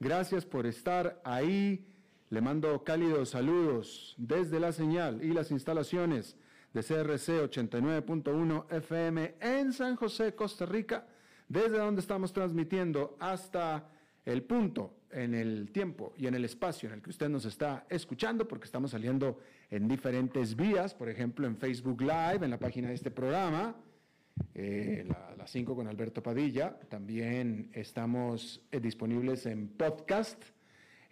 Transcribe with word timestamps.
gracias 0.00 0.44
por 0.44 0.66
estar 0.66 1.20
ahí. 1.24 1.86
Le 2.30 2.40
mando 2.40 2.84
cálidos 2.84 3.30
saludos 3.30 4.14
desde 4.18 4.60
la 4.60 4.72
señal 4.72 5.22
y 5.24 5.32
las 5.32 5.50
instalaciones 5.50 6.36
de 6.74 6.82
CRC 6.82 7.42
89.1 7.50 8.66
FM 8.70 9.34
en 9.40 9.72
San 9.72 9.96
José, 9.96 10.34
Costa 10.34 10.66
Rica, 10.66 11.06
desde 11.48 11.78
donde 11.78 12.00
estamos 12.00 12.32
transmitiendo 12.32 13.16
hasta 13.18 13.88
el 14.26 14.42
punto 14.42 14.94
en 15.10 15.34
el 15.34 15.70
tiempo 15.72 16.12
y 16.18 16.26
en 16.26 16.34
el 16.34 16.44
espacio 16.44 16.88
en 16.88 16.96
el 16.96 17.02
que 17.02 17.10
usted 17.10 17.30
nos 17.30 17.46
está 17.46 17.86
escuchando, 17.88 18.46
porque 18.46 18.66
estamos 18.66 18.90
saliendo 18.90 19.40
en 19.70 19.88
diferentes 19.88 20.54
vías, 20.54 20.94
por 20.94 21.08
ejemplo 21.08 21.46
en 21.46 21.56
Facebook 21.56 22.02
Live, 22.02 22.40
en 22.42 22.50
la 22.50 22.58
página 22.58 22.88
de 22.88 22.94
este 22.94 23.10
programa, 23.10 23.74
eh, 24.54 25.04
la- 25.08 25.34
las 25.36 25.50
5 25.50 25.74
con 25.76 25.86
Alberto 25.88 26.22
Padilla. 26.22 26.78
También 26.88 27.70
estamos 27.72 28.60
eh, 28.72 28.80
disponibles 28.80 29.46
en 29.46 29.68
podcast, 29.68 30.42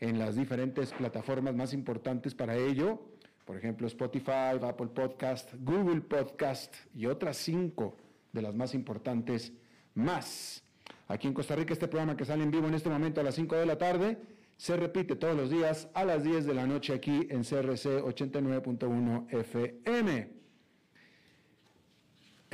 en 0.00 0.19
las 0.19 0.36
diferentes 0.36 0.92
plataformas 0.92 1.54
más 1.54 1.72
importantes 1.72 2.34
para 2.34 2.56
ello, 2.56 3.00
por 3.44 3.56
ejemplo 3.56 3.86
Spotify, 3.86 4.58
Apple 4.62 4.88
Podcast, 4.88 5.54
Google 5.60 6.00
Podcast 6.02 6.74
y 6.94 7.06
otras 7.06 7.36
cinco 7.36 7.97
de 8.32 8.42
las 8.42 8.54
más 8.54 8.74
importantes 8.74 9.52
más. 9.94 10.62
Aquí 11.08 11.28
en 11.28 11.34
Costa 11.34 11.54
Rica 11.56 11.72
este 11.72 11.88
programa 11.88 12.16
que 12.16 12.24
sale 12.24 12.42
en 12.42 12.50
vivo 12.50 12.66
en 12.66 12.74
este 12.74 12.91
momento 12.91 13.20
a 13.20 13.24
las 13.24 13.36
5 13.36 13.54
de 13.56 13.64
la 13.66 13.78
tarde 13.78 14.19
se 14.56 14.77
repite 14.77 15.16
todos 15.16 15.36
los 15.36 15.50
días 15.50 15.88
a 15.94 16.04
las 16.04 16.24
10 16.24 16.47
de 16.47 16.54
la 16.54 16.66
noche 16.66 16.92
aquí 16.94 17.27
en 17.30 17.42
CRC 17.44 18.02
89.1 18.02 19.27
FM. 19.30 20.35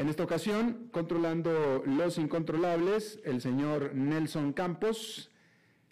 En 0.03 0.09
esta 0.09 0.25
ocasión, 0.25 0.89
controlando 0.91 1.85
los 1.87 2.19
incontrolables, 2.19 3.21
el 3.25 3.41
señor 3.41 3.95
Nelson 3.95 4.53
Campos, 4.53 5.31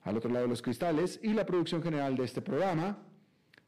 al 0.03 0.17
otro 0.17 0.31
lado 0.31 0.47
de 0.47 0.49
los 0.49 0.63
cristales, 0.63 1.21
y 1.23 1.33
la 1.33 1.47
producción 1.47 1.81
general 1.81 2.17
de 2.17 2.25
este 2.25 2.43
programa, 2.43 2.99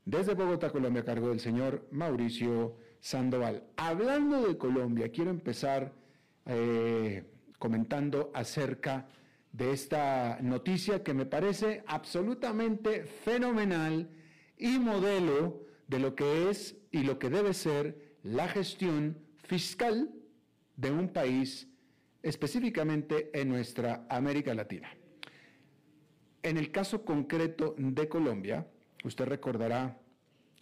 desde 0.04 0.34
Bogotá, 0.34 0.70
Colombia, 0.70 1.02
a 1.02 1.04
cargo 1.04 1.28
del 1.28 1.38
señor 1.38 1.86
Mauricio 1.92 2.76
Sandoval. 2.98 3.62
Hablando 3.76 4.44
de 4.44 4.58
Colombia, 4.58 5.12
quiero 5.12 5.30
empezar 5.30 5.92
eh, 6.46 7.22
comentando 7.60 8.32
acerca 8.34 9.06
de 9.52 9.70
esta 9.70 10.40
noticia 10.42 11.04
que 11.04 11.14
me 11.14 11.24
parece 11.24 11.84
absolutamente 11.86 13.04
fenomenal 13.04 14.10
y 14.58 14.80
modelo 14.80 15.60
de 15.86 16.00
lo 16.00 16.16
que 16.16 16.50
es 16.50 16.74
y 16.90 17.04
lo 17.04 17.20
que 17.20 17.30
debe 17.30 17.54
ser 17.54 18.16
la 18.24 18.48
gestión 18.48 19.16
fiscal 19.44 20.10
de 20.82 20.90
un 20.90 21.08
país, 21.08 21.68
específicamente 22.22 23.30
en 23.32 23.48
nuestra 23.48 24.04
América 24.08 24.52
Latina. 24.52 24.90
En 26.42 26.56
el 26.56 26.72
caso 26.72 27.04
concreto 27.04 27.76
de 27.78 28.08
Colombia, 28.08 28.66
usted 29.04 29.26
recordará 29.26 29.96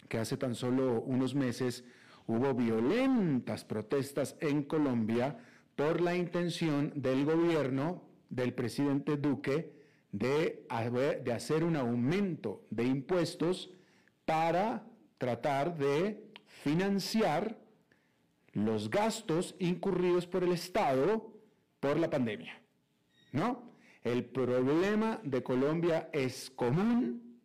que 0.07 0.19
hace 0.19 0.37
tan 0.37 0.53
solo 0.53 1.01
unos 1.01 1.33
meses 1.33 1.83
hubo 2.27 2.53
violentas 2.53 3.65
protestas 3.65 4.37
en 4.41 4.63
Colombia 4.63 5.39
por 5.75 6.01
la 6.01 6.15
intención 6.15 6.93
del 6.95 7.25
gobierno 7.25 8.03
del 8.29 8.53
presidente 8.53 9.17
Duque 9.17 9.73
de, 10.11 10.67
hacer 11.33 11.63
un 11.63 11.75
aumento 11.75 12.63
de 12.69 12.83
impuestos 12.83 13.71
para 14.25 14.85
tratar 15.17 15.75
de 15.77 16.31
financiar 16.45 17.60
los 18.53 18.89
gastos 18.89 19.55
incurridos 19.59 20.27
por 20.27 20.43
el 20.43 20.51
Estado 20.51 21.33
por 21.79 21.99
la 21.99 22.09
pandemia. 22.09 22.61
¿No? 23.31 23.71
El 24.03 24.25
problema 24.25 25.19
de 25.23 25.43
Colombia 25.43 26.09
es 26.11 26.49
común 26.49 27.39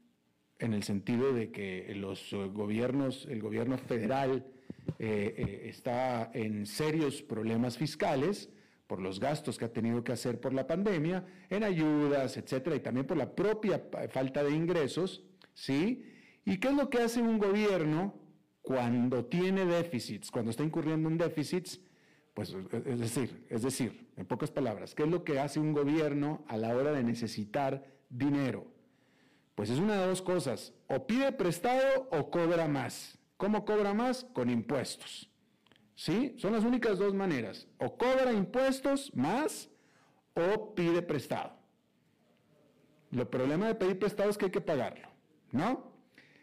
en 0.59 0.73
el 0.73 0.83
sentido 0.83 1.33
de 1.33 1.51
que 1.51 1.93
los 1.95 2.33
gobiernos, 2.33 3.27
el 3.27 3.43
gobierno 3.43 3.77
federal 3.77 4.47
eh, 4.99 5.35
eh, 5.37 5.69
está 5.69 6.31
en 6.33 6.65
serios 6.67 7.23
problemas 7.23 7.77
fiscales 7.77 8.49
por 8.87 9.01
los 9.01 9.21
gastos 9.21 9.59
que 9.59 9.67
ha 9.67 9.73
tenido 9.73 10.03
que 10.05 10.13
hacer 10.13 10.41
por 10.41 10.55
la 10.55 10.67
pandemia, 10.67 11.27
en 11.51 11.65
ayudas, 11.65 12.37
etcétera, 12.37 12.77
y 12.77 12.81
también 12.81 13.07
por 13.07 13.17
la 13.17 13.35
propia 13.35 13.83
falta 14.11 14.45
de 14.45 14.53
ingresos, 14.53 15.25
¿sí? 15.55 16.05
¿Y 16.45 16.59
qué 16.59 16.69
es 16.69 16.75
lo 16.75 16.89
que 16.89 16.99
hace 16.99 17.21
un 17.21 17.39
gobierno 17.39 18.15
cuando 18.67 19.25
tiene 19.27 19.65
déficits, 19.65 20.29
cuando 20.29 20.51
está 20.51 20.65
incurriendo 20.65 21.09
en 21.09 21.17
déficits? 21.19 21.81
Pues 22.35 22.53
es- 22.53 22.99
decir, 22.99 23.47
es 23.49 23.63
decir, 23.63 24.11
en 24.17 24.27
pocas 24.27 24.51
palabras, 24.51 24.93
¿qué 24.93 25.05
es 25.05 25.09
lo 25.09 25.23
que 25.23 25.39
hace 25.39 25.61
un 25.61 25.73
gobierno 25.73 26.45
a 26.49 26.57
la 26.57 26.75
hora 26.77 26.91
de 26.91 27.05
necesitar 27.05 27.87
dinero? 28.11 28.67
Pues 29.55 29.71
es 29.71 29.79
una 29.79 30.01
de 30.01 30.09
dos 30.09 30.21
cosas, 30.21 30.75
o 30.89 31.07
pide 31.07 31.31
prestado 31.31 32.09
o 32.11 32.29
cobra 32.29 32.67
más. 32.67 33.17
¿Cómo 33.37 33.65
cobra 33.65 33.95
más? 33.95 34.25
Con 34.33 34.51
impuestos. 34.51 35.31
¿Sí? 35.95 36.35
Son 36.37 36.53
las 36.53 36.65
únicas 36.65 36.99
dos 36.99 37.15
maneras, 37.15 37.69
o 37.79 37.97
cobra 37.97 38.33
impuestos 38.33 39.15
más 39.15 39.71
o 40.35 40.75
pide 40.75 41.03
prestado. 41.03 41.53
El 43.13 43.29
problema 43.29 43.69
de 43.69 43.77
pedir 43.77 43.97
prestado 44.01 44.29
es 44.29 44.37
que 44.37 44.47
hay 44.47 44.51
que 44.51 44.61
pagarlo, 44.61 45.09
¿no? 45.53 45.93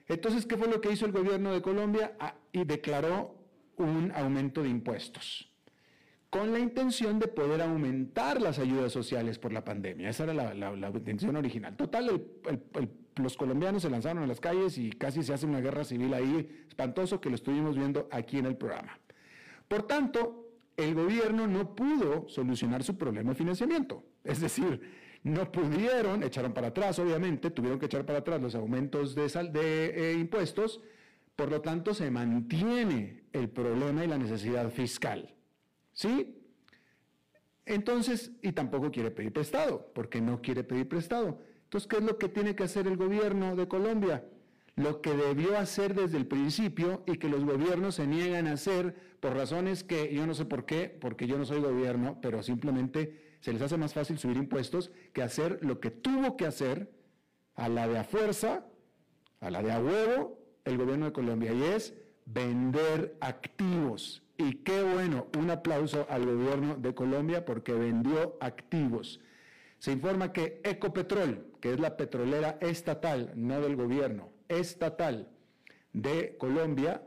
Entonces, 0.07 0.45
¿qué 0.45 0.57
fue 0.57 0.67
lo 0.67 0.81
que 0.81 0.91
hizo 0.91 1.05
el 1.05 1.11
gobierno 1.11 1.53
de 1.53 1.61
Colombia? 1.61 2.15
Ah, 2.19 2.35
y 2.51 2.65
declaró 2.65 3.35
un 3.77 4.11
aumento 4.15 4.61
de 4.61 4.69
impuestos 4.69 5.53
con 6.33 6.51
la 6.51 6.57
intención 6.57 7.19
de 7.19 7.27
poder 7.27 7.61
aumentar 7.61 8.41
las 8.41 8.57
ayudas 8.57 8.91
sociales 8.91 9.37
por 9.37 9.53
la 9.53 9.63
pandemia. 9.63 10.09
Esa 10.09 10.23
era 10.23 10.33
la, 10.33 10.89
intención 10.89 11.35
original. 11.35 11.77
Total, 11.77 12.23
los 13.17 13.37
colombianos 13.37 13.83
se 13.83 13.89
lanzaron 13.91 14.23
a 14.23 14.25
las 14.25 14.39
calles 14.39 14.79
y 14.79 14.89
casi 14.89 15.21
se 15.21 15.31
hace 15.31 15.45
una 15.45 15.61
guerra 15.61 15.83
civil 15.83 16.11
ahí, 16.11 16.65
espantoso, 16.67 17.21
que 17.21 17.29
lo 17.29 17.35
estuvimos 17.35 17.77
viendo 17.77 18.07
aquí 18.09 18.39
en 18.39 18.47
el 18.47 18.57
programa. 18.57 18.99
Por 19.67 19.83
tanto, 19.83 20.47
el 20.75 20.95
gobierno 20.95 21.45
no 21.45 21.75
pudo 21.75 22.27
solucionar 22.27 22.81
su 22.81 22.97
problema 22.97 23.29
de 23.29 23.35
financiamiento. 23.35 24.03
Es 24.23 24.41
decir, 24.41 24.81
no 25.23 25.51
pudieron, 25.51 26.21
echaron 26.23 26.53
para 26.53 26.67
atrás, 26.67 26.99
obviamente, 26.99 27.49
tuvieron 27.49 27.79
que 27.79 27.85
echar 27.85 28.05
para 28.05 28.19
atrás 28.19 28.41
los 28.41 28.55
aumentos 28.55 29.15
de, 29.15 29.29
sal- 29.29 29.53
de 29.53 30.11
eh, 30.11 30.13
impuestos, 30.13 30.81
por 31.35 31.49
lo 31.49 31.61
tanto 31.61 31.93
se 31.93 32.11
mantiene 32.11 33.23
el 33.31 33.49
problema 33.49 34.03
y 34.03 34.07
la 34.07 34.17
necesidad 34.17 34.69
fiscal. 34.69 35.33
¿Sí? 35.93 36.39
Entonces, 37.65 38.31
y 38.41 38.51
tampoco 38.51 38.91
quiere 38.91 39.11
pedir 39.11 39.31
prestado, 39.31 39.91
porque 39.95 40.19
no 40.19 40.41
quiere 40.41 40.63
pedir 40.63 40.87
prestado. 40.89 41.39
Entonces, 41.63 41.87
¿qué 41.87 41.97
es 41.97 42.03
lo 42.03 42.17
que 42.17 42.27
tiene 42.27 42.55
que 42.55 42.63
hacer 42.63 42.87
el 42.87 42.97
gobierno 42.97 43.55
de 43.55 43.67
Colombia? 43.67 44.25
Lo 44.75 45.01
que 45.01 45.15
debió 45.15 45.57
hacer 45.57 45.93
desde 45.93 46.17
el 46.17 46.25
principio 46.27 47.03
y 47.05 47.17
que 47.17 47.29
los 47.29 47.45
gobiernos 47.45 47.95
se 47.95 48.07
niegan 48.07 48.47
a 48.47 48.53
hacer 48.53 48.95
por 49.19 49.33
razones 49.35 49.83
que 49.83 50.13
yo 50.13 50.27
no 50.27 50.33
sé 50.33 50.45
por 50.45 50.65
qué, 50.65 50.89
porque 50.89 51.27
yo 51.27 51.37
no 51.37 51.45
soy 51.45 51.61
gobierno, 51.61 52.19
pero 52.21 52.43
simplemente 52.43 53.22
se 53.43 53.51
les 53.51 53.61
hace 53.61 53.75
más 53.75 53.93
fácil 53.93 54.17
subir 54.17 54.37
impuestos 54.37 54.89
que 55.11 55.21
hacer 55.21 55.59
lo 55.65 55.81
que 55.81 55.91
tuvo 55.91 56.37
que 56.37 56.45
hacer 56.45 56.89
a 57.55 57.67
la 57.67 57.89
de 57.89 57.99
a 57.99 58.05
fuerza, 58.05 58.65
a 59.41 59.51
la 59.51 59.61
de 59.61 59.73
a 59.73 59.81
huevo, 59.81 60.39
el 60.63 60.77
gobierno 60.77 61.07
de 61.07 61.11
Colombia, 61.11 61.51
y 61.51 61.61
es 61.61 61.93
vender 62.25 63.17
activos. 63.19 64.23
Y 64.37 64.59
qué 64.63 64.81
bueno, 64.81 65.27
un 65.37 65.49
aplauso 65.49 66.07
al 66.09 66.25
gobierno 66.25 66.75
de 66.77 66.95
Colombia 66.95 67.43
porque 67.43 67.73
vendió 67.73 68.37
activos. 68.39 69.19
Se 69.77 69.91
informa 69.91 70.31
que 70.31 70.61
Ecopetrol, 70.63 71.51
que 71.59 71.73
es 71.73 71.81
la 71.81 71.97
petrolera 71.97 72.57
estatal, 72.61 73.33
no 73.35 73.59
del 73.59 73.75
gobierno, 73.75 74.29
estatal 74.47 75.27
de 75.91 76.37
Colombia, 76.37 77.03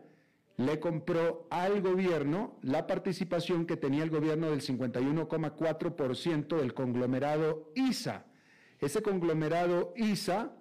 le 0.57 0.81
compró 0.81 1.47
al 1.51 1.83
gobierno 1.83 2.59
la 2.63 2.87
participación 2.87 3.67
que 3.67 3.77
tenía 3.77 4.03
el 4.03 4.11
gobierno 4.11 4.51
del 4.51 4.63
51,4% 4.63 6.57
del 6.57 6.73
conglomerado 6.75 7.73
ISA. 7.75 8.27
Ese 8.81 9.03
conglomerado 9.03 9.93
ISA 9.97 10.57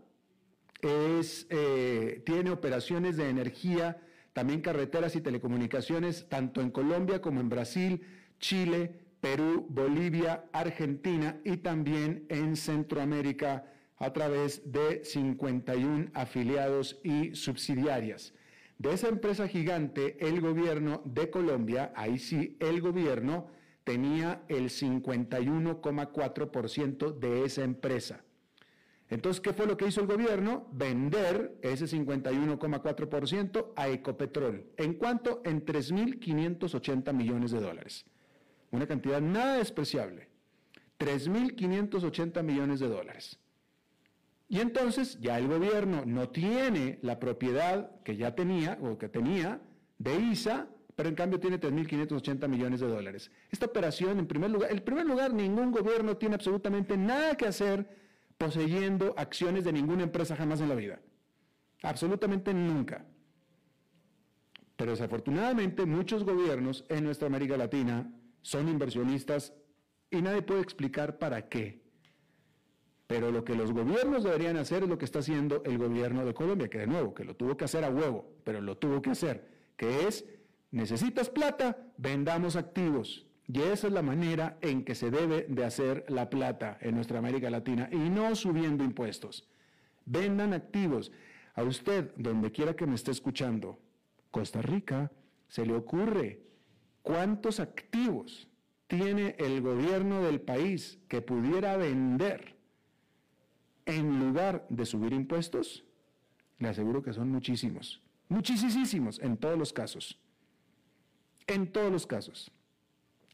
eh, 0.81 2.21
tiene 2.25 2.51
operaciones 2.51 3.15
de 3.17 3.29
energía, 3.29 4.01
también 4.33 4.61
carreteras 4.61 5.15
y 5.15 5.21
telecomunicaciones, 5.21 6.27
tanto 6.29 6.61
en 6.61 6.71
Colombia 6.71 7.21
como 7.21 7.39
en 7.39 7.49
Brasil, 7.49 8.01
Chile, 8.39 8.99
Perú, 9.21 9.65
Bolivia, 9.69 10.45
Argentina 10.51 11.39
y 11.43 11.57
también 11.57 12.27
en 12.29 12.55
Centroamérica 12.55 13.65
a 13.97 14.13
través 14.13 14.71
de 14.71 15.03
51 15.03 16.11
afiliados 16.13 16.99
y 17.03 17.33
subsidiarias. 17.33 18.34
De 18.77 18.93
esa 18.93 19.07
empresa 19.07 19.47
gigante, 19.47 20.17
el 20.25 20.41
gobierno 20.41 21.01
de 21.05 21.29
Colombia, 21.29 21.93
ahí 21.95 22.19
sí, 22.19 22.57
el 22.59 22.81
gobierno 22.81 23.47
tenía 23.85 24.43
el 24.49 24.65
51,4% 24.65 27.17
de 27.17 27.45
esa 27.45 27.63
empresa. 27.63 28.25
Entonces, 29.09 29.39
¿qué 29.39 29.53
fue 29.53 29.67
lo 29.67 29.77
que 29.77 29.87
hizo 29.87 30.01
el 30.01 30.07
gobierno? 30.07 30.67
Vender 30.73 31.57
ese 31.61 31.85
51,4% 31.85 33.71
a 33.75 33.87
Ecopetrol. 33.87 34.65
¿En 34.77 34.95
cuánto? 34.95 35.43
En 35.45 35.63
3.580 35.63 37.13
millones 37.13 37.51
de 37.51 37.61
dólares. 37.61 38.03
Una 38.71 38.87
cantidad 38.87 39.21
nada 39.21 39.57
despreciable. 39.57 40.29
3.580 40.99 42.41
millones 42.43 42.79
de 42.79 42.87
dólares. 42.87 43.39
Y 44.47 44.59
entonces 44.59 45.19
ya 45.19 45.37
el 45.37 45.47
gobierno 45.47 46.03
no 46.05 46.29
tiene 46.29 46.99
la 47.01 47.19
propiedad 47.19 48.01
que 48.03 48.15
ya 48.15 48.35
tenía 48.35 48.77
o 48.81 48.97
que 48.97 49.09
tenía 49.09 49.59
de 49.97 50.19
ISA, 50.19 50.67
pero 50.95 51.09
en 51.09 51.15
cambio 51.15 51.39
tiene 51.39 51.59
3.580 51.59 52.47
millones 52.47 52.79
de 52.79 52.87
dólares. 52.87 53.31
Esta 53.51 53.65
operación, 53.65 54.19
en 54.19 54.27
primer 54.27 54.51
lugar, 54.51 54.71
en 54.71 54.79
primer 54.81 55.05
lugar, 55.05 55.33
ningún 55.33 55.71
gobierno 55.71 56.17
tiene 56.17 56.35
absolutamente 56.35 56.95
nada 56.95 57.35
que 57.35 57.47
hacer 57.47 57.87
poseyendo 58.37 59.13
acciones 59.17 59.63
de 59.63 59.73
ninguna 59.73 60.03
empresa 60.03 60.35
jamás 60.35 60.61
en 60.61 60.69
la 60.69 60.75
vida. 60.75 60.99
Absolutamente 61.81 62.53
nunca. 62.53 63.05
Pero 64.75 64.91
desafortunadamente 64.91 65.85
muchos 65.85 66.23
gobiernos 66.23 66.85
en 66.89 67.03
nuestra 67.03 67.27
América 67.27 67.57
Latina 67.57 68.11
son 68.41 68.67
inversionistas 68.67 69.53
y 70.11 70.21
nadie 70.21 70.41
puede 70.41 70.61
explicar 70.61 71.17
para 71.17 71.47
qué. 71.47 71.84
Pero 73.07 73.31
lo 73.31 73.43
que 73.43 73.55
los 73.55 73.71
gobiernos 73.71 74.23
deberían 74.23 74.57
hacer 74.57 74.83
es 74.83 74.89
lo 74.89 74.97
que 74.97 75.05
está 75.05 75.19
haciendo 75.19 75.61
el 75.63 75.77
gobierno 75.77 76.25
de 76.25 76.33
Colombia, 76.33 76.69
que 76.69 76.79
de 76.79 76.87
nuevo, 76.87 77.13
que 77.13 77.23
lo 77.23 77.35
tuvo 77.35 77.55
que 77.55 77.65
hacer 77.65 77.83
a 77.83 77.89
huevo, 77.89 78.25
pero 78.43 78.61
lo 78.61 78.77
tuvo 78.77 79.01
que 79.01 79.11
hacer, 79.11 79.47
que 79.77 80.07
es, 80.07 80.25
necesitas 80.71 81.29
plata, 81.29 81.77
vendamos 81.97 82.55
activos. 82.55 83.27
Y 83.47 83.61
esa 83.61 83.87
es 83.87 83.93
la 83.93 84.01
manera 84.01 84.57
en 84.61 84.83
que 84.83 84.95
se 84.95 85.11
debe 85.11 85.45
de 85.47 85.63
hacer 85.63 86.03
la 86.07 86.31
plata 86.31 86.79
en 86.81 86.95
nuestra 86.95 87.19
América 87.19 87.49
Latina 87.51 87.89
y 87.91 88.09
no 88.09 88.35
subiendo 88.35 88.83
impuestos. 88.83 89.47
Vendan 90.05 90.53
activos. 90.53 91.11
A 91.53 91.63
usted, 91.63 92.11
donde 92.17 92.51
quiera 92.51 92.75
que 92.75 92.87
me 92.87 92.95
esté 92.95 93.11
escuchando, 93.11 93.79
Costa 94.31 94.61
Rica, 94.61 95.11
se 95.47 95.65
le 95.65 95.73
ocurre 95.73 96.41
cuántos 97.03 97.59
activos 97.59 98.49
tiene 98.87 99.35
el 99.37 99.61
gobierno 99.61 100.23
del 100.23 100.41
país 100.41 100.99
que 101.07 101.21
pudiera 101.21 101.77
vender 101.77 102.54
en 103.85 104.19
lugar 104.19 104.65
de 104.69 104.85
subir 104.85 105.13
impuestos, 105.13 105.83
le 106.59 106.69
aseguro 106.69 107.01
que 107.01 107.13
son 107.13 107.29
muchísimos, 107.29 108.01
muchísimos 108.29 109.19
en 109.19 109.37
todos 109.37 109.57
los 109.57 109.73
casos, 109.73 110.19
en 111.47 111.71
todos 111.71 111.91
los 111.91 112.07
casos. 112.07 112.51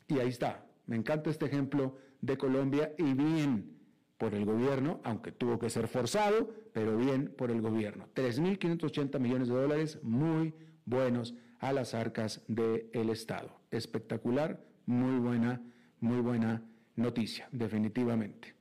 Y 0.07 0.19
ahí 0.19 0.29
está, 0.29 0.65
me 0.87 0.95
encanta 0.95 1.29
este 1.29 1.45
ejemplo 1.45 1.97
de 2.21 2.37
Colombia 2.37 2.93
y 2.97 3.13
bien 3.13 3.77
por 4.17 4.35
el 4.35 4.45
gobierno, 4.45 4.99
aunque 5.03 5.31
tuvo 5.31 5.57
que 5.57 5.69
ser 5.69 5.87
forzado, 5.87 6.53
pero 6.73 6.95
bien 6.97 7.33
por 7.35 7.49
el 7.49 7.61
gobierno. 7.61 8.07
3.580 8.13 9.19
millones 9.19 9.47
de 9.47 9.55
dólares 9.55 9.99
muy 10.03 10.53
buenos 10.85 11.33
a 11.59 11.73
las 11.73 11.93
arcas 11.93 12.43
del 12.47 13.09
Estado. 13.09 13.59
Espectacular, 13.71 14.63
muy 14.85 15.19
buena, 15.19 15.61
muy 15.99 16.21
buena 16.21 16.63
noticia, 16.95 17.47
definitivamente. 17.51 18.53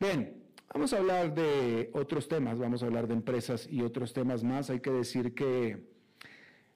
Bien, 0.00 0.41
Vamos 0.72 0.94
a 0.94 0.98
hablar 0.98 1.34
de 1.34 1.90
otros 1.92 2.28
temas, 2.28 2.58
vamos 2.58 2.82
a 2.82 2.86
hablar 2.86 3.06
de 3.06 3.12
empresas 3.12 3.68
y 3.70 3.82
otros 3.82 4.14
temas 4.14 4.42
más. 4.42 4.70
Hay 4.70 4.80
que 4.80 4.90
decir 4.90 5.34
que 5.34 5.86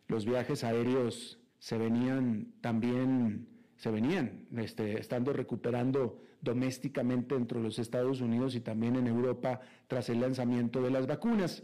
los 0.06 0.26
viajes 0.26 0.64
aéreos 0.64 1.38
se 1.58 1.78
venían 1.78 2.52
también, 2.60 3.48
se 3.76 3.90
venían 3.90 4.48
este, 4.54 5.00
estando 5.00 5.32
recuperando 5.32 6.20
domésticamente 6.43 7.37
entre 7.37 7.58
los 7.58 7.78
Estados 7.78 8.20
Unidos 8.20 8.54
y 8.54 8.60
también 8.60 8.96
en 8.96 9.06
Europa 9.06 9.60
tras 9.87 10.10
el 10.10 10.20
lanzamiento 10.20 10.82
de 10.82 10.90
las 10.90 11.06
vacunas. 11.06 11.62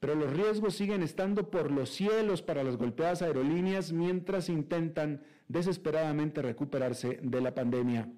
Pero 0.00 0.14
los 0.14 0.32
riesgos 0.32 0.76
siguen 0.76 1.02
estando 1.02 1.50
por 1.50 1.70
los 1.70 1.90
cielos 1.90 2.40
para 2.40 2.64
las 2.64 2.78
golpeadas 2.78 3.20
aerolíneas 3.20 3.92
mientras 3.92 4.48
intentan 4.48 5.22
desesperadamente 5.46 6.40
recuperarse 6.40 7.20
de 7.22 7.40
la 7.42 7.54
pandemia. 7.54 8.08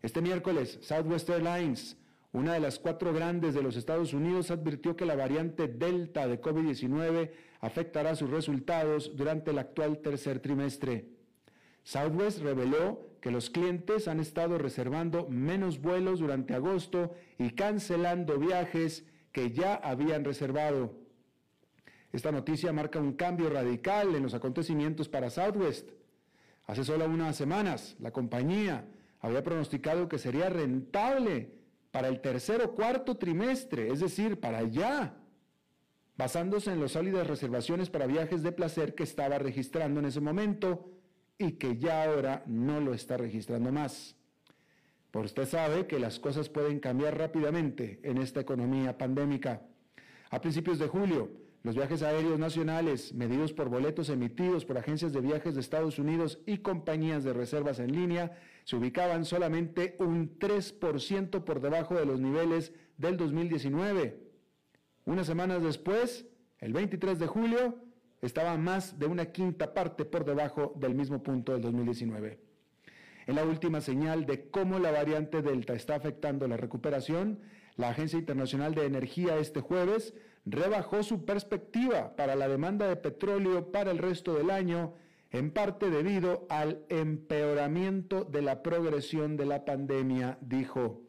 Este 0.00 0.22
miércoles, 0.22 0.78
Southwest 0.80 1.28
Airlines 1.28 1.99
una 2.32 2.54
de 2.54 2.60
las 2.60 2.78
cuatro 2.78 3.12
grandes 3.12 3.54
de 3.54 3.62
los 3.62 3.76
Estados 3.76 4.14
Unidos 4.14 4.50
advirtió 4.52 4.94
que 4.94 5.04
la 5.04 5.16
variante 5.16 5.66
Delta 5.66 6.28
de 6.28 6.40
COVID-19 6.40 7.30
afectará 7.60 8.14
sus 8.14 8.30
resultados 8.30 9.16
durante 9.16 9.50
el 9.50 9.58
actual 9.58 9.98
tercer 9.98 10.38
trimestre. 10.38 11.08
Southwest 11.82 12.40
reveló 12.40 13.10
que 13.20 13.32
los 13.32 13.50
clientes 13.50 14.06
han 14.06 14.20
estado 14.20 14.58
reservando 14.58 15.28
menos 15.28 15.80
vuelos 15.80 16.20
durante 16.20 16.54
agosto 16.54 17.14
y 17.36 17.50
cancelando 17.50 18.38
viajes 18.38 19.04
que 19.32 19.50
ya 19.50 19.74
habían 19.74 20.24
reservado. 20.24 20.94
Esta 22.12 22.30
noticia 22.30 22.72
marca 22.72 23.00
un 23.00 23.14
cambio 23.14 23.50
radical 23.50 24.14
en 24.14 24.22
los 24.22 24.34
acontecimientos 24.34 25.08
para 25.08 25.30
Southwest. 25.30 25.90
Hace 26.66 26.84
solo 26.84 27.06
unas 27.06 27.36
semanas, 27.36 27.96
la 27.98 28.12
compañía 28.12 28.86
había 29.20 29.42
pronosticado 29.42 30.08
que 30.08 30.18
sería 30.18 30.48
rentable 30.48 31.59
para 31.90 32.08
el 32.08 32.20
tercer 32.20 32.62
o 32.62 32.74
cuarto 32.74 33.16
trimestre, 33.16 33.92
es 33.92 34.00
decir, 34.00 34.38
para 34.38 34.62
ya, 34.62 35.16
basándose 36.16 36.72
en 36.72 36.80
las 36.80 36.92
sólidas 36.92 37.26
reservaciones 37.26 37.90
para 37.90 38.06
viajes 38.06 38.42
de 38.42 38.52
placer 38.52 38.94
que 38.94 39.02
estaba 39.02 39.38
registrando 39.38 40.00
en 40.00 40.06
ese 40.06 40.20
momento 40.20 40.90
y 41.38 41.52
que 41.52 41.78
ya 41.78 42.04
ahora 42.04 42.44
no 42.46 42.80
lo 42.80 42.92
está 42.92 43.16
registrando 43.16 43.72
más. 43.72 44.16
Por 45.10 45.24
usted 45.24 45.46
sabe 45.46 45.86
que 45.86 45.98
las 45.98 46.20
cosas 46.20 46.48
pueden 46.48 46.78
cambiar 46.78 47.18
rápidamente 47.18 47.98
en 48.02 48.18
esta 48.18 48.40
economía 48.40 48.96
pandémica. 48.96 49.62
A 50.30 50.40
principios 50.40 50.78
de 50.78 50.86
julio, 50.86 51.30
los 51.62 51.74
viajes 51.74 52.02
aéreos 52.02 52.38
nacionales, 52.38 53.12
medidos 53.12 53.52
por 53.52 53.68
boletos 53.68 54.08
emitidos 54.08 54.64
por 54.64 54.78
agencias 54.78 55.12
de 55.12 55.20
viajes 55.20 55.54
de 55.54 55.60
Estados 55.60 55.98
Unidos 55.98 56.38
y 56.46 56.58
compañías 56.58 57.24
de 57.24 57.32
reservas 57.32 57.80
en 57.80 57.92
línea, 57.92 58.38
se 58.64 58.76
ubicaban 58.76 59.24
solamente 59.24 59.96
un 59.98 60.38
3% 60.38 61.44
por 61.44 61.60
debajo 61.60 61.94
de 61.94 62.06
los 62.06 62.20
niveles 62.20 62.72
del 62.96 63.16
2019. 63.16 64.18
Unas 65.04 65.26
semanas 65.26 65.62
después, 65.62 66.26
el 66.58 66.72
23 66.72 67.18
de 67.18 67.26
julio, 67.26 67.78
estaba 68.22 68.56
más 68.56 68.98
de 68.98 69.06
una 69.06 69.26
quinta 69.26 69.72
parte 69.72 70.04
por 70.04 70.24
debajo 70.24 70.74
del 70.76 70.94
mismo 70.94 71.22
punto 71.22 71.52
del 71.52 71.62
2019. 71.62 72.38
En 73.26 73.34
la 73.34 73.44
última 73.44 73.80
señal 73.80 74.26
de 74.26 74.50
cómo 74.50 74.78
la 74.78 74.90
variante 74.90 75.42
Delta 75.42 75.74
está 75.74 75.94
afectando 75.94 76.48
la 76.48 76.56
recuperación, 76.56 77.40
la 77.76 77.90
Agencia 77.90 78.18
Internacional 78.18 78.74
de 78.74 78.84
Energía 78.84 79.38
este 79.38 79.60
jueves 79.60 80.14
rebajó 80.44 81.02
su 81.02 81.24
perspectiva 81.24 82.16
para 82.16 82.34
la 82.34 82.48
demanda 82.48 82.88
de 82.88 82.96
petróleo 82.96 83.72
para 83.72 83.90
el 83.90 83.98
resto 83.98 84.34
del 84.34 84.50
año 84.50 84.94
en 85.30 85.52
parte 85.52 85.90
debido 85.90 86.46
al 86.48 86.84
empeoramiento 86.88 88.24
de 88.24 88.42
la 88.42 88.62
progresión 88.62 89.36
de 89.36 89.46
la 89.46 89.64
pandemia, 89.64 90.38
dijo. 90.40 91.02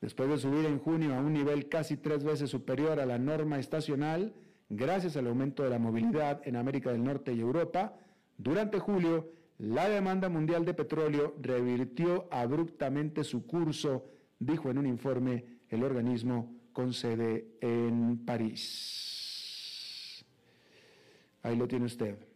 Después 0.00 0.28
de 0.28 0.38
subir 0.38 0.66
en 0.66 0.78
junio 0.78 1.14
a 1.14 1.20
un 1.20 1.32
nivel 1.32 1.68
casi 1.68 1.96
tres 1.96 2.24
veces 2.24 2.50
superior 2.50 3.00
a 3.00 3.06
la 3.06 3.18
norma 3.18 3.58
estacional, 3.58 4.34
gracias 4.68 5.16
al 5.16 5.26
aumento 5.26 5.62
de 5.62 5.70
la 5.70 5.78
movilidad 5.78 6.42
en 6.44 6.56
América 6.56 6.92
del 6.92 7.02
Norte 7.02 7.32
y 7.32 7.40
Europa, 7.40 7.96
durante 8.36 8.78
julio 8.78 9.32
la 9.58 9.88
demanda 9.88 10.28
mundial 10.28 10.64
de 10.64 10.74
petróleo 10.74 11.34
revirtió 11.40 12.28
abruptamente 12.30 13.24
su 13.24 13.46
curso, 13.46 14.04
dijo 14.38 14.70
en 14.70 14.78
un 14.78 14.86
informe 14.86 15.44
el 15.70 15.84
organismo 15.84 16.54
con 16.72 16.92
sede 16.92 17.56
en 17.60 18.24
París. 18.24 20.24
Ahí 21.42 21.56
lo 21.56 21.68
tiene 21.68 21.86
usted. 21.86 22.33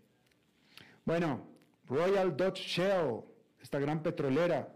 Bueno, 1.08 1.40
Royal 1.86 2.36
Dutch 2.36 2.60
Shell, 2.60 3.22
esta 3.62 3.78
gran 3.78 4.02
petrolera, 4.02 4.74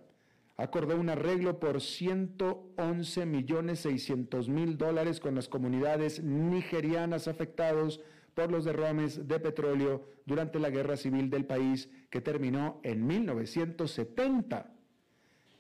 acordó 0.57 0.97
un 0.97 1.11
arreglo 1.11 1.61
por 1.61 1.83
111 1.83 3.27
millones 3.27 3.81
600 3.81 4.49
mil 4.49 4.79
dólares 4.79 5.21
con 5.21 5.35
las 5.35 5.47
comunidades 5.47 6.25
nigerianas 6.25 7.29
afectados 7.29 8.01
por 8.33 8.51
los 8.51 8.65
derrames 8.65 9.29
de 9.29 9.41
petróleo 9.41 10.09
durante 10.25 10.59
la 10.59 10.71
guerra 10.71 10.97
civil 10.97 11.29
del 11.29 11.45
país 11.45 11.91
que 12.09 12.23
terminó 12.23 12.81
en 12.83 13.07
1970. 13.07 14.73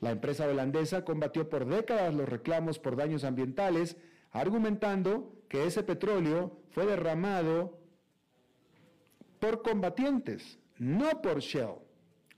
La 0.01 0.11
empresa 0.11 0.49
holandesa 0.49 1.05
combatió 1.05 1.51
por 1.51 1.67
décadas 1.67 2.15
los 2.15 2.27
reclamos 2.27 2.79
por 2.79 2.97
daños 2.97 3.25
ambientales, 3.25 3.99
argumentando 4.31 5.35
que 5.51 5.67
ese 5.67 5.83
petróleo 5.83 6.63
fue 6.71 6.87
derramado 6.87 7.79
por 9.39 9.61
combatientes, 9.61 10.62
no 10.83 11.23
por 11.23 11.39
Shell. 11.39 11.77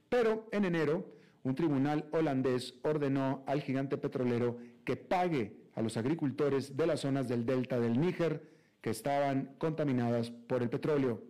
Pero 0.07 0.47
en 0.51 0.65
enero, 0.65 1.11
un 1.43 1.55
tribunal 1.55 2.07
holandés 2.11 2.75
ordenó 2.83 3.43
al 3.47 3.61
gigante 3.61 3.97
petrolero 3.97 4.57
que 4.83 4.95
pague 4.95 5.57
a 5.73 5.81
los 5.81 5.97
agricultores 5.97 6.77
de 6.77 6.85
las 6.85 7.01
zonas 7.01 7.27
del 7.27 7.45
delta 7.45 7.79
del 7.79 7.99
Níger 7.99 8.47
que 8.81 8.91
estaban 8.91 9.55
contaminadas 9.57 10.29
por 10.29 10.61
el 10.61 10.69
petróleo. 10.69 11.23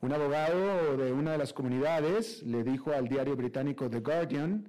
Un 0.00 0.12
abogado 0.12 0.96
de 0.96 1.12
una 1.12 1.32
de 1.32 1.38
las 1.38 1.52
comunidades 1.52 2.44
le 2.44 2.62
dijo 2.62 2.92
al 2.92 3.08
diario 3.08 3.34
británico 3.34 3.90
The 3.90 4.00
Guardian 4.00 4.68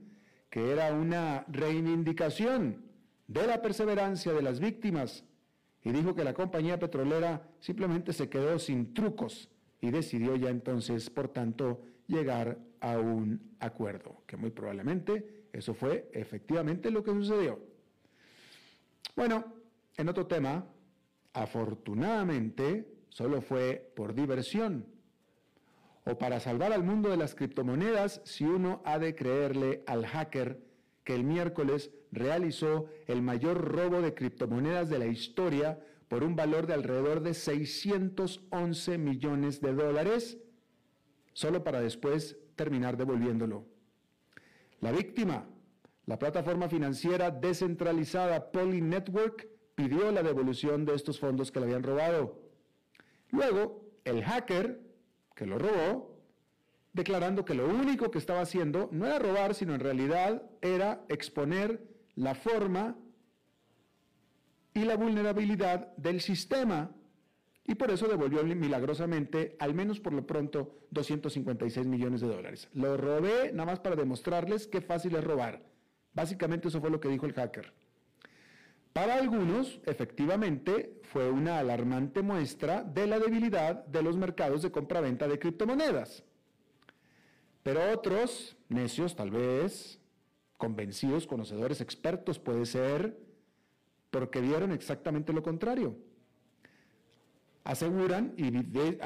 que 0.49 0.71
era 0.71 0.93
una 0.93 1.45
reivindicación 1.47 2.85
de 3.27 3.45
la 3.45 3.61
perseverancia 3.61 4.33
de 4.33 4.41
las 4.41 4.59
víctimas 4.59 5.23
y 5.83 5.91
dijo 5.91 6.15
que 6.15 6.23
la 6.23 6.33
compañía 6.33 6.79
petrolera 6.79 7.47
simplemente 7.59 8.13
se 8.13 8.29
quedó 8.29 8.57
sin 8.57 8.93
trucos 8.95 9.49
y 9.83 9.91
decidió 9.91 10.37
ya 10.37 10.49
entonces, 10.49 11.09
por 11.09 11.27
tanto, 11.27 11.81
llegar 12.07 12.57
a 12.79 12.97
un 12.97 13.53
acuerdo, 13.59 14.23
que 14.25 14.37
muy 14.37 14.49
probablemente 14.49 15.47
eso 15.51 15.73
fue 15.73 16.09
efectivamente 16.13 16.89
lo 16.89 17.03
que 17.03 17.11
sucedió. 17.11 17.59
Bueno, 19.13 19.43
en 19.97 20.07
otro 20.07 20.25
tema, 20.25 20.65
afortunadamente, 21.33 22.93
solo 23.09 23.41
fue 23.41 23.91
por 23.93 24.15
diversión 24.15 24.85
o 26.05 26.17
para 26.17 26.39
salvar 26.39 26.71
al 26.71 26.85
mundo 26.85 27.09
de 27.09 27.17
las 27.17 27.35
criptomonedas 27.35 28.21
si 28.23 28.45
uno 28.45 28.81
ha 28.85 28.99
de 28.99 29.15
creerle 29.15 29.83
al 29.85 30.05
hacker 30.05 30.61
que 31.03 31.13
el 31.13 31.25
miércoles 31.25 31.91
realizó 32.13 32.85
el 33.07 33.21
mayor 33.21 33.57
robo 33.59 34.01
de 34.01 34.13
criptomonedas 34.13 34.89
de 34.89 34.99
la 34.99 35.07
historia 35.07 35.77
por 36.13 36.23
un 36.23 36.35
valor 36.35 36.67
de 36.67 36.75
alrededor 36.75 37.23
de 37.23 37.33
611 37.33 38.99
millones 38.99 39.61
de 39.61 39.73
dólares, 39.73 40.37
solo 41.33 41.63
para 41.63 41.81
después 41.81 42.37
terminar 42.55 42.97
devolviéndolo. 42.97 43.65
La 44.79 44.91
víctima, 44.91 45.47
la 46.05 46.19
plataforma 46.19 46.69
financiera 46.69 47.31
descentralizada 47.31 48.51
Poly 48.51 48.79
Network, 48.79 49.47
pidió 49.73 50.11
la 50.11 50.21
devolución 50.21 50.85
de 50.85 50.93
estos 50.93 51.19
fondos 51.19 51.51
que 51.51 51.59
le 51.59 51.65
habían 51.65 51.81
robado. 51.81 52.39
Luego, 53.31 53.83
el 54.03 54.23
hacker 54.23 54.81
que 55.33 55.47
lo 55.47 55.57
robó, 55.57 56.15
declarando 56.91 57.43
que 57.43 57.55
lo 57.55 57.67
único 57.67 58.11
que 58.11 58.19
estaba 58.19 58.41
haciendo 58.41 58.87
no 58.91 59.07
era 59.07 59.17
robar, 59.17 59.55
sino 59.55 59.73
en 59.73 59.79
realidad 59.79 60.43
era 60.61 61.03
exponer 61.09 61.81
la 62.13 62.35
forma 62.35 62.97
y 64.73 64.83
la 64.85 64.95
vulnerabilidad 64.95 65.95
del 65.97 66.21
sistema. 66.21 66.91
Y 67.65 67.75
por 67.75 67.91
eso 67.91 68.07
devolvió 68.07 68.43
milagrosamente, 68.43 69.55
al 69.59 69.73
menos 69.73 69.99
por 69.99 70.13
lo 70.13 70.27
pronto, 70.27 70.79
256 70.91 71.87
millones 71.87 72.21
de 72.21 72.27
dólares. 72.27 72.67
Lo 72.73 72.97
robé 72.97 73.51
nada 73.53 73.67
más 73.71 73.79
para 73.79 73.95
demostrarles 73.95 74.67
qué 74.67 74.81
fácil 74.81 75.15
es 75.15 75.23
robar. 75.23 75.61
Básicamente 76.13 76.67
eso 76.67 76.81
fue 76.81 76.89
lo 76.89 76.99
que 76.99 77.07
dijo 77.07 77.25
el 77.25 77.33
hacker. 77.33 77.71
Para 78.91 79.15
algunos, 79.15 79.79
efectivamente, 79.85 80.99
fue 81.03 81.31
una 81.31 81.57
alarmante 81.57 82.21
muestra 82.21 82.83
de 82.83 83.07
la 83.07 83.17
debilidad 83.17 83.85
de 83.85 84.03
los 84.03 84.17
mercados 84.17 84.61
de 84.61 84.71
compra-venta 84.71 85.27
de 85.27 85.39
criptomonedas. 85.39 86.23
Pero 87.63 87.91
otros, 87.91 88.55
necios 88.69 89.15
tal 89.15 89.31
vez, 89.31 89.99
convencidos, 90.57 91.25
conocedores, 91.25 91.81
expertos 91.81 92.37
puede 92.37 92.65
ser, 92.65 93.17
porque 94.13 94.39
vieron 94.39 94.71
exactamente 94.71 95.33
lo 95.33 95.43
contrario. 95.43 95.97
Aseguran 97.63 98.33
y 98.37 98.51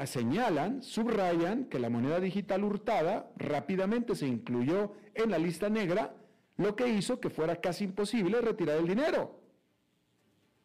señalan, 0.06 0.82
subrayan 0.82 1.64
que 1.64 1.78
la 1.78 1.88
moneda 1.88 2.20
digital 2.20 2.62
hurtada 2.62 3.32
rápidamente 3.36 4.14
se 4.14 4.26
incluyó 4.26 4.92
en 5.14 5.30
la 5.30 5.38
lista 5.38 5.68
negra, 5.70 6.14
lo 6.58 6.76
que 6.76 6.88
hizo 6.88 7.20
que 7.20 7.30
fuera 7.30 7.56
casi 7.56 7.84
imposible 7.84 8.40
retirar 8.40 8.76
el 8.76 8.86
dinero 8.86 9.38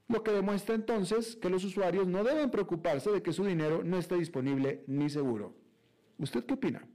lo 0.10 0.22
que 0.22 0.32
demuestra 0.32 0.76
entonces 0.76 1.36
que 1.38 1.50
los 1.50 1.64
usuarios 1.64 2.08
no 2.08 2.24
deben 2.24 2.52
preocuparse 2.52 3.10
de 3.10 3.24
que 3.24 3.34
su 3.34 3.46
dinero 3.46 3.84
no 3.84 3.98
esté 3.98 4.16
disponible 4.16 4.84
ni 4.86 5.10
seguro. 5.10 5.56
¿Usted 6.20 6.46
qué 6.46 6.54
opina? 6.54 6.88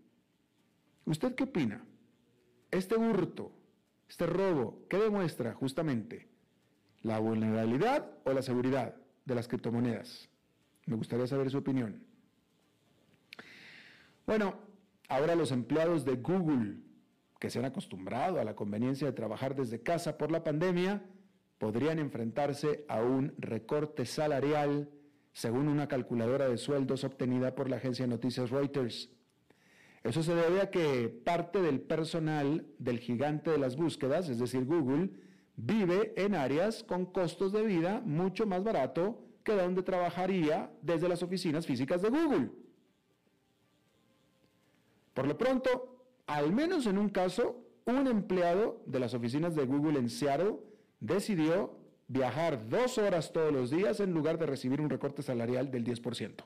¿Usted 1.04 1.34
qué 1.34 1.44
opina? 1.44 1.84
Este 2.70 2.96
hurto, 2.96 3.50
este 4.08 4.26
robo, 4.26 4.84
¿qué 4.88 4.98
demuestra 4.98 5.52
justamente? 5.54 6.28
¿La 7.02 7.18
vulnerabilidad 7.18 8.10
o 8.24 8.32
la 8.32 8.42
seguridad 8.42 8.94
de 9.24 9.34
las 9.34 9.48
criptomonedas? 9.48 10.28
Me 10.86 10.96
gustaría 10.96 11.26
saber 11.26 11.50
su 11.50 11.58
opinión. 11.58 12.02
Bueno, 14.26 14.56
ahora 15.08 15.34
los 15.34 15.52
empleados 15.52 16.04
de 16.04 16.16
Google, 16.16 16.76
que 17.38 17.50
se 17.50 17.58
han 17.58 17.64
acostumbrado 17.64 18.40
a 18.40 18.44
la 18.44 18.54
conveniencia 18.54 19.06
de 19.06 19.12
trabajar 19.12 19.54
desde 19.54 19.82
casa 19.82 20.18
por 20.18 20.30
la 20.30 20.42
pandemia, 20.42 21.02
podrían 21.58 21.98
enfrentarse 21.98 22.84
a 22.88 23.02
un 23.02 23.34
recorte 23.38 24.06
salarial, 24.06 24.90
según 25.32 25.68
una 25.68 25.88
calculadora 25.88 26.48
de 26.48 26.58
sueldos 26.58 27.04
obtenida 27.04 27.54
por 27.54 27.68
la 27.68 27.76
agencia 27.76 28.04
de 28.04 28.10
noticias 28.10 28.50
Reuters. 28.50 29.10
Eso 30.02 30.22
se 30.22 30.34
debe 30.34 30.60
a 30.60 30.70
que 30.70 31.08
parte 31.08 31.60
del 31.60 31.80
personal 31.80 32.66
del 32.78 32.98
gigante 32.98 33.50
de 33.50 33.58
las 33.58 33.76
búsquedas, 33.76 34.28
es 34.28 34.38
decir, 34.38 34.64
Google, 34.64 35.10
vive 35.58 36.14
en 36.16 36.36
áreas 36.36 36.84
con 36.84 37.04
costos 37.04 37.52
de 37.52 37.62
vida 37.62 38.00
mucho 38.04 38.46
más 38.46 38.62
barato 38.62 39.20
que 39.42 39.52
donde 39.52 39.82
trabajaría 39.82 40.70
desde 40.82 41.08
las 41.08 41.22
oficinas 41.22 41.66
físicas 41.66 42.00
de 42.00 42.10
Google. 42.10 42.50
Por 45.14 45.26
lo 45.26 45.36
pronto, 45.36 46.04
al 46.26 46.52
menos 46.52 46.86
en 46.86 46.96
un 46.96 47.08
caso, 47.08 47.64
un 47.86 48.06
empleado 48.06 48.82
de 48.86 49.00
las 49.00 49.14
oficinas 49.14 49.56
de 49.56 49.66
Google 49.66 49.98
en 49.98 50.08
Seattle 50.08 50.58
decidió 51.00 51.76
viajar 52.06 52.68
dos 52.68 52.96
horas 52.96 53.32
todos 53.32 53.52
los 53.52 53.70
días 53.70 53.98
en 53.98 54.12
lugar 54.12 54.38
de 54.38 54.46
recibir 54.46 54.80
un 54.80 54.90
recorte 54.90 55.22
salarial 55.22 55.72
del 55.72 55.84
10%. 55.84 56.44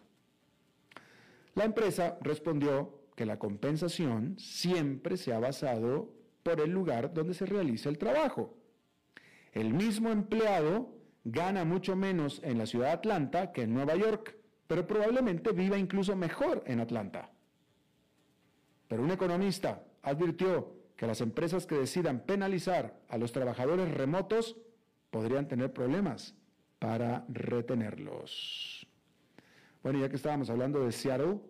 La 1.55 1.65
empresa 1.65 2.17
respondió 2.23 2.99
que 3.15 3.27
la 3.27 3.39
compensación 3.39 4.39
siempre 4.39 5.19
se 5.19 5.35
ha 5.35 5.39
basado 5.39 6.09
por 6.43 6.61
el 6.61 6.71
lugar 6.71 7.13
donde 7.13 7.35
se 7.35 7.45
realiza 7.45 7.91
el 7.91 7.99
trabajo. 7.99 8.62
El 9.53 9.75
mismo 9.75 10.11
empleado 10.11 10.95
gana 11.25 11.65
mucho 11.65 11.95
menos 11.95 12.41
en 12.43 12.59
la 12.59 12.67
ciudad 12.67 12.87
de 12.87 12.93
Atlanta 12.93 13.53
que 13.53 13.63
en 13.63 13.75
Nueva 13.75 13.95
York, 13.97 14.37
pero 14.67 14.87
probablemente 14.87 15.53
viva 15.53 15.79
incluso 15.79 16.17
mejor 16.17 16.63
en 16.67 16.81
Atlanta. 16.81 17.31
Pero 18.89 19.03
un 19.03 19.11
economista 19.11 19.85
advirtió 20.03 20.75
que 20.97 21.07
las 21.07 21.21
empresas 21.21 21.67
que 21.67 21.77
decidan 21.77 22.21
penalizar 22.21 22.99
a 23.09 23.19
los 23.19 23.33
trabajadores 23.33 23.93
remotos 23.93 24.57
podrían 25.11 25.49
tener 25.49 25.73
problemas 25.73 26.35
para 26.79 27.25
retenerlos. 27.29 28.87
Bueno, 29.83 30.01
ya 30.01 30.09
que 30.09 30.17
estábamos 30.17 30.49
hablando 30.49 30.85
de 30.85 30.93
Seattle, 30.93 31.41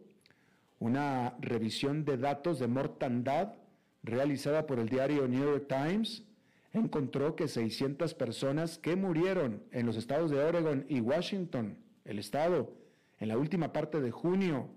una 0.79 1.37
revisión 1.41 2.05
de 2.05 2.17
datos 2.17 2.59
de 2.59 2.67
mortandad 2.67 3.55
realizada 4.03 4.67
por 4.67 4.79
el 4.79 4.89
diario 4.89 5.29
New 5.29 5.45
York 5.45 5.67
Times 5.69 6.25
encontró 6.73 7.37
que 7.37 7.49
600 7.49 8.15
personas 8.15 8.79
que 8.79 8.97
murieron 8.97 9.63
en 9.73 9.87
los 9.87 9.97
estados 9.97 10.31
de 10.31 10.43
Oregon 10.43 10.87
y 10.89 11.01
Washington, 11.01 11.79
el 12.05 12.19
estado, 12.19 12.75
en 13.19 13.29
la 13.29 13.39
última 13.39 13.73
parte 13.73 14.01
de 14.01 14.11
junio, 14.11 14.69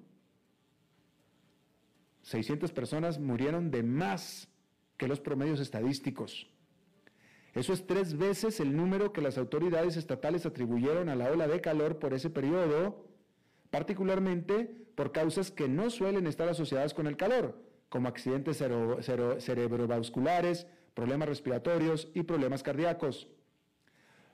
600 2.24 2.72
personas 2.72 3.20
murieron 3.20 3.72
de 3.72 3.84
más 3.84 4.50
que 4.98 5.08
los 5.08 5.20
promedios 5.20 5.60
estadísticos. 5.60 6.50
Eso 7.54 7.72
es 7.72 7.88
tres 7.88 8.18
veces 8.18 8.60
el 8.60 8.76
número 8.76 9.14
que 9.14 9.22
las 9.22 9.38
autoridades 9.38 9.96
estatales 9.96 10.46
atribuyeron 10.46 11.08
a 11.08 11.16
la 11.16 11.32
ola 11.32 11.48
de 11.48 11.62
calor 11.62 12.00
por 12.00 12.14
ese 12.14 12.30
periodo, 12.30 13.08
particularmente 13.70 14.66
por 14.96 15.12
causas 15.12 15.52
que 15.52 15.70
no 15.70 15.90
suelen 15.90 16.28
estar 16.28 16.50
asociadas 16.50 16.94
con 16.94 17.08
el 17.08 17.16
calor, 17.16 17.62
como 17.88 18.10
accidentes 18.10 18.58
cerebrovasculares, 18.58 20.68
problemas 20.96 21.30
respiratorios 21.30 22.10
y 22.16 22.24
problemas 22.24 22.64
cardíacos. 22.64 23.28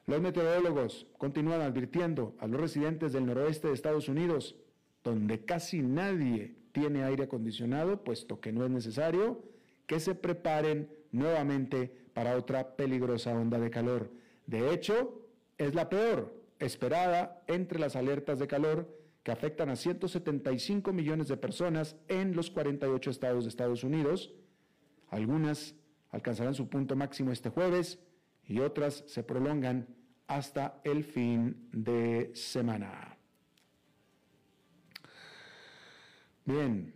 Los 0.05 0.21
meteorólogos 0.21 1.07
continúan 1.17 1.61
advirtiendo 1.61 2.35
a 2.39 2.47
los 2.47 2.61
residentes 2.61 3.11
del 3.11 3.25
noroeste 3.25 3.67
de 3.67 3.73
Estados 3.73 4.07
Unidos, 4.07 4.55
donde 5.03 5.43
casi 5.43 5.81
nadie 5.81 6.55
tiene 6.71 7.03
aire 7.03 7.25
acondicionado, 7.25 8.03
puesto 8.03 8.39
que 8.39 8.53
no 8.53 8.63
es 8.63 8.71
necesario, 8.71 9.43
que 9.85 9.99
se 9.99 10.15
preparen 10.15 10.89
nuevamente 11.11 11.93
para 12.13 12.37
otra 12.37 12.75
peligrosa 12.75 13.33
onda 13.33 13.59
de 13.59 13.69
calor. 13.69 14.11
De 14.47 14.73
hecho, 14.73 15.27
es 15.57 15.75
la 15.75 15.89
peor 15.89 16.33
esperada 16.59 17.43
entre 17.47 17.79
las 17.79 17.95
alertas 17.95 18.39
de 18.39 18.47
calor 18.47 18.97
que 19.23 19.31
afectan 19.31 19.69
a 19.69 19.75
175 19.75 20.93
millones 20.93 21.27
de 21.27 21.37
personas 21.37 21.95
en 22.07 22.35
los 22.35 22.49
48 22.49 23.09
estados 23.09 23.43
de 23.43 23.49
Estados 23.49 23.83
Unidos. 23.83 24.33
Algunas 25.09 25.75
alcanzarán 26.11 26.53
su 26.53 26.69
punto 26.69 26.95
máximo 26.95 27.31
este 27.31 27.49
jueves 27.49 27.99
y 28.45 28.59
otras 28.59 29.03
se 29.07 29.23
prolongan 29.23 29.87
hasta 30.27 30.81
el 30.83 31.03
fin 31.03 31.69
de 31.71 32.31
semana. 32.35 33.17
Bien, 36.45 36.93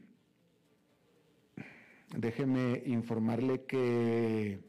déjeme 2.15 2.81
informarle 2.85 3.65
que 3.65 4.59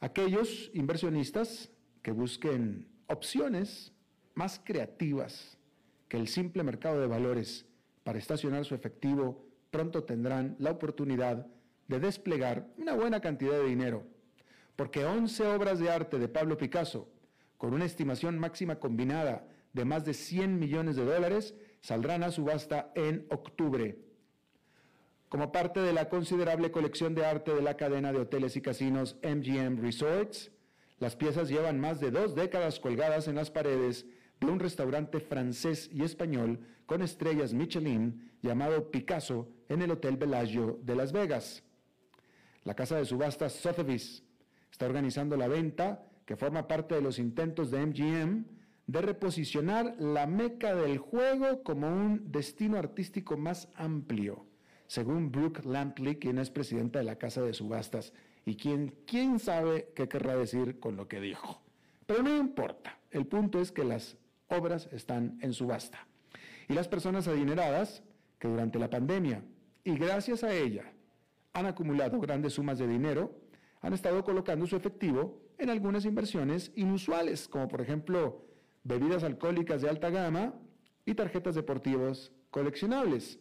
aquellos 0.00 0.70
inversionistas 0.74 1.70
que 2.02 2.12
busquen 2.12 2.88
opciones 3.06 3.92
más 4.34 4.60
creativas 4.64 5.58
que 6.08 6.16
el 6.16 6.28
simple 6.28 6.62
mercado 6.62 7.00
de 7.00 7.06
valores 7.06 7.66
para 8.02 8.18
estacionar 8.18 8.64
su 8.64 8.74
efectivo 8.74 9.51
pronto 9.72 10.04
tendrán 10.04 10.54
la 10.58 10.70
oportunidad 10.70 11.46
de 11.88 11.98
desplegar 11.98 12.68
una 12.76 12.94
buena 12.94 13.20
cantidad 13.20 13.52
de 13.52 13.64
dinero, 13.64 14.04
porque 14.76 15.04
11 15.04 15.46
obras 15.46 15.80
de 15.80 15.90
arte 15.90 16.18
de 16.18 16.28
Pablo 16.28 16.56
Picasso, 16.58 17.08
con 17.56 17.72
una 17.72 17.86
estimación 17.86 18.38
máxima 18.38 18.78
combinada 18.78 19.48
de 19.72 19.84
más 19.86 20.04
de 20.04 20.12
100 20.12 20.58
millones 20.58 20.94
de 20.94 21.06
dólares, 21.06 21.54
saldrán 21.80 22.22
a 22.22 22.30
subasta 22.30 22.92
en 22.94 23.26
octubre. 23.30 23.98
Como 25.30 25.50
parte 25.50 25.80
de 25.80 25.94
la 25.94 26.10
considerable 26.10 26.70
colección 26.70 27.14
de 27.14 27.24
arte 27.24 27.54
de 27.54 27.62
la 27.62 27.78
cadena 27.78 28.12
de 28.12 28.20
hoteles 28.20 28.54
y 28.56 28.60
casinos 28.60 29.16
MGM 29.22 29.80
Resorts, 29.80 30.52
las 30.98 31.16
piezas 31.16 31.48
llevan 31.48 31.80
más 31.80 31.98
de 31.98 32.10
dos 32.10 32.34
décadas 32.34 32.78
colgadas 32.78 33.26
en 33.26 33.36
las 33.36 33.50
paredes 33.50 34.04
de 34.38 34.46
un 34.46 34.60
restaurante 34.60 35.18
francés 35.20 35.88
y 35.90 36.02
español 36.02 36.60
con 36.84 37.00
estrellas 37.00 37.54
Michelin 37.54 38.32
llamado 38.42 38.90
Picasso 38.90 39.48
en 39.72 39.82
el 39.82 39.90
Hotel 39.90 40.16
Bellagio 40.16 40.78
de 40.82 40.94
Las 40.94 41.12
Vegas. 41.12 41.62
La 42.64 42.74
casa 42.74 42.96
de 42.96 43.04
subastas 43.04 43.54
Sotheby's 43.54 44.22
está 44.70 44.86
organizando 44.86 45.36
la 45.36 45.48
venta 45.48 46.06
que 46.26 46.36
forma 46.36 46.68
parte 46.68 46.94
de 46.94 47.00
los 47.00 47.18
intentos 47.18 47.70
de 47.70 47.86
MGM 47.86 48.44
de 48.86 49.00
reposicionar 49.00 49.96
la 49.98 50.26
meca 50.26 50.74
del 50.74 50.98
juego 50.98 51.62
como 51.62 51.88
un 51.88 52.30
destino 52.30 52.76
artístico 52.76 53.36
más 53.36 53.68
amplio, 53.74 54.46
según 54.86 55.32
Brooke 55.32 55.64
Lampley, 55.64 56.16
quien 56.16 56.38
es 56.38 56.50
presidenta 56.50 56.98
de 56.98 57.06
la 57.06 57.16
casa 57.16 57.42
de 57.42 57.54
subastas 57.54 58.12
y 58.44 58.56
quien 58.56 58.94
quién 59.06 59.38
sabe 59.38 59.88
qué 59.94 60.08
querrá 60.08 60.36
decir 60.36 60.78
con 60.80 60.96
lo 60.96 61.08
que 61.08 61.20
dijo. 61.20 61.62
Pero 62.06 62.22
no 62.22 62.36
importa, 62.36 62.98
el 63.10 63.26
punto 63.26 63.60
es 63.60 63.72
que 63.72 63.84
las 63.84 64.18
obras 64.48 64.88
están 64.92 65.38
en 65.40 65.54
subasta. 65.54 66.06
Y 66.68 66.74
las 66.74 66.88
personas 66.88 67.26
adineradas 67.26 68.02
que 68.38 68.48
durante 68.48 68.78
la 68.78 68.90
pandemia 68.90 69.42
y 69.84 69.96
gracias 69.96 70.44
a 70.44 70.54
ella 70.54 70.92
han 71.52 71.66
acumulado 71.66 72.18
grandes 72.20 72.54
sumas 72.54 72.78
de 72.78 72.86
dinero, 72.88 73.38
han 73.80 73.92
estado 73.92 74.24
colocando 74.24 74.66
su 74.66 74.76
efectivo 74.76 75.40
en 75.58 75.70
algunas 75.70 76.04
inversiones 76.04 76.72
inusuales, 76.76 77.48
como 77.48 77.68
por 77.68 77.80
ejemplo 77.80 78.46
bebidas 78.84 79.22
alcohólicas 79.22 79.82
de 79.82 79.88
alta 79.88 80.10
gama 80.10 80.54
y 81.04 81.14
tarjetas 81.14 81.54
deportivas 81.54 82.32
coleccionables. 82.50 83.38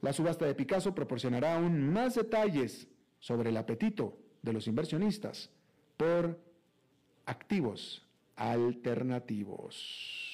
La 0.00 0.12
subasta 0.12 0.44
de 0.46 0.54
Picasso 0.54 0.94
proporcionará 0.94 1.56
aún 1.56 1.92
más 1.92 2.14
detalles 2.16 2.88
sobre 3.20 3.50
el 3.50 3.56
apetito 3.56 4.18
de 4.42 4.52
los 4.52 4.66
inversionistas 4.66 5.50
por 5.96 6.38
activos 7.24 8.04
alternativos. 8.34 10.31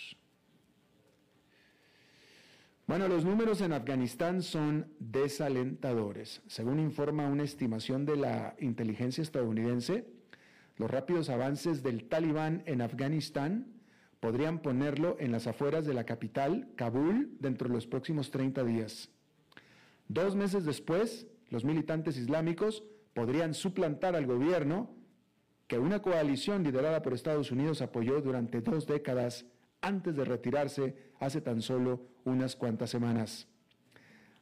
Bueno, 2.89 3.07
los 3.07 3.23
números 3.23 3.61
en 3.61 3.75
Afganistán 3.75 4.41
son 4.41 4.91
desalentadores. 4.99 6.41
Según 6.47 6.81
informa 6.81 7.29
una 7.29 7.43
estimación 7.43 8.07
de 8.07 8.17
la 8.17 8.57
inteligencia 8.61 9.21
estadounidense, 9.21 10.07
los 10.79 10.91
rápidos 10.91 11.29
avances 11.29 11.83
del 11.83 12.09
talibán 12.09 12.63
en 12.65 12.81
Afganistán 12.81 13.75
podrían 14.21 14.61
ponerlo 14.61 15.19
en 15.21 15.33
las 15.33 15.47
afueras 15.47 15.85
de 15.85 15.93
la 15.93 16.05
capital, 16.05 16.71
Kabul, 16.77 17.37
dentro 17.41 17.69
de 17.69 17.75
los 17.75 17.87
próximos 17.87 18.31
30 18.31 18.65
días. 18.65 19.11
Dos 20.09 20.35
meses 20.35 20.65
después, 20.65 21.27
los 21.51 21.67
militantes 21.67 22.17
islámicos 22.17 22.85
podrían 23.13 23.53
suplantar 23.53 24.17
al 24.17 24.25
gobierno 24.25 24.97
que 25.67 25.79
una 25.79 26.01
coalición 26.01 26.65
liderada 26.65 27.03
por 27.03 27.13
Estados 27.13 27.53
Unidos 27.53 27.83
apoyó 27.83 28.23
durante 28.23 28.63
dos 28.63 28.87
décadas 28.87 29.45
antes 29.81 30.17
de 30.17 30.25
retirarse 30.25 30.97
hace 31.21 31.41
tan 31.41 31.63
solo 31.63 32.01
unas 32.25 32.57
cuantas 32.57 32.91
semanas. 32.91 33.47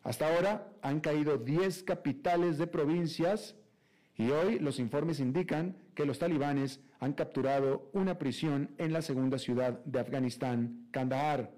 Hasta 0.03 0.29
ahora 0.29 0.73
han 0.83 1.01
caído 1.01 1.37
10 1.37 1.83
capitales 1.83 2.59
de 2.59 2.67
provincias 2.67 3.57
y 4.17 4.31
hoy 4.31 4.59
los 4.59 4.79
informes 4.79 5.21
indican 5.21 5.77
que 5.95 6.07
los 6.07 6.19
talibanes 6.19 6.81
han 7.01 7.13
capturado 7.13 7.91
una 7.93 8.19
prisión 8.19 8.71
en 8.79 8.93
la 8.93 9.03
segunda 9.03 9.39
ciudad 9.39 9.85
de 9.85 10.01
Afganistán, 10.01 10.87
Kandahar. 10.91 11.53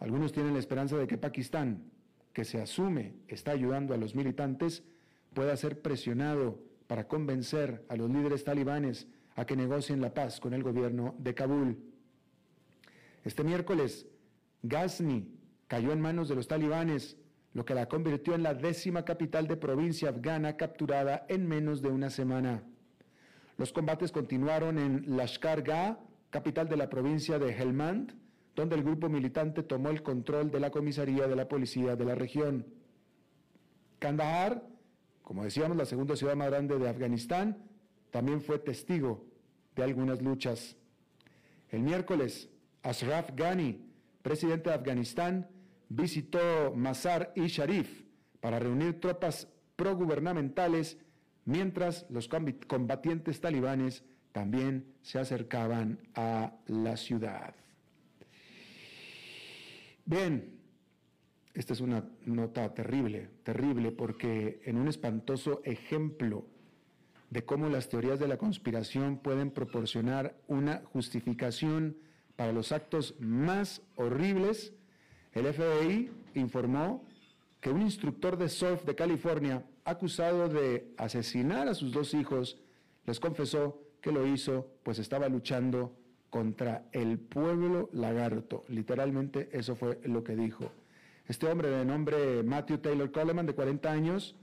Algunos 0.00 0.32
tienen 0.32 0.54
la 0.54 0.58
esperanza 0.58 0.96
de 0.96 1.06
que 1.06 1.16
Pakistán, 1.16 1.84
que 2.32 2.44
se 2.44 2.60
asume 2.60 3.14
está 3.28 3.52
ayudando 3.52 3.94
a 3.94 3.98
los 3.98 4.14
militantes, 4.14 4.82
pueda 5.32 5.56
ser 5.56 5.80
presionado 5.80 6.58
para 6.86 7.06
convencer 7.06 7.84
a 7.88 7.96
los 7.96 8.10
líderes 8.10 8.44
talibanes 8.44 9.06
a 9.36 9.46
que 9.46 9.56
negocien 9.56 10.00
la 10.00 10.12
paz 10.12 10.40
con 10.40 10.52
el 10.52 10.62
gobierno 10.62 11.14
de 11.18 11.34
Kabul. 11.34 11.91
Este 13.24 13.44
miércoles, 13.44 14.06
Ghazni 14.62 15.28
cayó 15.68 15.92
en 15.92 16.00
manos 16.00 16.28
de 16.28 16.34
los 16.34 16.48
talibanes, 16.48 17.16
lo 17.54 17.64
que 17.64 17.74
la 17.74 17.86
convirtió 17.86 18.34
en 18.34 18.42
la 18.42 18.54
décima 18.54 19.04
capital 19.04 19.46
de 19.46 19.56
provincia 19.56 20.08
afgana 20.08 20.56
capturada 20.56 21.26
en 21.28 21.46
menos 21.46 21.82
de 21.82 21.88
una 21.88 22.10
semana. 22.10 22.62
Los 23.58 23.72
combates 23.72 24.10
continuaron 24.10 24.78
en 24.78 25.16
Lashkar 25.16 25.62
Gah, 25.62 25.98
capital 26.30 26.68
de 26.68 26.76
la 26.76 26.88
provincia 26.88 27.38
de 27.38 27.52
Helmand, 27.52 28.14
donde 28.56 28.76
el 28.76 28.82
grupo 28.82 29.08
militante 29.08 29.62
tomó 29.62 29.90
el 29.90 30.02
control 30.02 30.50
de 30.50 30.60
la 30.60 30.70
comisaría 30.70 31.26
de 31.26 31.36
la 31.36 31.48
policía 31.48 31.96
de 31.96 32.04
la 32.04 32.14
región. 32.14 32.66
Kandahar 33.98 34.72
como 35.22 35.44
decíamos, 35.44 35.76
la 35.76 35.86
segunda 35.86 36.16
ciudad 36.16 36.36
más 36.36 36.50
grande 36.50 36.78
de 36.78 36.88
Afganistán, 36.88 37.56
también 38.10 38.40
fue 38.42 38.58
testigo 38.58 39.24
de 39.74 39.82
algunas 39.82 40.20
luchas. 40.20 40.76
El 41.70 41.82
miércoles, 41.82 42.50
Ashraf 42.82 43.30
Ghani, 43.34 43.80
presidente 44.22 44.70
de 44.70 44.76
Afganistán, 44.76 45.48
visitó 45.88 46.72
Mazar 46.74 47.32
y 47.36 47.46
Sharif 47.46 48.02
para 48.40 48.58
reunir 48.58 49.00
tropas 49.00 49.48
progubernamentales 49.76 50.98
mientras 51.44 52.06
los 52.10 52.28
combatientes 52.28 53.40
talibanes 53.40 54.04
también 54.32 54.94
se 55.02 55.18
acercaban 55.18 56.00
a 56.14 56.54
la 56.66 56.96
ciudad. 56.96 57.54
Bien, 60.04 60.58
esta 61.54 61.74
es 61.74 61.80
una 61.80 62.04
nota 62.24 62.72
terrible, 62.74 63.28
terrible, 63.42 63.92
porque 63.92 64.62
en 64.64 64.78
un 64.78 64.88
espantoso 64.88 65.60
ejemplo 65.64 66.46
de 67.30 67.44
cómo 67.44 67.68
las 67.68 67.88
teorías 67.88 68.18
de 68.18 68.28
la 68.28 68.38
conspiración 68.38 69.18
pueden 69.18 69.50
proporcionar 69.50 70.36
una 70.48 70.82
justificación 70.92 71.96
para 72.36 72.52
los 72.52 72.72
actos 72.72 73.14
más 73.20 73.82
horribles, 73.96 74.72
el 75.32 75.52
FBI 75.52 76.10
informó 76.34 77.04
que 77.60 77.70
un 77.70 77.82
instructor 77.82 78.36
de 78.36 78.48
surf 78.48 78.84
de 78.84 78.94
California, 78.94 79.64
acusado 79.84 80.48
de 80.48 80.92
asesinar 80.96 81.68
a 81.68 81.74
sus 81.74 81.92
dos 81.92 82.14
hijos, 82.14 82.58
les 83.06 83.20
confesó 83.20 83.80
que 84.00 84.12
lo 84.12 84.26
hizo 84.26 84.68
pues 84.82 84.98
estaba 84.98 85.28
luchando 85.28 85.96
contra 86.28 86.86
el 86.92 87.18
pueblo 87.18 87.88
lagarto. 87.92 88.64
Literalmente 88.68 89.48
eso 89.52 89.76
fue 89.76 90.00
lo 90.04 90.24
que 90.24 90.34
dijo. 90.34 90.72
Este 91.28 91.46
hombre 91.46 91.68
de 91.70 91.84
nombre 91.84 92.42
Matthew 92.42 92.78
Taylor 92.78 93.12
Coleman, 93.12 93.46
de 93.46 93.54
40 93.54 93.90
años, 93.90 94.34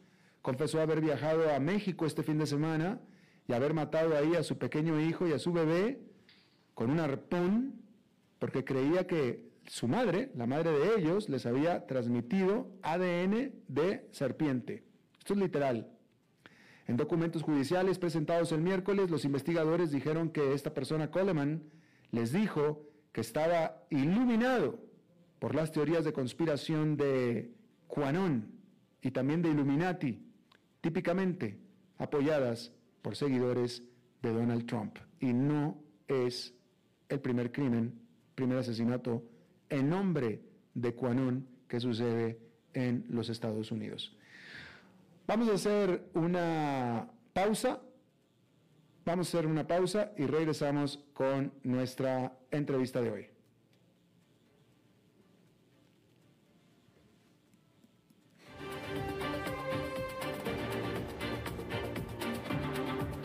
confesó 0.41 0.81
haber 0.81 1.01
viajado 1.01 1.53
a 1.53 1.59
México 1.59 2.05
este 2.05 2.23
fin 2.23 2.37
de 2.37 2.45
semana 2.45 2.99
y 3.47 3.53
haber 3.53 3.73
matado 3.73 4.15
ahí 4.15 4.35
a 4.35 4.43
su 4.43 4.57
pequeño 4.57 4.99
hijo 5.01 5.27
y 5.27 5.33
a 5.33 5.39
su 5.39 5.51
bebé 5.51 5.99
con 6.73 6.89
un 6.91 6.99
arpón 6.99 7.78
porque 8.39 8.63
creía 8.63 9.05
que 9.05 9.49
su 9.67 9.87
madre, 9.87 10.31
la 10.35 10.47
madre 10.47 10.71
de 10.71 10.95
ellos, 10.97 11.29
les 11.29 11.45
había 11.45 11.85
transmitido 11.85 12.71
ADN 12.81 13.51
de 13.67 14.07
serpiente. 14.11 14.83
Esto 15.19 15.33
es 15.33 15.39
literal. 15.39 15.91
En 16.87 16.97
documentos 16.97 17.43
judiciales 17.43 17.99
presentados 17.99 18.51
el 18.51 18.61
miércoles, 18.61 19.11
los 19.11 19.25
investigadores 19.25 19.91
dijeron 19.91 20.29
que 20.29 20.53
esta 20.53 20.73
persona, 20.73 21.11
Coleman, 21.11 21.61
les 22.11 22.31
dijo 22.31 22.87
que 23.11 23.21
estaba 23.21 23.83
iluminado 23.91 24.79
por 25.37 25.53
las 25.53 25.71
teorías 25.71 26.03
de 26.03 26.13
conspiración 26.13 26.97
de 26.97 27.53
QAnon 27.87 28.51
y 29.01 29.11
también 29.11 29.41
de 29.41 29.49
Illuminati, 29.49 30.25
típicamente 30.81 31.59
apoyadas 31.97 32.73
por 33.01 33.15
seguidores 33.15 33.83
de 34.21 34.33
Donald 34.33 34.65
Trump. 34.65 34.97
Y 35.19 35.33
no 35.33 35.81
es 36.07 36.55
el 37.07 37.19
primer 37.19 37.51
crimen, 37.51 37.99
primer 38.39 38.59
asesinato 38.59 39.21
en 39.69 39.89
nombre 39.89 40.39
de 40.73 40.95
Quanon 40.95 41.45
que 41.67 41.77
sucede 41.81 42.39
en 42.73 43.05
los 43.09 43.27
Estados 43.27 43.69
Unidos. 43.69 44.15
Vamos 45.27 45.49
a 45.49 45.55
hacer 45.55 46.09
una 46.13 47.11
pausa. 47.33 47.81
Vamos 49.03 49.27
a 49.27 49.37
hacer 49.37 49.45
una 49.45 49.67
pausa 49.67 50.13
y 50.17 50.25
regresamos 50.25 51.03
con 51.13 51.51
nuestra 51.63 52.31
entrevista 52.49 53.01
de 53.01 53.11
hoy. 53.11 53.27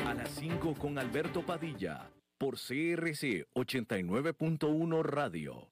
A 0.04 0.14
las 0.14 0.30
5 0.30 0.74
con 0.74 0.98
Alberto 0.98 1.46
Padilla 1.46 2.10
por 2.44 2.56
CRC 2.56 3.46
89.1 3.54 5.02
Radio. 5.02 5.70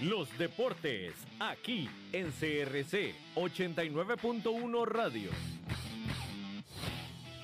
Los 0.00 0.36
deportes, 0.36 1.14
aquí 1.38 1.88
en 2.12 2.26
CRC 2.26 3.14
89.1 3.36 4.84
Radio. 4.84 5.30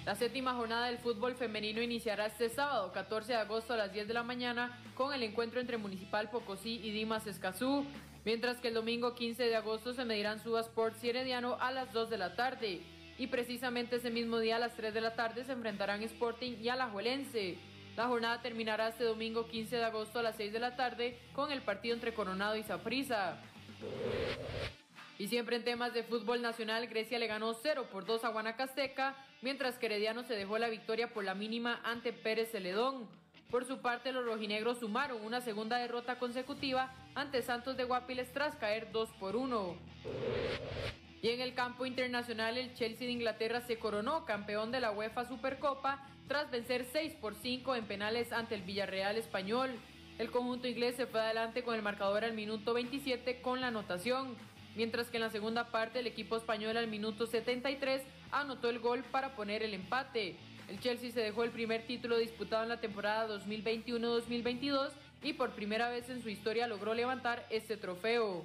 La 0.05 0.15
séptima 0.15 0.53
jornada 0.53 0.89
del 0.89 0.99
fútbol 0.99 1.37
femenino 1.37 1.81
iniciará 1.81 2.27
este 2.27 2.51
sábado, 2.51 2.93
14 2.93 3.33
de 3.33 3.39
agosto 3.39 3.73
a 3.73 3.79
las 3.79 3.95
10 3.95 4.09
de 4.09 4.13
la 4.13 4.25
mañana, 4.25 4.79
con 4.95 5.15
el 5.15 5.23
encuentro 5.23 5.59
entre 5.59 5.79
Municipal 5.79 6.29
Pocosí 6.29 6.83
y 6.85 6.91
Dimas 6.91 7.27
Escazú, 7.27 7.87
mientras 8.27 8.59
que 8.59 8.69
el 8.69 8.75
domingo 8.75 9.15
15 9.15 9.45
de 9.45 9.57
agosto 9.57 9.95
se 9.95 10.05
medirán 10.05 10.39
Suba 10.39 10.61
Sports 10.61 11.03
y 11.03 11.13
a 11.13 11.71
las 11.73 11.95
2 11.95 12.11
de 12.11 12.19
la 12.19 12.37
tarde. 12.37 12.83
Y 13.19 13.29
precisamente 13.29 13.97
ese 13.97 14.11
mismo 14.11 14.39
día 14.39 14.57
a 14.57 14.59
las 14.59 14.75
3 14.77 14.93
de 14.93 15.01
la 15.01 15.15
tarde 15.15 15.45
se 15.45 15.53
enfrentarán 15.53 16.03
Sporting 16.03 16.57
y 16.61 16.69
Alajuelense. 16.69 17.57
La 17.97 18.09
jornada 18.09 18.43
terminará 18.43 18.89
este 18.89 19.05
domingo 19.05 19.49
15 19.49 19.77
de 19.77 19.85
agosto 19.85 20.19
a 20.19 20.23
las 20.23 20.37
6 20.37 20.53
de 20.53 20.61
la 20.61 20.77
tarde 20.77 21.19
con 21.33 21.51
el 21.51 21.63
partido 21.63 21.95
entre 21.95 22.13
Coronado 22.13 22.57
y 22.57 22.63
Saprissa. 22.63 23.39
Y 25.19 25.29
siempre 25.29 25.57
en 25.57 25.65
temas 25.65 25.95
de 25.95 26.03
fútbol 26.03 26.43
nacional, 26.43 26.87
Grecia 26.89 27.19
le 27.19 27.27
ganó 27.27 27.55
0 27.55 27.87
por 27.91 28.05
2 28.05 28.25
a 28.25 28.29
Guanacasteca, 28.29 29.17
mientras 29.41 29.79
que 29.79 29.87
Herediano 29.87 30.25
se 30.25 30.35
dejó 30.35 30.59
la 30.59 30.69
victoria 30.69 31.15
por 31.15 31.25
la 31.25 31.35
mínima 31.35 31.81
ante 31.85 32.13
Pérez 32.13 32.51
Celedón. 32.51 33.09
Por 33.51 33.65
su 33.65 33.79
parte, 33.79 34.13
los 34.13 34.27
rojinegros 34.27 34.81
sumaron 34.81 35.25
una 35.25 35.41
segunda 35.41 35.79
derrota 35.79 36.19
consecutiva 36.19 36.93
ante 37.15 37.41
Santos 37.41 37.79
de 37.79 37.85
Guapiles 37.85 38.31
tras 38.33 38.57
caer 38.57 38.93
2 38.93 39.09
por 39.19 39.37
1. 39.37 39.77
Y 41.23 41.31
en 41.31 41.41
el 41.41 41.55
campo 41.55 41.87
internacional, 41.87 42.59
el 42.59 42.75
Chelsea 42.75 43.07
de 43.07 43.13
Inglaterra 43.13 43.61
se 43.61 43.79
coronó 43.79 44.25
campeón 44.25 44.71
de 44.71 44.81
la 44.81 44.93
UEFA 44.93 45.25
Supercopa 45.25 46.07
tras 46.29 46.51
vencer 46.51 46.87
6 46.93 47.15
por 47.21 47.35
5 47.35 47.75
en 47.75 47.87
penales 47.87 48.33
ante 48.33 48.55
el 48.55 48.63
Villarreal 48.63 49.17
español. 49.17 49.71
El 50.19 50.31
conjunto 50.31 50.69
inglés 50.69 50.97
se 50.97 51.07
fue 51.07 51.21
adelante 51.21 51.63
con 51.63 51.75
el 51.75 51.83
marcador 51.83 52.25
al 52.25 52.33
minuto 52.33 52.75
27 52.75 53.41
con 53.43 53.61
la 53.61 53.69
anotación, 53.69 54.37
mientras 54.75 55.09
que 55.09 55.17
en 55.17 55.23
la 55.23 55.31
segunda 55.31 55.71
parte 55.71 56.01
el 56.01 56.07
equipo 56.07 56.37
español 56.37 56.77
al 56.77 56.89
minuto 56.89 57.27
73 57.27 58.03
anotó 58.31 58.69
el 58.69 58.79
gol 58.79 59.03
para 59.05 59.35
poner 59.37 59.63
el 59.63 59.75
empate. 59.75 60.37
El 60.69 60.81
Chelsea 60.81 61.11
se 61.11 61.21
dejó 61.21 61.45
el 61.45 61.51
primer 61.51 61.87
título 61.87 62.19
disputado 62.19 62.63
en 62.63 62.71
la 62.71 62.81
temporada 62.81 63.29
2021-2022 63.39 64.91
y 65.23 65.33
por 65.33 65.51
primera 65.51 65.89
vez 65.91 66.09
en 66.11 66.23
su 66.23 66.29
historia 66.29 66.67
logró 66.67 66.95
levantar 66.95 67.47
este 67.51 67.77
trofeo. 67.77 68.45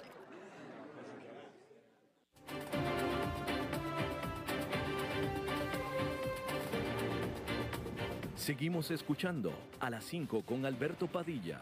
Seguimos 8.41 8.89
escuchando 8.89 9.53
a 9.79 9.91
las 9.91 10.03
5 10.05 10.41
con 10.41 10.65
Alberto 10.65 11.05
Padilla. 11.05 11.61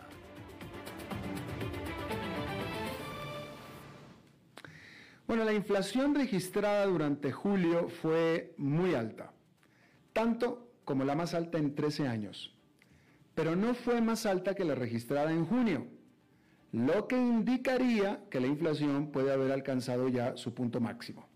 Bueno, 5.28 5.44
la 5.44 5.52
inflación 5.52 6.16
registrada 6.16 6.86
durante 6.86 7.34
julio 7.34 7.90
fue 7.90 8.54
muy 8.56 8.94
alta, 8.94 9.34
tanto 10.14 10.72
como 10.86 11.04
la 11.04 11.16
más 11.16 11.34
alta 11.34 11.58
en 11.58 11.76
13 11.76 12.08
años, 12.08 12.56
pero 13.36 13.58
no 13.58 13.74
fue 13.74 14.00
más 14.00 14.26
alta 14.26 14.56
que 14.56 14.64
la 14.64 14.76
registrada 14.76 15.34
en 15.34 15.46
junio, 15.46 15.86
lo 16.72 17.10
que 17.10 17.18
indicaría 17.18 18.22
que 18.32 18.40
la 18.40 18.48
inflación 18.48 19.12
puede 19.12 19.34
haber 19.34 19.52
alcanzado 19.52 20.08
ya 20.08 20.38
su 20.38 20.54
punto 20.54 20.80
máximo. 20.80 21.28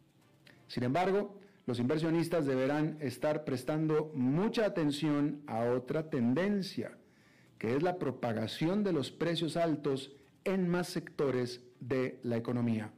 Sin 0.68 0.84
embargo, 0.84 1.38
los 1.66 1.80
inversionistas 1.80 2.46
deberán 2.46 2.98
estar 3.00 3.46
prestando 3.46 4.12
mucha 4.14 4.66
atención 4.66 5.42
a 5.48 5.64
otra 5.64 6.10
tendencia, 6.10 6.98
que 7.58 7.76
es 7.76 7.84
la 7.84 7.98
propagación 7.98 8.84
de 8.84 8.92
los 8.92 9.12
precios 9.12 9.56
altos 9.56 10.12
en 10.44 10.68
más 10.68 10.90
sectores 10.90 11.62
de 11.80 12.20
la 12.24 12.36
economía. 12.36 12.92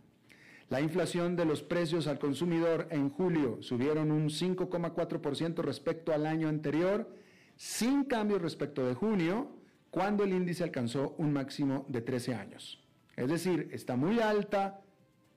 La 0.70 0.82
inflación 0.82 1.36
de 1.36 1.46
los 1.46 1.62
precios 1.62 2.08
al 2.08 2.18
consumidor 2.18 2.88
en 2.90 3.12
julio 3.12 3.62
subieron 3.62 4.12
un 4.12 4.30
5,4% 4.30 5.62
respecto 5.62 6.12
al 6.12 6.26
año 6.26 6.48
anterior, 6.50 7.08
sin 7.56 8.04
cambio 8.06 8.40
respecto 8.40 8.84
de 8.86 8.96
junio, 8.96 9.56
cuando 9.92 10.24
el 10.24 10.34
índice 10.34 10.64
alcanzó 10.64 11.14
un 11.20 11.34
máximo 11.34 11.86
de 11.88 12.02
13 12.02 12.34
años. 12.34 12.84
Es 13.16 13.30
decir, 13.30 13.70
está 13.72 13.96
muy 13.96 14.20
alta, 14.20 14.82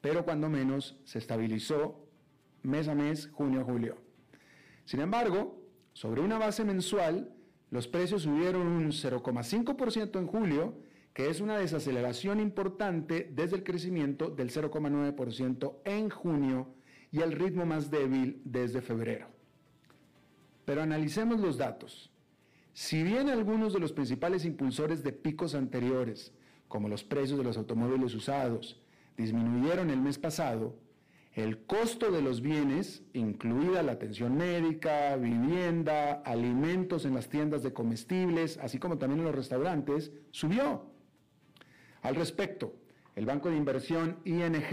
pero 0.00 0.24
cuando 0.24 0.48
menos 0.48 0.98
se 1.04 1.18
estabilizó 1.18 2.07
mes 2.68 2.86
a 2.88 2.94
mes, 2.94 3.28
junio 3.32 3.62
a 3.62 3.64
julio. 3.64 3.96
Sin 4.84 5.00
embargo, 5.00 5.60
sobre 5.92 6.20
una 6.20 6.38
base 6.38 6.64
mensual, 6.64 7.34
los 7.70 7.88
precios 7.88 8.22
subieron 8.22 8.66
un 8.66 8.92
0,5% 8.92 10.18
en 10.18 10.26
julio, 10.26 10.78
que 11.12 11.28
es 11.28 11.40
una 11.40 11.58
desaceleración 11.58 12.40
importante 12.40 13.30
desde 13.32 13.56
el 13.56 13.64
crecimiento 13.64 14.30
del 14.30 14.50
0,9% 14.50 15.78
en 15.84 16.10
junio 16.10 16.74
y 17.10 17.20
el 17.20 17.32
ritmo 17.32 17.66
más 17.66 17.90
débil 17.90 18.40
desde 18.44 18.80
febrero. 18.80 19.26
Pero 20.64 20.82
analicemos 20.82 21.40
los 21.40 21.56
datos. 21.58 22.12
Si 22.72 23.02
bien 23.02 23.28
algunos 23.28 23.72
de 23.72 23.80
los 23.80 23.92
principales 23.92 24.44
impulsores 24.44 25.02
de 25.02 25.12
picos 25.12 25.54
anteriores, 25.54 26.32
como 26.68 26.88
los 26.88 27.02
precios 27.02 27.38
de 27.38 27.44
los 27.44 27.56
automóviles 27.56 28.14
usados, 28.14 28.80
disminuyeron 29.16 29.90
el 29.90 30.00
mes 30.00 30.18
pasado, 30.18 30.78
el 31.38 31.66
costo 31.66 32.10
de 32.10 32.20
los 32.20 32.40
bienes, 32.40 33.04
incluida 33.12 33.84
la 33.84 33.92
atención 33.92 34.36
médica, 34.36 35.14
vivienda, 35.14 36.14
alimentos 36.24 37.04
en 37.04 37.14
las 37.14 37.28
tiendas 37.28 37.62
de 37.62 37.72
comestibles, 37.72 38.58
así 38.58 38.80
como 38.80 38.98
también 38.98 39.20
en 39.20 39.26
los 39.26 39.36
restaurantes, 39.36 40.10
subió. 40.32 40.90
Al 42.02 42.16
respecto, 42.16 42.74
el 43.14 43.24
banco 43.24 43.50
de 43.50 43.56
inversión 43.56 44.16
ING 44.24 44.64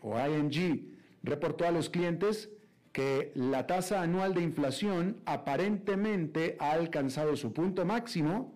o 0.00 0.16
ING 0.16 0.92
reportó 1.24 1.66
a 1.66 1.72
los 1.72 1.90
clientes 1.90 2.50
que 2.92 3.32
la 3.34 3.66
tasa 3.66 4.00
anual 4.00 4.32
de 4.32 4.42
inflación 4.42 5.20
aparentemente 5.26 6.56
ha 6.60 6.70
alcanzado 6.70 7.34
su 7.34 7.52
punto 7.52 7.84
máximo, 7.84 8.54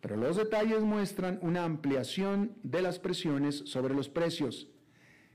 pero 0.00 0.16
los 0.16 0.36
detalles 0.36 0.80
muestran 0.80 1.38
una 1.42 1.62
ampliación 1.62 2.56
de 2.64 2.82
las 2.82 2.98
presiones 2.98 3.58
sobre 3.66 3.94
los 3.94 4.08
precios. 4.08 4.68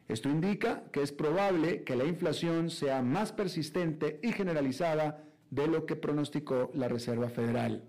Esto 0.08 0.30
indica 0.30 0.84
que 0.92 1.02
es 1.02 1.12
probable 1.12 1.84
que 1.84 1.96
la 1.96 2.06
inflación 2.06 2.70
sea 2.70 3.02
más 3.02 3.32
persistente 3.32 4.20
y 4.22 4.32
generalizada 4.32 5.24
de 5.50 5.68
lo 5.68 5.86
que 5.86 5.96
pronosticó 5.96 6.72
la 6.74 6.88
Reserva 6.88 7.30
Federal. 7.30 7.84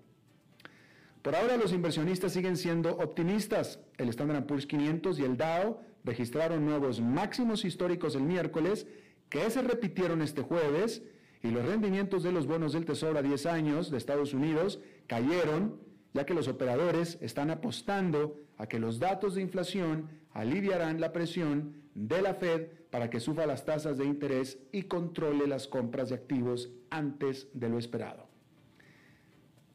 Por 1.23 1.35
ahora 1.35 1.57
los 1.57 1.73
inversionistas 1.73 2.33
siguen 2.33 2.57
siendo 2.57 2.97
optimistas. 2.99 3.81
El 3.97 4.11
Standard 4.11 4.45
Poor's 4.45 4.67
500 4.67 5.19
y 5.19 5.25
el 5.25 5.37
Dow 5.37 5.79
registraron 6.05 6.67
nuevos 6.67 7.01
máximos 7.01 7.65
históricos 7.65 8.15
el 8.15 8.25
miércoles 8.25 8.87
que 9.31 9.49
se 9.51 9.63
repitieron 9.63 10.21
este 10.21 10.43
jueves 10.43 11.03
y 11.43 11.51
los 11.51 11.65
rendimientos 11.65 12.23
de 12.23 12.33
los 12.33 12.47
bonos 12.47 12.75
del 12.75 12.85
Tesoro 12.85 13.19
a 13.19 13.23
10 13.23 13.47
años 13.47 13.91
de 13.91 13.97
Estados 13.97 14.35
Unidos 14.35 14.81
cayeron 15.07 15.81
ya 16.13 16.25
que 16.25 16.35
los 16.35 16.47
operadores 16.47 17.19
están 17.21 17.51
apostando 17.51 18.39
a 18.57 18.67
que 18.67 18.79
los 18.79 18.99
datos 18.99 19.35
de 19.35 19.43
inflación 19.43 20.09
aliviarán 20.33 21.01
la 21.01 21.13
presión 21.13 21.84
de 21.95 22.23
la 22.23 22.35
Fed 22.35 22.69
para 22.91 23.11
que 23.11 23.21
suba 23.21 23.47
las 23.47 23.65
tasas 23.65 23.99
de 23.99 24.05
interés 24.05 24.59
y 24.73 24.83
controle 24.83 25.47
las 25.47 25.69
compras 25.69 26.09
de 26.09 26.17
activos 26.17 26.71
antes 26.91 27.49
de 27.53 27.69
lo 27.69 27.79
esperado. 27.79 28.29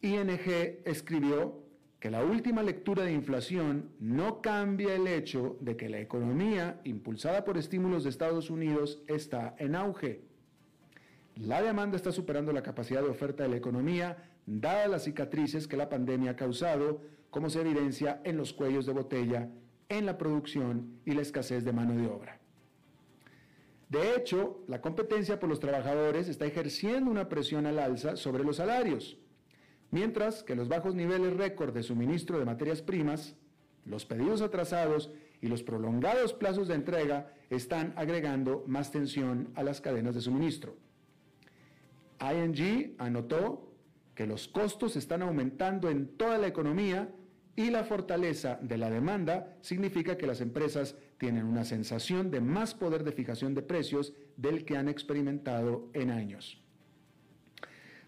ING 0.01 0.39
escribió 0.86 1.63
que 1.99 2.10
la 2.10 2.23
última 2.23 2.63
lectura 2.63 3.03
de 3.03 3.12
inflación 3.12 3.89
no 3.99 4.41
cambia 4.41 4.95
el 4.95 5.08
hecho 5.08 5.58
de 5.60 5.75
que 5.75 5.89
la 5.89 5.99
economía, 5.99 6.79
impulsada 6.86 7.43
por 7.43 7.58
estímulos 7.58 8.03
de 8.05 8.10
Estados 8.10 8.49
Unidos, 8.49 9.03
está 9.08 9.55
en 9.58 9.75
auge. 9.75 10.21
La 11.36 11.62
demanda 11.62 11.97
está 11.97 12.13
superando 12.13 12.53
la 12.53 12.63
capacidad 12.63 13.01
de 13.01 13.10
oferta 13.10 13.43
de 13.43 13.49
la 13.49 13.58
economía, 13.58 14.32
dadas 14.45 14.89
las 14.89 15.03
cicatrices 15.03 15.67
que 15.67 15.77
la 15.77 15.89
pandemia 15.89 16.32
ha 16.32 16.36
causado, 16.38 17.01
como 17.29 17.49
se 17.49 17.62
evidencia 17.62 18.21
en 18.23 18.38
los 18.38 18.53
cuellos 18.53 18.86
de 18.86 18.93
botella, 18.93 19.49
en 19.89 20.06
la 20.06 20.17
producción 20.17 20.99
y 21.06 21.12
la 21.12 21.21
escasez 21.21 21.63
de 21.65 21.73
mano 21.73 21.95
de 21.95 22.08
obra. 22.08 22.39
De 23.89 24.15
hecho, 24.15 24.63
la 24.67 24.82
competencia 24.82 25.39
por 25.39 25.49
los 25.49 25.60
trabajadores 25.60 26.28
está 26.28 26.45
ejerciendo 26.45 27.10
una 27.10 27.28
presión 27.28 27.65
al 27.65 27.80
alza 27.80 28.15
sobre 28.15 28.43
los 28.43 28.58
salarios 28.58 29.17
mientras 29.91 30.43
que 30.43 30.56
los 30.56 30.67
bajos 30.67 30.95
niveles 30.95 31.36
récord 31.36 31.73
de 31.73 31.84
suministro 31.84 32.39
de 32.39 32.45
materias 32.45 32.82
primas, 32.82 33.36
los 33.86 34.06
pedidos 34.06 34.41
atrasados 34.41 35.12
y 35.41 35.47
los 35.47 35.63
prolongados 35.63 36.34
plazos 36.34 36.67
de 36.67 36.75
entrega 36.75 37.34
están 37.49 37.93
agregando 37.95 38.63
más 38.67 38.91
tensión 38.91 39.52
a 39.56 39.63
las 39.63 39.82
cadenas 39.82 40.13
de 40.15 40.21
suministro. 40.21 40.75
ING 42.19 42.95
anotó 42.97 43.71
que 44.13 44.28
los 44.28 44.47
costos 44.47 44.95
están 44.97 45.21
aumentando 45.21 45.89
en 45.89 46.08
toda 46.17 46.38
la 46.38 46.47
economía 46.47 47.10
y 47.59 47.71
la 47.71 47.83
fortaleza 47.83 48.57
de 48.61 48.77
la 48.77 48.89
demanda 48.89 49.57
significa 49.59 50.17
que 50.17 50.25
las 50.25 50.39
empresas 50.39 50.95
tienen 51.17 51.43
una 51.43 51.65
sensación 51.65 52.31
de 52.31 52.39
más 52.39 52.73
poder 52.73 53.03
de 53.03 53.11
fijación 53.11 53.53
de 53.53 53.61
precios 53.61 54.13
del 54.37 54.63
que 54.63 54.77
han 54.77 54.87
experimentado 54.87 55.89
en 55.91 56.09
años. 56.09 56.61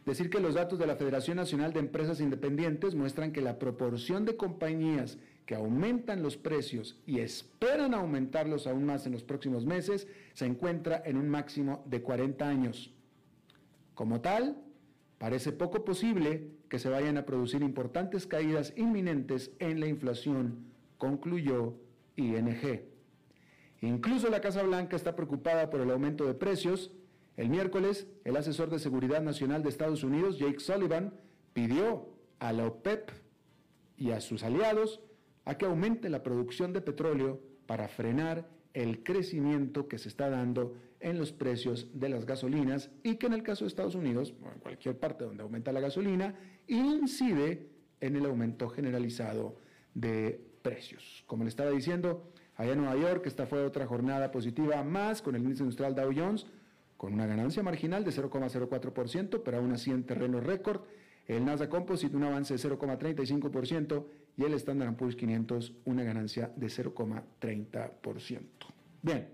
Decir 0.06 0.30
que 0.30 0.40
los 0.40 0.54
datos 0.54 0.80
de 0.80 0.88
la 0.88 0.96
Federación 0.96 1.36
Nacional 1.36 1.74
de 1.74 1.82
Empresas 1.82 2.22
Independientes 2.22 2.96
muestran 2.96 3.34
que 3.34 3.42
la 3.42 3.60
proporción 3.60 4.24
de 4.24 4.38
compañías 4.38 5.18
que 5.46 5.56
aumentan 5.56 6.24
los 6.24 6.38
precios 6.38 7.02
y 7.06 7.20
esperan 7.20 7.94
aumentarlos 7.94 8.68
aún 8.68 8.86
más 8.86 9.06
en 9.06 9.12
los 9.12 9.24
próximos 9.24 9.66
meses 9.66 10.08
se 10.34 10.46
encuentra 10.46 11.04
en 11.06 11.18
un 11.18 11.28
máximo 11.28 11.84
de 11.88 12.02
40 12.02 12.48
años. 12.48 12.94
Como 13.96 14.22
tal, 14.22 14.64
parece 15.18 15.52
poco 15.52 15.84
posible 15.84 16.61
que 16.72 16.80
se 16.80 16.88
vayan 16.88 17.18
a 17.18 17.26
producir 17.26 17.64
importantes 17.64 18.26
caídas 18.26 18.74
inminentes 18.78 19.52
en 19.60 19.82
la 19.82 19.88
inflación, 19.88 20.72
concluyó 20.98 21.76
ING. 22.16 22.86
Incluso 23.82 24.30
la 24.30 24.40
Casa 24.40 24.64
Blanca 24.64 24.96
está 24.96 25.14
preocupada 25.14 25.70
por 25.70 25.82
el 25.82 25.92
aumento 25.92 26.26
de 26.26 26.34
precios 26.34 26.94
el 27.36 27.50
miércoles, 27.50 28.08
el 28.24 28.38
asesor 28.38 28.70
de 28.70 28.80
Seguridad 28.80 29.22
Nacional 29.22 29.64
de 29.64 29.70
Estados 29.70 30.06
Unidos, 30.06 30.40
Jake 30.40 30.62
Sullivan, 30.62 31.14
pidió 31.52 32.08
a 32.40 32.54
la 32.54 32.68
OPEP 32.68 33.10
y 33.98 34.12
a 34.12 34.22
sus 34.22 34.42
aliados 34.42 35.02
a 35.44 35.58
que 35.58 35.66
aumente 35.66 36.08
la 36.10 36.24
producción 36.24 36.72
de 36.72 36.80
petróleo 36.80 37.42
para 37.66 37.90
frenar 37.90 38.48
el 38.74 39.04
crecimiento 39.04 39.88
que 39.88 39.98
se 39.98 40.10
está 40.10 40.30
dando 40.30 40.76
en 41.00 41.18
los 41.18 41.32
precios 41.32 41.88
de 41.94 42.10
las 42.10 42.26
gasolinas 42.26 42.90
y 43.04 43.16
que 43.16 43.28
en 43.28 43.34
el 43.34 43.44
caso 43.44 43.66
de 43.66 43.70
Estados 43.70 43.96
Unidos, 43.96 44.34
o 44.42 44.52
en 44.52 44.60
cualquier 44.60 44.98
parte 44.98 45.26
donde 45.26 45.44
aumenta 45.44 45.72
la 45.72 45.80
gasolina, 45.80 46.36
incide 46.68 47.70
en 48.00 48.16
el 48.16 48.26
aumento 48.26 48.70
generalizado 48.70 49.58
de 49.94 50.40
precios. 50.62 51.24
Como 51.28 51.44
le 51.44 51.50
estaba 51.50 51.72
diciendo, 51.72 52.32
allá 52.56 52.74
en 52.74 52.80
Nueva 52.80 52.98
York, 52.98 53.26
esta 53.26 53.46
fue 53.46 53.64
otra 53.64 53.88
jornada 53.88 54.32
positiva 54.32 54.84
más 54.84 55.22
con 55.22 55.36
el 55.36 55.42
índice 55.42 55.64
industrial 55.64 55.96
Dow 55.96 56.12
Jones 56.16 56.46
con 57.02 57.14
una 57.16 57.26
ganancia 57.26 57.64
marginal 57.64 58.04
de 58.04 58.12
0,04%, 58.12 59.42
pero 59.44 59.58
aún 59.58 59.72
así 59.72 59.90
en 59.90 60.04
terreno 60.04 60.40
récord. 60.40 60.82
El 61.26 61.46
Nasdaq 61.46 61.70
Composite 61.70 62.16
un 62.16 62.26
avance 62.26 62.54
de 62.54 62.60
0,35% 62.60 64.06
y 64.38 64.44
el 64.44 64.54
Standard 64.54 64.96
Poor's 64.96 65.16
500 65.16 65.74
una 65.86 66.04
ganancia 66.04 66.52
de 66.56 66.68
0,30%. 66.68 68.40
Bien, 69.02 69.30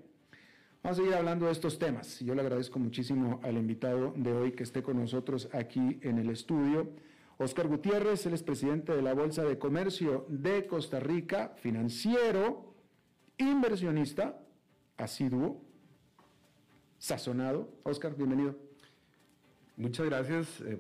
vamos 0.84 0.98
a 0.98 1.02
seguir 1.02 1.16
hablando 1.16 1.46
de 1.46 1.52
estos 1.52 1.78
temas. 1.80 2.20
Yo 2.20 2.34
le 2.36 2.42
agradezco 2.42 2.80
muchísimo 2.80 3.40
al 3.44 3.58
invitado 3.58 4.14
de 4.16 4.34
hoy 4.34 4.52
que 4.54 4.64
esté 4.64 4.82
con 4.82 4.98
nosotros 4.98 5.50
aquí 5.54 6.00
en 6.02 6.18
el 6.18 6.30
estudio. 6.30 6.90
Oscar 7.38 7.68
Gutiérrez, 7.68 8.26
él 8.26 8.34
es 8.34 8.42
presidente 8.42 8.96
de 8.96 9.02
la 9.02 9.14
Bolsa 9.14 9.44
de 9.44 9.60
Comercio 9.60 10.26
de 10.28 10.66
Costa 10.66 11.00
Rica, 11.00 11.54
financiero, 11.58 12.74
inversionista, 13.38 14.42
asiduo, 14.98 15.62
sazonado. 16.98 17.70
Oscar, 17.84 18.16
bienvenido. 18.16 18.58
Muchas 19.76 20.08
gracias, 20.08 20.62
eh, 20.62 20.80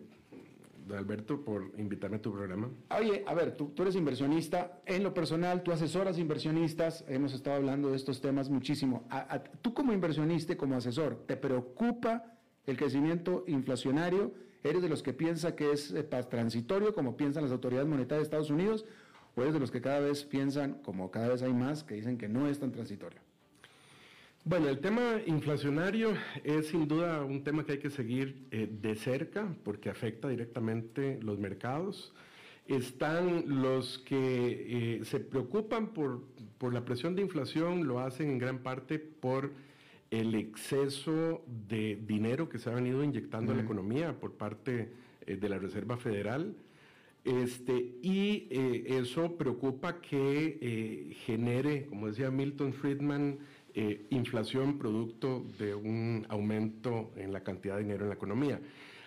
Alberto, 0.95 1.43
por 1.43 1.71
invitarme 1.77 2.17
a 2.17 2.21
tu 2.21 2.31
programa. 2.31 2.69
Oye, 2.97 3.23
a 3.25 3.33
ver, 3.33 3.55
tú, 3.55 3.73
eres 3.79 3.95
inversionista. 3.95 4.81
En 4.85 5.03
lo 5.03 5.13
personal, 5.13 5.63
tú 5.63 5.71
asesoras 5.71 6.17
inversionistas. 6.17 7.03
Hemos 7.07 7.33
estado 7.33 7.57
hablando 7.57 7.89
de 7.89 7.97
estos 7.97 8.21
temas 8.21 8.49
muchísimo. 8.49 9.07
tú 9.61 9.73
como 9.73 9.93
inversionista, 9.93 10.55
como 10.55 10.75
asesor, 10.75 11.25
¿te 11.25 11.35
preocupa 11.37 12.37
el 12.65 12.77
crecimiento 12.77 13.43
inflacionario? 13.47 14.33
¿Eres 14.63 14.81
de 14.81 14.89
los 14.89 15.03
que 15.03 15.13
piensa 15.13 15.55
que 15.55 15.71
es 15.71 15.91
eh, 15.91 16.03
transitorio, 16.03 16.93
como 16.93 17.15
piensan 17.15 17.43
las 17.43 17.51
autoridades 17.51 17.87
monetarias 17.87 18.21
de 18.21 18.23
Estados 18.23 18.49
Unidos? 18.49 18.85
¿O 19.35 19.41
eres 19.41 19.53
de 19.53 19.59
los 19.59 19.71
que 19.71 19.81
cada 19.81 19.99
vez 19.99 20.23
piensan, 20.25 20.81
como 20.81 21.11
cada 21.11 21.29
vez 21.29 21.41
hay 21.43 21.53
más, 21.53 21.83
que 21.83 21.95
dicen 21.95 22.17
que 22.17 22.27
no 22.27 22.47
es 22.47 22.59
tan 22.59 22.71
transitorio? 22.71 23.26
Bueno, 24.47 24.69
el 24.69 24.79
tema 24.79 25.19
inflacionario 25.25 26.13
es 26.45 26.67
sin 26.67 26.87
duda 26.87 27.21
un 27.25 27.43
tema 27.43 27.65
que 27.65 27.73
hay 27.73 27.79
que 27.79 27.89
seguir 27.89 28.47
eh, 28.51 28.69
de 28.71 28.95
cerca 28.95 29.53
porque 29.65 29.89
afecta 29.89 30.29
directamente 30.29 31.19
los 31.21 31.37
mercados. 31.37 32.13
Están 32.65 33.61
los 33.61 33.97
que 33.97 34.99
eh, 34.99 35.03
se 35.03 35.19
preocupan 35.19 35.87
por, 35.89 36.23
la 36.71 36.85
presión 36.85 37.13
de 37.13 37.23
inflación, 37.23 37.87
lo 37.87 37.99
hacen 37.99 38.29
en 38.29 38.37
gran 38.37 38.59
parte 38.59 38.99
por 38.99 39.51
el 40.11 40.33
exceso 40.33 41.43
de 41.67 41.97
dinero 42.07 42.47
que 42.47 42.57
se 42.57 42.69
ha 42.69 42.73
venido 42.73 43.03
inyectando 43.03 43.51
en 43.51 43.57
la 43.57 43.63
economía 43.65 44.17
por 44.17 44.35
parte 44.35 44.93
eh, 45.25 45.35
de 45.35 45.49
la 45.49 45.59
Reserva 45.59 45.97
Federal. 45.97 46.55
Este, 47.25 47.97
y 48.01 48.47
eso 48.85 49.35
preocupa 49.35 49.99
que 49.99 51.13
genere, 51.25 51.85
como 51.87 52.07
decía 52.07 52.31
Milton 52.31 52.71
Friedman, 52.71 53.39
eh, 53.79 54.07
inflación 54.09 54.79
producto 54.79 55.45
de 55.59 55.75
un 55.75 56.25
aumento 56.29 57.11
en 57.15 57.31
la 57.31 57.43
cantidad 57.43 57.75
de 57.75 57.83
dinero 57.83 58.05
en 58.05 58.09
la 58.09 58.15
economía. 58.15 58.59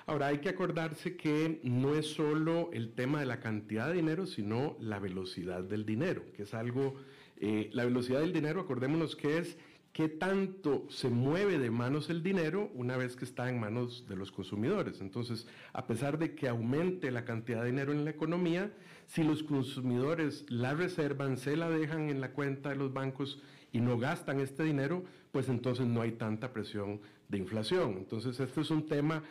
Ahora, 0.07 0.29
hay 0.29 0.39
que 0.39 0.49
acordarse 0.49 1.17
que 1.17 1.59
no 1.65 1.97
es 1.97 2.07
solo 2.07 2.71
el 2.73 2.93
tema 2.93 3.19
de 3.19 3.27
la 3.27 3.41
cantidad 3.41 3.89
de 3.89 3.95
dinero, 3.95 4.27
sino 4.27 4.77
la 4.79 5.01
velocidad 5.01 5.65
del 5.65 5.85
dinero, 5.85 6.23
que 6.37 6.45
es 6.45 6.55
algo, 6.55 6.95
eh, 7.41 7.69
la 7.73 7.85
velocidad 7.85 8.21
del 8.21 8.33
dinero, 8.33 8.61
acordémonos 8.61 9.17
que 9.17 9.39
es 9.39 9.59
qué 9.93 10.09
tanto 10.09 10.87
se 10.89 11.09
mueve 11.09 11.59
de 11.59 11.73
manos 11.73 12.09
el 12.09 12.23
dinero 12.23 12.71
una 12.77 12.97
vez 12.97 13.17
que 13.17 13.25
está 13.25 13.51
en 13.51 13.59
manos 13.59 14.07
de 14.09 14.15
los 14.15 14.31
consumidores. 14.31 15.01
Entonces, 15.01 15.49
a 15.73 15.89
pesar 15.89 16.17
de 16.17 16.37
que 16.37 16.47
aumente 16.47 17.11
la 17.11 17.25
cantidad 17.25 17.63
de 17.63 17.73
dinero 17.73 17.91
en 17.91 18.05
la 18.05 18.11
economía, 18.13 18.73
si 19.09 19.25
los 19.25 19.43
consumidores 19.43 20.45
la 20.49 20.75
reservan, 20.75 21.39
se 21.39 21.57
la 21.57 21.69
dejan 21.69 22.09
en 22.09 22.21
la 22.21 22.31
cuenta 22.35 22.69
de 22.69 22.77
los 22.77 22.93
bancos 22.93 23.43
y 23.73 23.81
no 23.81 23.99
gastan 23.99 24.41
este 24.41 24.65
dinero, 24.65 25.05
pues 25.33 25.49
entonces 25.49 25.87
no 25.87 26.03
hay 26.03 26.13
tanta 26.13 26.53
presión 26.53 27.01
de 27.29 27.39
inflación. 27.39 27.97
Entonces, 27.99 28.39
este 28.41 28.61
es 28.61 28.71
un 28.71 28.87
tema 28.87 29.23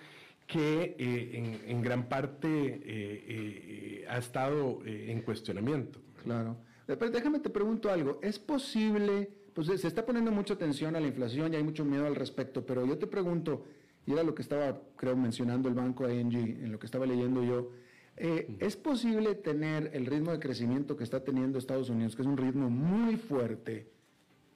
que 0.49 0.95
eh, 0.97 1.62
en, 1.67 1.82
gran 1.82 2.10
parte 2.10 2.47
eh, 2.47 2.82
eh, 2.84 4.06
ha 4.10 4.17
estado 4.17 4.80
en 4.84 5.21
cuestionamiento. 5.21 5.99
Claro. 6.23 6.58
Pero 6.88 7.12
déjame 7.12 7.39
te 7.39 7.52
pregunto 7.52 7.91
algo. 7.91 8.19
¿Es 8.23 8.39
posible, 8.39 9.30
pues 9.54 9.67
se 9.67 9.88
está 9.88 10.04
poniendo 10.06 10.32
mucha 10.32 10.56
atención 10.56 10.95
a 10.95 10.99
la 10.99 11.08
inflación 11.08 11.54
y 11.54 11.58
hay 11.58 11.63
mucho 11.63 11.86
miedo 11.86 12.08
al 12.08 12.15
respecto, 12.15 12.65
pero 12.65 12.84
yo 12.86 12.97
te 12.97 13.06
pregunto, 13.06 13.63
y 14.08 14.13
era 14.13 14.23
lo 14.23 14.34
que 14.34 14.41
estaba, 14.41 14.82
creo, 14.95 15.15
mencionando 15.15 15.69
el 15.69 15.75
banco 15.75 16.10
ING, 16.10 16.34
en 16.34 16.71
lo 16.71 16.80
que 16.80 16.88
estaba 16.88 17.06
leyendo 17.06 17.43
yo, 17.43 17.69
¿es 18.17 18.75
posible 18.75 19.36
tener 19.36 19.91
el 19.93 20.08
ritmo 20.08 20.32
de 20.32 20.39
crecimiento 20.39 20.97
que 20.97 21.04
está 21.04 21.23
teniendo 21.23 21.60
Estados 21.60 21.91
Unidos, 21.91 22.15
que 22.15 22.23
es 22.23 22.28
un 22.28 22.38
ritmo 22.38 22.71
muy 22.71 23.17
fuerte, 23.17 23.88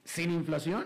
sin 0.04 0.30
inflación? 0.30 0.84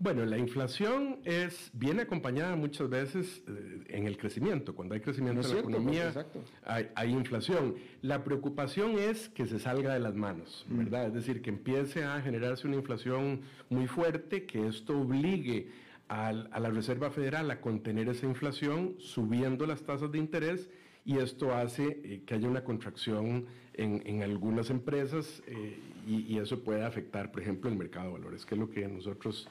Bueno, 0.00 0.24
la 0.24 0.38
inflación 0.38 1.18
es 1.24 1.70
viene 1.72 2.02
acompañada 2.02 2.54
muchas 2.54 2.88
veces 2.88 3.42
eh, 3.48 3.84
en 3.88 4.06
el 4.06 4.16
crecimiento. 4.16 4.72
Cuando 4.72 4.94
hay 4.94 5.00
crecimiento 5.00 5.40
en 5.40 5.54
la 5.54 5.60
economía, 5.60 6.26
hay, 6.64 7.10
inflación. 7.10 7.74
La 8.00 8.22
preocupación 8.22 8.96
es 8.96 9.28
que 9.28 9.46
se 9.46 9.58
salga 9.58 9.94
de 9.94 9.98
las 9.98 10.14
manos, 10.14 10.64
mm. 10.68 10.78
¿verdad? 10.78 11.06
Es 11.08 11.14
decir, 11.14 11.42
que 11.42 11.50
empiece 11.50 12.04
a 12.04 12.20
generarse 12.20 12.68
una 12.68 12.76
inflación 12.76 13.40
muy 13.70 13.88
fuerte, 13.88 14.46
que 14.46 14.68
esto 14.68 15.00
obligue 15.00 15.68
a 16.06 16.32
la 16.32 16.70
Reserva 16.70 17.10
Federal 17.10 17.50
a 17.50 17.60
contener 17.60 18.08
esa 18.08 18.24
inflación, 18.24 18.94
subiendo 18.98 19.66
las 19.66 19.82
tasas 19.82 20.10
de 20.10 20.18
interés 20.18 20.70
y 21.08 21.16
esto 21.16 21.54
hace 21.54 22.00
eh, 22.04 22.22
que 22.26 22.34
haya 22.34 22.46
una 22.46 22.62
contracción 22.62 23.46
en, 23.72 24.22
algunas 24.22 24.68
empresas 24.68 25.42
eh, 25.46 25.78
y, 26.06 26.36
eso 26.36 26.62
puede 26.62 26.84
afectar, 26.84 27.32
por 27.32 27.40
ejemplo, 27.40 27.70
el 27.70 27.78
mercado 27.78 28.08
de 28.08 28.12
valores, 28.12 28.44
que 28.44 28.56
es 28.56 28.60
lo 28.60 28.68
que 28.68 28.86
nosotros 28.86 29.48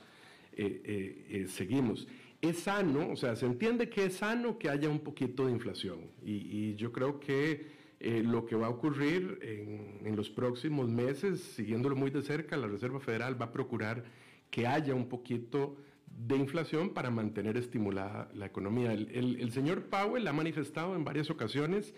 seguimos. 1.47 2.07
Es 2.41 2.59
sano, 2.59 3.09
o 3.11 3.15
sea, 3.15 3.35
se 3.35 3.45
entiende 3.47 3.89
que 3.89 4.05
es 4.05 4.17
sano 4.17 4.59
que 4.59 4.69
haya 4.69 4.87
un 4.89 4.99
poquito 4.99 5.47
de 5.47 5.51
inflación 5.51 6.01
y, 6.23 6.75
yo 6.75 6.91
creo 6.91 7.19
que 7.19 7.65
lo 7.99 8.45
que 8.45 8.55
va 8.55 8.67
a 8.67 8.69
ocurrir 8.69 9.39
en, 9.41 10.05
en, 10.05 10.15
los 10.15 10.29
próximos 10.29 10.89
meses, 10.89 11.41
siguiéndolo 11.55 11.95
muy 11.95 12.11
de 12.11 12.21
cerca, 12.21 12.55
la 12.55 12.67
Reserva 12.67 12.99
Federal 12.99 13.39
va 13.39 13.45
a 13.45 13.51
procurar 13.51 14.03
que 14.51 14.67
haya 14.67 14.93
un 14.93 15.09
poquito 15.09 15.77
de 16.17 16.35
inflación 16.35 16.89
para 16.89 17.11
mantener 17.11 17.57
estimulada 17.57 18.29
la 18.33 18.47
economía. 18.47 18.91
El, 18.91 19.51
señor 19.51 19.83
Powell 19.83 20.27
ha 20.27 20.33
manifestado 20.33 20.95
en 20.95 21.03
varias 21.03 21.29
ocasiones 21.29 21.93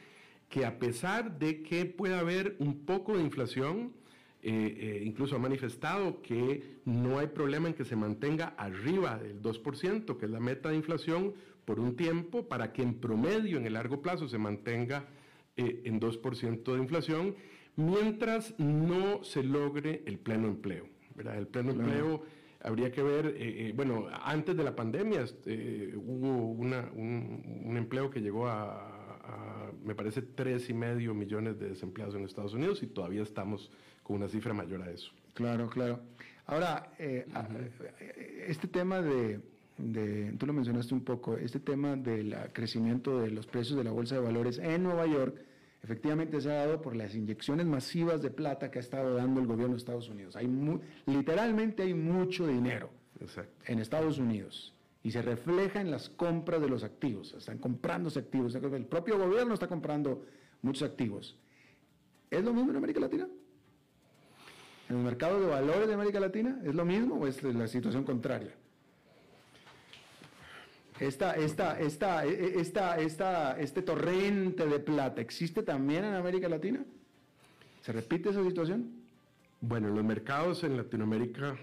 que 0.49 0.65
a 0.65 0.77
pesar 0.77 1.39
de 1.39 1.63
que 1.63 1.85
pueda 1.85 2.19
haber 2.19 2.55
un 2.59 2.85
poco 2.85 3.15
de 3.15 3.23
inflación, 3.23 3.93
eh, 4.41 4.77
eh, 4.77 5.03
incluso 5.05 5.37
ha 5.37 5.39
manifestado 5.39 6.21
que 6.21 6.79
no 6.85 7.19
hay 7.19 7.27
problema 7.27 7.69
en 7.69 7.73
que 7.73 7.85
se 7.85 7.95
mantenga 7.95 8.55
arriba 8.57 9.17
del 9.17 9.41
2%, 9.41 10.17
que 10.17 10.25
es 10.25 10.31
la 10.31 10.39
meta 10.39 10.69
de 10.69 10.75
inflación, 10.75 11.33
por 11.63 11.79
un 11.79 11.95
tiempo, 11.95 12.47
para 12.47 12.73
que 12.73 12.81
en 12.81 12.95
promedio, 12.95 13.57
en 13.57 13.65
el 13.67 13.73
largo 13.73 14.01
plazo, 14.01 14.27
se 14.27 14.37
mantenga 14.37 15.07
eh, 15.55 15.83
en 15.85 16.01
2% 16.01 16.73
de 16.73 16.79
inflación, 16.79 17.35
mientras 17.75 18.57
no 18.59 19.23
se 19.23 19.43
logre 19.43 20.03
el 20.07 20.19
pleno 20.19 20.47
empleo. 20.47 20.87
El 21.17 21.47
pleno 21.47 21.71
empleo 21.71 22.23
habría 22.61 22.91
que 22.91 23.01
ver, 23.01 23.27
eh, 23.27 23.69
eh, 23.69 23.73
bueno, 23.75 24.07
antes 24.23 24.55
de 24.55 24.63
la 24.63 24.75
pandemia 24.75 25.21
este, 25.21 25.95
hubo 25.95 26.51
un, 26.51 27.77
empleo 27.77 28.09
que 28.09 28.21
llegó 28.21 28.47
a, 28.47 28.95
me 29.83 29.95
parece, 29.95 30.21
tres 30.21 30.69
y 30.69 30.73
medio 30.73 31.13
millones 31.13 31.59
de 31.59 31.69
desempleados 31.69 32.15
en 32.15 32.23
Estados 32.25 32.53
Unidos 32.53 32.83
y 32.83 32.87
todavía 32.87 33.23
estamos 33.23 33.71
con 34.03 34.17
una 34.17 34.27
cifra 34.27 34.53
mayor 34.53 34.81
a 34.81 34.91
eso. 34.91 35.11
Claro, 35.33 35.69
claro. 35.69 36.01
Ahora, 36.47 36.91
eh, 36.97 37.25
este 38.47 38.67
tema 38.67 39.01
de, 39.01 39.39
de, 39.77 40.33
tú 40.37 40.45
lo 40.45 40.53
mencionaste 40.53 40.93
un 40.93 41.03
poco, 41.03 41.37
este 41.37 41.59
tema 41.59 41.95
del 41.95 42.35
crecimiento 42.53 43.21
de 43.21 43.31
los 43.31 43.45
precios 43.45 43.77
de 43.77 43.83
la 43.83 43.91
bolsa 43.91 44.15
de 44.15 44.21
valores 44.21 44.57
en 44.57 44.83
Nueva 44.83 45.05
York, 45.05 45.35
efectivamente 45.83 46.41
se 46.41 46.51
ha 46.51 46.65
dado 46.65 46.81
por 46.81 46.95
las 46.95 47.15
inyecciones 47.15 47.65
masivas 47.65 48.21
de 48.21 48.29
plata 48.29 48.69
que 48.71 48.79
ha 48.79 48.81
estado 48.81 49.15
dando 49.15 49.39
el 49.39 49.47
gobierno 49.47 49.75
de 49.75 49.79
Estados 49.79 50.09
Unidos. 50.09 50.35
Hay 50.35 50.47
literalmente 51.05 51.83
hay 51.83 51.93
mucho 51.93 52.47
dinero 52.47 52.89
en 53.65 53.79
Estados 53.79 54.17
Unidos 54.19 54.73
y 55.03 55.11
se 55.11 55.21
refleja 55.21 55.81
en 55.81 55.91
las 55.91 56.09
compras 56.09 56.61
de 56.61 56.69
los 56.69 56.83
activos. 56.83 57.33
Están 57.33 57.57
comprando 57.57 58.09
activos. 58.09 58.55
El 58.55 58.85
propio 58.85 59.17
gobierno 59.17 59.53
está 59.53 59.67
comprando 59.67 60.25
muchos 60.61 60.89
activos. 60.89 61.37
¿Es 62.29 62.43
lo 62.43 62.53
mismo 62.53 62.71
en 62.71 62.77
América 62.77 62.99
Latina? 62.99 63.27
¿En 64.89 64.97
el 64.97 65.03
mercado 65.03 65.39
de 65.39 65.47
valores 65.47 65.87
de 65.87 65.93
América 65.93 66.19
Latina 66.19 66.61
es 66.63 66.75
lo 66.75 66.83
mismo 66.83 67.15
o 67.15 67.27
es 67.27 67.41
la 67.43 67.67
situación 67.67 68.03
contraria? 68.03 68.53
Esta, 70.99 71.33
esta, 71.35 71.79
esta, 71.79 72.25
e, 72.25 72.29
e, 72.29 72.59
esta, 72.59 72.99
esta, 72.99 73.59
este 73.59 73.81
torrente 73.81 74.65
de 74.67 74.79
plata, 74.79 75.21
¿existe 75.21 75.63
también 75.63 76.03
en 76.03 76.13
América 76.13 76.49
Latina? 76.49 76.83
¿Se 77.81 77.93
repite 77.93 78.29
esa 78.29 78.43
situación? 78.43 78.91
Bueno, 79.61 79.89
los 79.89 80.03
mercados 80.03 80.63
en 80.65 80.75
Latinoamérica 80.75 81.57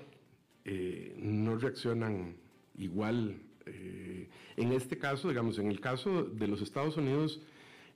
eh, 0.65 1.15
no 1.19 1.57
reaccionan 1.57 2.37
igual. 2.79 3.37
Eh, 3.67 4.29
en 4.57 4.73
este 4.73 4.97
caso, 4.97 5.29
digamos, 5.29 5.59
en 5.59 5.69
el 5.69 5.81
caso 5.81 6.25
de 6.25 6.49
los 6.49 6.63
Estados 6.63 6.97
Unidos, 6.97 7.41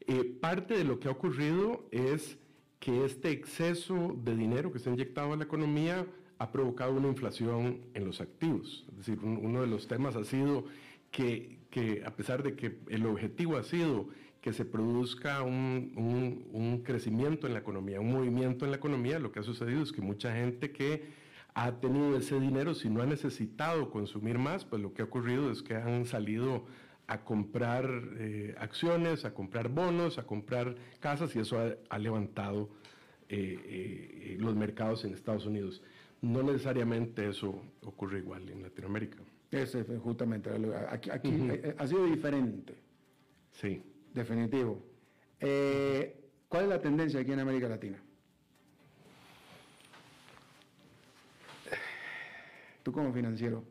eh, 0.07 0.24
parte 0.24 0.76
de 0.76 0.85
lo 0.85 1.00
que 1.00 1.09
ha 1.09 1.12
ocurrido 1.12 1.87
es 1.90 2.37
que 2.81 3.05
este 3.05 3.31
exceso 3.31 4.14
de 4.24 4.37
dinero 4.37 4.72
que 4.72 4.79
se 4.79 4.90
ha 4.90 4.92
inyectado 4.92 5.33
a 5.33 5.37
la 5.37 5.44
economía 5.44 6.07
ha 6.38 6.53
provocado 6.53 6.92
una 6.92 7.09
inflación 7.09 7.81
en 7.94 8.07
los 8.07 8.20
activos. 8.20 8.85
Es 8.90 8.98
decir, 8.98 9.18
uno 9.22 9.61
de 9.61 9.66
los 9.66 9.87
temas 9.87 10.16
ha 10.16 10.24
sido 10.24 10.64
que, 11.11 12.03
a 12.05 12.11
pesar 12.14 12.42
de 12.42 12.55
que 12.55 12.79
el 12.88 13.07
objetivo 13.07 13.57
ha 13.57 13.62
sido 13.62 14.09
que 14.40 14.53
se 14.53 14.64
produzca 14.64 15.42
un, 15.42 16.83
crecimiento 16.85 17.46
en 17.46 17.53
la 17.53 17.59
economía, 17.59 18.01
un 18.01 18.12
movimiento 18.12 18.64
en 18.64 18.70
la 18.70 18.79
economía, 18.79 19.18
lo 19.18 19.33
que 19.33 19.40
ha 19.40 19.42
sucedido 19.42 19.83
es 19.83 19.92
que 19.92 20.01
mucha 20.01 20.35
gente 20.35 20.73
que 20.73 21.11
ha 21.55 21.73
tenido 21.81 22.16
ese 22.16 22.40
dinero, 22.40 22.75
si 22.75 22.88
no 22.88 23.03
ha 23.03 23.07
necesitado 23.07 23.90
consumir 23.90 24.38
más, 24.38 24.64
pues 24.64 24.81
lo 24.81 24.94
que 24.94 25.03
ha 25.03 25.05
ocurrido 25.05 25.51
es 25.51 25.62
que 25.62 25.75
han 25.75 26.07
salido 26.07 26.64
a 27.07 27.25
comprar 27.25 27.90
eh, 28.18 28.55
acciones, 28.59 29.25
a 29.25 29.35
comprar 29.35 29.68
bonos, 29.68 30.18
a 30.18 30.23
comprar 30.23 30.77
casas 31.01 31.35
y 31.35 31.40
eso 31.40 31.59
ha, 31.88 31.99
levantado 31.99 32.70
eh, 33.29 33.59
eh, 33.64 34.37
los 34.38 34.55
mercados 34.55 35.05
en 35.05 35.12
Estados 35.12 35.44
Unidos. 35.44 35.83
No 36.23 36.42
necesariamente 36.42 37.29
eso 37.29 37.61
ocurre 37.83 38.18
igual 38.18 38.49
en 38.49 38.62
Latinoamérica. 38.62 39.18
Ese, 39.51 39.85
justamente, 39.99 40.51
aquí, 40.89 41.11
aquí 41.11 41.51
ha 41.77 41.87
sido 41.87 42.05
diferente. 42.07 42.75
Sí. 43.53 43.83
Definitivo. 44.15 44.83
Eh, 45.41 46.17
¿Cuál 46.49 46.65
es 46.65 46.69
la 46.69 46.81
tendencia 46.81 47.21
aquí 47.21 47.33
en 47.33 47.41
América 47.41 47.69
Latina? 47.69 47.99
Tú 52.83 52.93
como 52.93 53.13
financiero. 53.13 53.65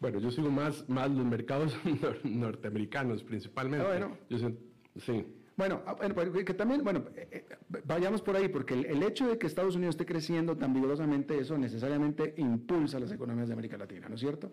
Bueno, 0.00 0.18
yo 0.18 0.30
sigo 0.30 0.50
más, 0.50 0.88
más 0.88 1.10
los 1.10 1.24
mercados 1.24 1.76
norteamericanos 2.24 3.22
principalmente. 3.22 3.86
Ah, 3.86 4.08
bueno. 4.28 4.58
sí. 4.96 5.24
Bueno, 5.62 5.80
ah, 5.86 5.94
pues, 5.96 6.44
que 6.44 6.54
también, 6.54 6.82
bueno, 6.82 7.04
eh, 7.14 7.28
eh, 7.30 7.44
vayamos 7.84 8.20
por 8.20 8.34
ahí, 8.34 8.48
porque 8.48 8.74
el, 8.74 9.00
hecho 9.04 9.28
de 9.28 9.38
que 9.38 9.46
Estados 9.46 9.76
Unidos 9.76 9.94
esté 9.94 10.04
creciendo 10.04 10.56
tan 10.56 10.74
vigorosamente, 10.74 11.38
eso 11.38 11.56
necesariamente 11.56 12.34
impulsa 12.36 12.98
las 12.98 13.12
economías 13.12 13.46
de 13.46 13.52
América 13.52 13.78
Latina, 13.78 14.08
¿no 14.08 14.16
es 14.16 14.20
cierto? 14.20 14.50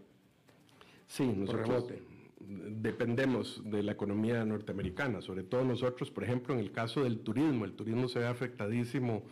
Sí, 1.08 1.26
nosotros 1.26 1.92
dependemos 2.40 3.60
de 3.66 3.82
la 3.82 3.94
economía 3.94 4.46
norteamericana, 4.46 5.20
sobre 5.24 5.42
todo 5.42 5.66
nosotros, 5.66 6.12
por 6.12 6.26
ejemplo, 6.26 6.54
en 6.54 6.60
el 6.60 6.72
caso 6.72 7.04
del 7.04 7.22
turismo, 7.22 7.66
el 7.66 7.74
turismo 7.74 8.08
se 8.08 8.20
ve 8.20 8.28
afectadísimo. 8.28 9.24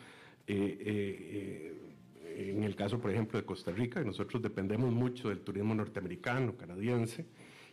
Eh, 0.47 1.75
en 2.23 2.63
el 2.63 2.75
caso, 2.75 2.99
por 2.99 3.11
ejemplo, 3.11 3.39
de 3.39 3.45
Costa 3.45 3.71
Rica, 3.71 4.03
nosotros 4.03 4.41
dependemos 4.41 4.91
mucho 4.91 5.29
del 5.29 5.41
turismo 5.41 5.75
norteamericano, 5.75 6.57
canadiense, 6.57 7.27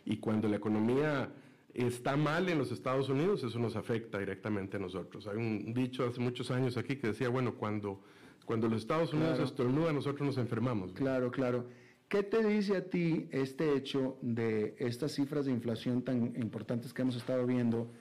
y 0.05 0.17
cuando 0.17 0.47
la 0.47 0.57
economía 0.57 1.31
está 1.75 2.15
mal 2.15 2.47
en 2.47 2.57
los 2.57 2.71
Estados 2.71 3.09
Unidos, 3.09 3.43
eso 3.43 3.59
nos 3.59 3.75
afecta 3.75 4.17
directamente 4.17 4.77
a 4.77 4.79
nosotros. 4.79 5.27
Hay 5.27 5.35
un 5.37 5.73
dicho 5.73 6.05
hace 6.05 6.21
muchos 6.21 6.49
años 6.49 6.77
aquí 6.77 6.95
que 6.95 7.07
decía, 7.07 7.27
bueno, 7.29 7.55
cuando, 7.55 8.01
cuando 8.45 8.69
los 8.69 8.81
Estados 8.81 9.13
Unidos 9.13 9.39
estornudan, 9.39 9.95
nosotros 9.95 10.25
nos 10.25 10.37
enfermamos. 10.37 10.93
Claro, 10.93 11.31
claro. 11.31 11.65
¿Qué 12.07 12.23
te 12.23 12.45
dice 12.45 12.77
a 12.77 12.89
ti 12.89 13.27
este 13.31 13.75
hecho 13.75 14.17
de 14.21 14.75
estas 14.79 15.13
cifras 15.13 15.45
de 15.45 15.51
inflación 15.51 16.01
tan 16.03 16.33
importantes 16.37 16.93
que 16.93 17.01
hemos 17.01 17.15
estado 17.15 17.45
viendo 17.45 17.91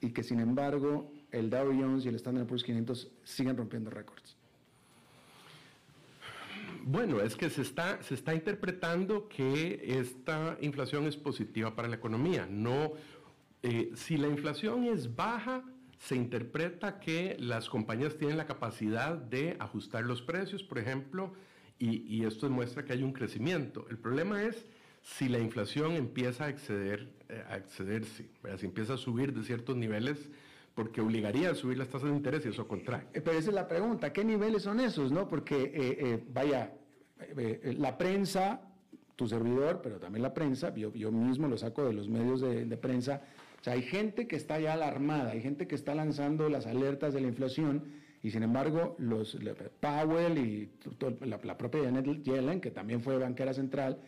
y 0.00 0.10
que 0.10 0.22
sin 0.22 0.40
embargo 0.40 1.12
el 1.30 1.48
Dow 1.48 1.66
Jones 1.66 2.04
y 2.04 2.08
el 2.08 2.16
Standard 2.16 2.46
Poor's 2.46 2.64
500 2.64 3.10
siguen 3.22 3.56
rompiendo 3.56 3.90
récords? 3.90 4.36
Bueno, 6.84 7.20
es 7.20 7.36
que 7.36 7.48
se 7.48 7.62
está, 7.62 8.02
se 8.02 8.14
está 8.14 8.34
interpretando 8.34 9.28
que 9.28 9.80
esta 10.00 10.56
inflación 10.60 11.06
es 11.06 11.16
positiva 11.16 11.76
para 11.76 11.88
la 11.88 11.96
economía. 11.96 12.46
No, 12.50 12.94
eh, 13.62 13.92
si 13.94 14.16
la 14.16 14.26
inflación 14.26 14.84
es 14.84 15.14
baja, 15.14 15.62
se 15.98 16.16
interpreta 16.16 16.98
que 16.98 17.36
las 17.38 17.68
compañías 17.68 18.16
tienen 18.16 18.36
la 18.36 18.46
capacidad 18.46 19.16
de 19.16 19.56
ajustar 19.60 20.02
los 20.02 20.20
precios, 20.20 20.64
por 20.64 20.78
ejemplo, 20.78 21.32
y, 21.78 22.24
esto 22.24 22.46
demuestra 22.46 22.84
que 22.84 22.92
hay 22.92 23.02
un 23.02 23.12
crecimiento. 23.12 23.86
El 23.90 23.98
problema 23.98 24.44
es 24.44 24.66
si 25.02 25.28
la 25.28 25.40
inflación 25.40 25.92
empieza 25.94 26.44
a 26.44 26.48
exceder, 26.48 27.12
eh, 27.28 27.42
a 27.48 27.56
excederse, 27.56 28.30
si 28.56 28.66
empieza 28.66 28.94
a 28.94 28.96
subir 28.96 29.32
de 29.32 29.42
ciertos 29.42 29.76
niveles, 29.76 30.30
porque 30.76 31.00
obligaría 31.00 31.50
a 31.50 31.54
subir 31.56 31.78
las 31.78 31.88
tasas 31.88 32.10
de 32.10 32.16
interés 32.16 32.46
y 32.46 32.50
eso 32.50 32.68
contrae. 32.68 33.08
Eh, 33.14 33.20
pero 33.20 33.36
esa 33.36 33.48
es 33.48 33.54
la 33.54 33.66
pregunta, 33.66 34.12
¿qué 34.12 34.24
niveles 34.24 34.62
son 34.62 34.78
esos? 34.78 35.10
no? 35.10 35.28
Porque, 35.28 36.22
vaya, 36.32 36.72
la 37.64 37.98
prensa, 37.98 38.60
tu 39.16 39.26
servidor, 39.26 39.80
pero 39.82 39.98
también 39.98 40.22
la 40.22 40.34
prensa, 40.34 40.72
yo, 40.74 41.10
mismo 41.10 41.48
lo 41.48 41.58
saco 41.58 41.84
de 41.84 41.94
los 41.94 42.08
medios 42.08 42.40
de 42.40 42.76
prensa, 42.76 43.22
o 43.62 43.64
sea, 43.64 43.74
hay 43.74 43.82
gente 43.82 44.26
que 44.26 44.34
está 44.34 44.58
ya 44.58 44.72
alarmada, 44.72 45.30
hay 45.30 45.40
gente 45.40 45.68
que 45.68 45.76
está 45.76 45.94
lanzando 45.94 46.48
las 46.48 46.66
alertas 46.66 47.14
de 47.14 47.20
la 47.20 47.28
inflación 47.28 47.92
y 48.20 48.32
sin 48.32 48.42
embargo 48.42 48.96
los 48.98 49.38
Powell 49.78 50.36
y 50.36 50.72
la, 51.20 51.56
propia 51.56 51.84
Janet 51.84 52.24
Yellen, 52.24 52.60
que 52.60 52.72
también 52.72 53.00
fue 53.02 53.18
banquera 53.18 53.54
central, 53.54 54.00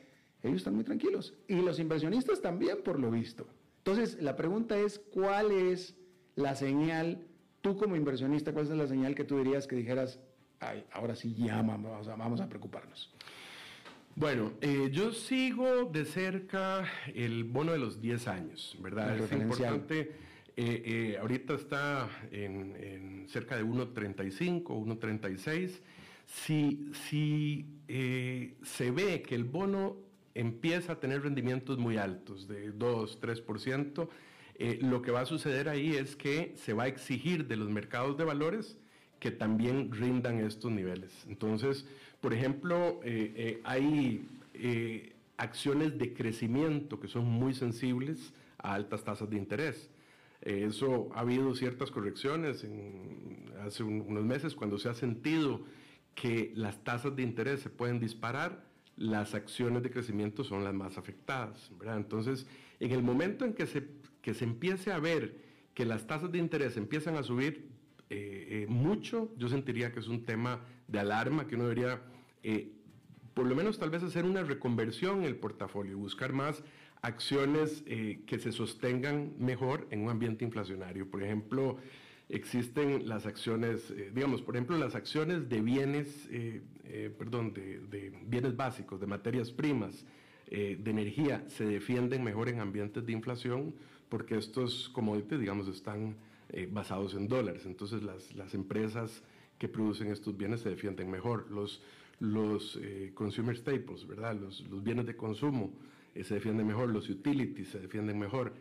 ellos 0.43 0.57
están 0.57 0.75
muy 0.75 0.83
tranquilos. 0.83 1.35
Y 1.47 1.55
los 1.55 1.79
inversionistas 1.79 2.43
también, 2.43 2.79
por 2.83 2.99
lo 2.99 3.13
visto. 3.13 3.47
Entonces, 3.79 4.21
la 4.21 4.35
pregunta 4.35 4.77
es, 4.77 4.99
¿cuál 4.99 5.53
es 5.53 5.95
la 6.35 6.57
señal, 6.57 7.25
tú 7.61 7.77
como 7.77 7.95
inversionista, 7.95 8.53
cuál 8.53 8.65
es 8.65 8.73
la 8.73 8.89
señal 8.89 9.15
que 9.15 9.23
tú 9.23 9.39
dirías 9.39 9.69
que 9.69 9.77
dijeras, 9.77 10.19
ahora 10.91 11.15
sí 11.15 11.33
llama, 11.33 11.77
vamos 11.77 12.09
a, 12.09 12.17
vamos 12.17 12.41
a 12.41 12.49
preocuparnos? 12.49 13.15
Bueno, 14.17 14.53
eh, 14.61 14.91
yo 14.93 15.13
sigo 15.13 15.87
de 15.87 16.05
cerca 16.05 16.89
el 17.15 17.43
bono 17.43 17.73
de 17.73 17.79
los 17.79 18.01
10 18.01 18.29
años, 18.29 18.77
¿verdad? 18.81 19.19
es 19.19 19.33
importante. 19.33 20.13
Eh, 20.57 20.83
eh, 20.85 21.19
ahorita 21.21 21.55
está 21.55 22.09
en, 22.31 23.27
cerca 23.29 23.57
de 23.57 23.65
1.35, 23.65 24.63
1.36. 24.63 25.81
Si, 26.27 26.91
si 27.09 27.67
se 28.63 28.91
ve 28.93 29.21
que 29.23 29.35
el 29.35 29.45
bono 29.45 29.97
empieza 30.35 30.93
a 30.93 31.01
tener 31.01 31.23
rendimientos 31.23 31.79
muy 31.79 31.97
altos, 31.97 32.47
de 32.47 32.71
2, 32.71 33.21
3%, 33.21 34.09
lo 34.83 35.03
que 35.03 35.11
va 35.11 35.23
a 35.23 35.27
suceder 35.27 35.69
ahí 35.69 35.97
es 35.97 36.15
que 36.15 36.55
se 36.57 36.73
va 36.73 36.85
a 36.85 36.87
exigir 36.87 37.49
de 37.49 37.57
los 37.57 37.69
mercados 37.69 38.17
de 38.17 38.23
valores 38.23 38.79
que 39.19 39.33
también 39.33 39.91
rindan 39.91 40.39
estos 40.39 40.71
niveles. 40.71 41.25
Entonces, 41.29 41.87
por 42.25 42.33
ejemplo, 42.33 43.01
eh, 43.05 43.35
eh, 43.37 43.61
hay 43.65 44.27
eh, 44.55 45.13
acciones 45.37 45.99
de 45.99 46.15
crecimiento 46.15 46.99
que 46.99 47.07
son 47.07 47.27
muy 47.27 47.53
sensibles 47.53 48.33
a 48.57 48.73
altas 48.73 49.05
tasas 49.05 49.29
de 49.29 49.37
interés. 49.37 49.91
eso 50.41 51.11
ha 51.15 51.21
habido 51.21 51.55
ciertas 51.55 51.91
correcciones 51.91 52.65
en, 52.65 53.45
hace 53.61 53.83
unos 53.83 54.25
meses 54.25 54.55
cuando 54.55 54.79
se 54.79 54.89
ha 54.89 54.95
sentido 54.95 55.67
que 56.15 56.51
las 56.57 56.83
tasas 56.83 57.15
de 57.15 57.23
interés 57.23 57.61
se 57.61 57.69
pueden 57.69 58.01
disparar, 58.01 58.65
las 58.97 59.35
acciones 59.35 59.83
de 59.83 59.91
crecimiento 59.91 60.45
son 60.45 60.65
las 60.65 60.73
más 60.73 60.97
afectadas. 60.97 61.73
Entonces, 61.95 62.47
en 62.81 62.93
el 62.93 63.03
momento 63.03 63.45
en 63.45 63.53
que 63.53 63.67
se, 63.67 63.87
que 64.23 64.33
se 64.33 64.45
empiece 64.45 64.93
a 64.93 64.99
ver 64.99 65.43
que 65.75 65.85
las 65.85 66.07
tasas 66.07 66.33
de 66.33 66.39
interés 66.39 66.79
empiezan 66.79 67.17
a 67.17 67.23
subir 67.23 67.69
mucho, 68.69 69.31
yo 69.37 69.51
sentiría 69.51 69.93
que 69.93 70.01
es 70.01 70.09
un 70.09 70.25
tema 70.25 70.61
de 70.89 71.01
alarma 71.01 71.47
que 71.47 71.57
uno 71.57 71.65
debería 71.65 72.01
eh, 72.45 72.71
por 73.33 73.47
lo 73.47 73.57
menos 73.57 73.79
tal 73.79 73.91
vez 73.91 74.03
hacer 74.03 74.25
una 74.27 74.45
reconversión 74.45 75.21
en 75.21 75.25
el 75.25 75.37
portafolio, 75.37 75.99
buscar 75.99 76.33
más 76.33 76.63
acciones 77.01 77.83
eh, 77.87 78.21
que 78.27 78.39
se 78.39 78.53
sostengan 78.53 79.33
mejor 79.39 79.89
en 79.91 80.03
un 80.03 80.11
ambiente 80.11 80.45
inflacionario. 80.45 81.11
Por 81.11 81.23
ejemplo, 81.23 81.79
existen 82.29 83.09
las 83.09 83.27
acciones, 83.27 83.91
eh, 83.91 84.13
digamos, 84.15 84.43
por 84.43 84.55
ejemplo, 84.55 84.79
las 84.79 84.95
acciones 84.95 85.49
de 85.49 85.61
bienes, 85.63 86.29
perdón, 87.19 87.55
de, 87.55 88.13
bienes 88.27 88.57
básicos, 88.57 89.01
de 89.01 89.07
materias 89.07 89.51
primas, 89.51 90.05
de 90.49 90.91
energía, 90.91 91.45
se 91.49 91.65
defienden 91.65 92.23
mejor 92.23 92.49
en 92.49 92.61
ambientes 92.61 93.05
de 93.05 93.13
inflación 93.13 93.75
porque 94.09 94.37
estos 94.37 94.91
commodities, 94.91 95.41
digamos, 95.41 95.67
están 95.67 96.17
basados 96.71 97.15
en 97.15 97.27
dólares. 97.27 97.67
Entonces, 97.67 98.03
las, 98.03 98.33
las 98.37 98.55
empresas 98.55 99.25
que 99.59 99.69
producen 99.69 100.09
estos 100.09 100.37
bienes 100.37 100.61
se 100.61 100.71
defienden 100.71 101.11
mejor. 101.11 101.51
Los 101.51 101.81
los 102.25 102.79
eh, 102.83 103.13
consumer 103.15 103.57
staples, 103.57 104.07
¿verdad? 104.07 104.35
Los, 104.35 104.65
bienes 104.83 105.07
de 105.07 105.17
consumo 105.17 105.73
eh, 106.15 106.25
se 106.25 106.35
defienden 106.35 106.67
mejor, 106.67 106.89
los 106.89 107.09
utilities 107.09 107.69
se 107.69 107.81
defienden 107.81 108.19
mejor. 108.19 108.53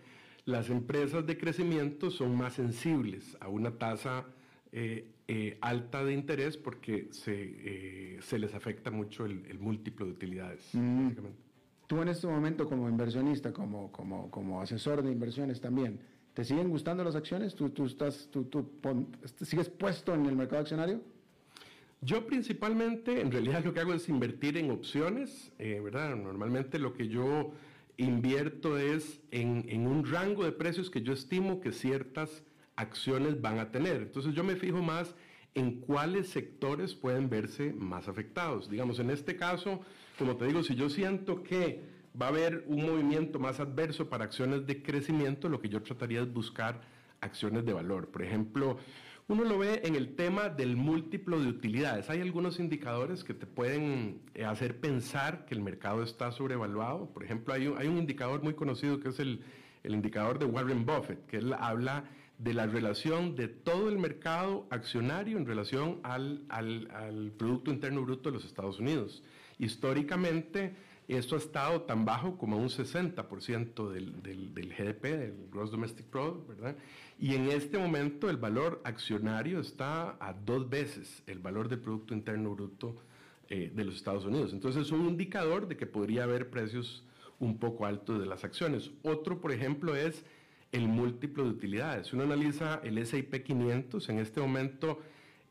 Las 0.45 0.69
empresas 0.69 1.25
de 1.25 1.37
crecimiento 1.37 2.11
son 2.11 2.35
más 2.35 2.53
sensibles 2.53 3.37
a 3.39 3.47
una 3.47 3.71
tasa 3.77 4.25
eh, 4.71 5.57
alta 5.61 6.03
de 6.03 6.13
interés 6.13 6.57
porque 6.57 7.07
se, 7.11 8.19
se 8.21 8.39
les 8.39 8.53
afecta 8.53 8.91
mucho 8.91 9.25
el, 9.25 9.57
múltiplo 9.59 10.05
de 10.05 10.11
utilidades. 10.11 10.69
Mm. 10.73 11.11
Tú 11.87 12.01
en 12.01 12.09
este 12.09 12.27
momento 12.27 12.67
como 12.67 12.89
inversionista, 12.89 13.53
como, 13.53 13.91
como, 13.91 14.29
como 14.29 14.61
asesor 14.61 15.01
de 15.01 15.11
inversiones 15.11 15.61
también, 15.61 15.99
¿te 16.33 16.43
siguen 16.43 16.69
gustando 16.69 17.03
las 17.05 17.15
acciones? 17.15 17.55
¿Tú, 17.55 17.69
tú, 17.69 17.85
estás, 17.85 18.27
tú, 18.29 18.43
tú 18.43 18.69
sigues 19.41 19.69
puesto 19.69 20.13
en 20.13 20.25
el 20.25 20.35
mercado 20.35 20.61
accionario? 20.61 21.01
Yo 22.03 22.27
principalmente, 22.27 23.21
en 23.21 23.31
realidad 23.31 23.63
lo 23.63 23.73
que 23.73 23.79
hago 23.79 23.93
es 23.93 24.09
invertir 24.09 24.57
en 24.57 24.71
opciones, 24.71 25.53
eh, 25.57 25.79
¿verdad? 25.81 26.15
Normalmente 26.17 26.77
lo 26.77 26.93
que 26.93 27.07
yo 27.07 27.53
invierto 27.95 28.77
es 28.77 29.21
en, 29.31 29.87
un 29.87 30.05
rango 30.05 30.43
de 30.43 30.51
precios 30.51 30.89
que 30.89 31.01
yo 31.01 31.13
estimo 31.13 31.61
que 31.61 31.71
ciertas 31.71 32.43
acciones 32.75 33.39
van 33.39 33.59
a 33.59 33.71
tener. 33.71 34.01
Entonces 34.01 34.33
yo 34.33 34.43
me 34.43 34.57
fijo 34.57 34.81
más 34.81 35.15
en 35.53 35.79
cuáles 35.79 36.27
sectores 36.27 36.93
pueden 36.93 37.29
verse 37.29 37.71
más 37.73 38.09
afectados. 38.09 38.69
Digamos, 38.69 38.99
en 38.99 39.09
este 39.09 39.37
caso, 39.37 39.79
como 40.19 40.35
te 40.35 40.45
digo, 40.45 40.61
si 40.61 40.75
yo 40.75 40.89
siento 40.89 41.41
que 41.41 41.83
va 42.19 42.25
a 42.25 42.29
haber 42.29 42.65
un 42.67 42.85
movimiento 42.85 43.39
más 43.39 43.61
adverso 43.61 44.09
para 44.09 44.25
acciones 44.25 44.65
de 44.67 44.83
crecimiento, 44.83 45.47
lo 45.47 45.61
que 45.61 45.69
yo 45.69 45.81
trataría 45.81 46.21
es 46.21 46.33
buscar 46.33 46.81
acciones 47.21 47.65
de 47.65 47.71
valor. 47.71 48.09
Por 48.09 48.23
ejemplo, 48.23 48.77
uno 49.27 49.45
lo 49.45 49.57
ve 49.57 49.81
en 49.85 49.95
el 49.95 50.15
tema 50.15 50.49
del 50.49 50.75
múltiplo 50.75 51.39
de 51.39 51.47
utilidades. 51.47 52.09
Hay 52.09 52.19
algunos 52.19 52.59
indicadores 52.59 53.23
que 53.23 53.33
te 53.33 53.45
pueden 53.45 54.21
eh, 54.33 54.43
hacer 54.43 54.79
pensar 54.79 55.45
que 55.45 55.55
el 55.55 55.61
mercado 55.61 56.03
está 56.03 56.31
sobrevaluado. 56.31 57.09
Por 57.09 57.23
ejemplo, 57.23 57.53
hay 57.53 57.67
un, 57.67 57.97
indicador 57.97 58.43
muy 58.43 58.53
conocido 58.53 58.99
que 58.99 59.09
es 59.09 59.19
el, 59.19 59.41
indicador 59.83 60.39
de 60.39 60.45
Warren 60.45 60.85
Buffett, 60.85 61.25
que 61.25 61.37
él 61.37 61.53
habla 61.53 62.05
de 62.37 62.53
la 62.53 62.67
relación 62.67 63.35
de 63.35 63.47
todo 63.47 63.89
el 63.89 63.97
mercado 63.97 64.67
accionario 64.69 65.37
en 65.37 65.45
relación 65.45 65.99
al, 66.03 67.33
Producto 67.37 67.71
Interno 67.71 68.01
Bruto 68.01 68.29
de 68.29 68.35
los 68.35 68.45
Estados 68.45 68.79
Unidos. 68.79 69.23
Históricamente, 69.57 70.75
esto 71.07 71.35
ha 71.35 71.39
estado 71.39 71.81
tan 71.81 72.05
bajo 72.05 72.37
como 72.37 72.57
un 72.57 72.69
60% 72.69 73.89
del, 73.89 74.21
del, 74.23 74.53
del, 74.53 74.69
GDP, 74.69 75.03
del 75.03 75.49
Gross 75.51 75.71
Domestic 75.71 76.05
Product, 76.05 76.47
¿verdad? 76.47 76.75
Y 77.19 77.35
en 77.35 77.49
este 77.49 77.77
momento 77.77 78.29
el 78.29 78.37
valor 78.37 78.81
accionario 78.83 79.59
está 79.59 80.17
a 80.19 80.33
dos 80.33 80.69
veces 80.69 81.23
el 81.27 81.39
valor 81.39 81.69
del 81.69 81.79
Producto 81.79 82.13
Interno 82.13 82.55
Bruto 82.55 82.95
eh, 83.49 83.71
de 83.73 83.83
los 83.83 83.95
Estados 83.95 84.25
Unidos. 84.25 84.53
Entonces 84.53 84.83
es 84.83 84.91
un 84.91 85.05
indicador 85.05 85.67
de 85.67 85.77
que 85.77 85.85
podría 85.85 86.23
haber 86.23 86.49
precios 86.49 87.03
un 87.39 87.57
poco 87.57 87.85
altos 87.85 88.19
de 88.19 88.25
las 88.25 88.43
acciones. 88.43 88.91
Otro, 89.03 89.41
por 89.41 89.51
ejemplo, 89.51 89.95
es 89.95 90.23
el 90.71 90.87
múltiplo 90.87 91.43
de 91.43 91.49
utilidades. 91.49 92.07
Si 92.07 92.15
uno 92.15 92.23
analiza 92.23 92.79
el 92.83 92.97
S&P 92.97 93.43
500, 93.43 94.09
en 94.09 94.19
este 94.19 94.41
momento 94.41 94.99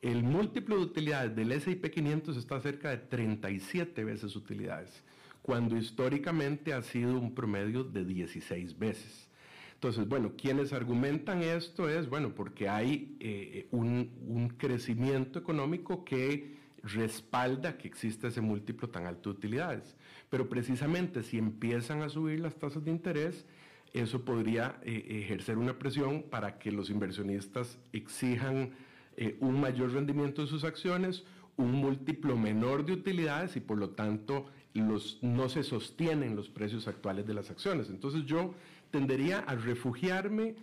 el 0.02 0.24
múltiplo 0.24 0.76
de 0.76 0.82
utilidades 0.82 1.36
del 1.36 1.52
S&P 1.52 1.90
500 1.90 2.36
está 2.36 2.60
cerca 2.60 2.90
de 2.90 2.98
37 2.98 4.02
veces 4.04 4.34
utilidades, 4.34 5.02
cuando 5.42 5.76
históricamente 5.76 6.72
ha 6.72 6.82
sido 6.82 7.18
un 7.18 7.34
promedio 7.34 7.84
de 7.84 8.04
16 8.04 8.78
veces. 8.78 9.28
Entonces, 9.74 10.06
bueno, 10.06 10.34
quienes 10.36 10.72
argumentan 10.72 11.42
esto 11.42 11.88
es, 11.88 12.08
bueno, 12.08 12.36
porque 12.36 12.68
hay 12.68 13.16
eh, 13.18 13.66
un, 13.72 14.54
crecimiento 14.56 15.40
económico 15.40 16.04
que 16.04 16.54
respalda 16.84 17.76
que 17.76 17.88
existe 17.88 18.28
ese 18.28 18.40
múltiplo 18.40 18.90
tan 18.90 19.06
alto 19.06 19.30
de 19.32 19.38
utilidades. 19.38 19.96
Pero 20.30 20.48
precisamente 20.48 21.24
si 21.24 21.36
empiezan 21.36 22.02
a 22.02 22.08
subir 22.08 22.38
las 22.38 22.54
tasas 22.54 22.84
de 22.84 22.92
interés, 22.92 23.44
eso 23.92 24.24
podría 24.24 24.78
eh, 24.84 25.24
ejercer 25.24 25.58
una 25.58 25.76
presión 25.78 26.22
para 26.22 26.60
que 26.60 26.70
los 26.70 26.88
inversionistas 26.88 27.80
exijan 27.92 28.70
eh, 29.16 29.36
un 29.40 29.60
mayor 29.60 29.92
rendimiento 29.92 30.42
de 30.42 30.48
sus 30.48 30.62
acciones, 30.62 31.24
un 31.56 31.72
múltiplo 31.72 32.36
menor 32.36 32.86
de 32.86 32.92
utilidades 32.92 33.56
y 33.56 33.60
por 33.60 33.78
lo 33.78 33.90
tanto 33.90 34.46
los, 34.74 35.18
no 35.22 35.48
se 35.48 35.62
sostienen 35.62 36.36
los 36.36 36.48
precios 36.48 36.88
actuales 36.88 37.26
de 37.26 37.34
las 37.34 37.50
acciones. 37.50 37.90
Entonces 37.90 38.24
yo 38.24 38.54
tendería 38.90 39.40
a 39.40 39.54
refugiarme 39.54 40.54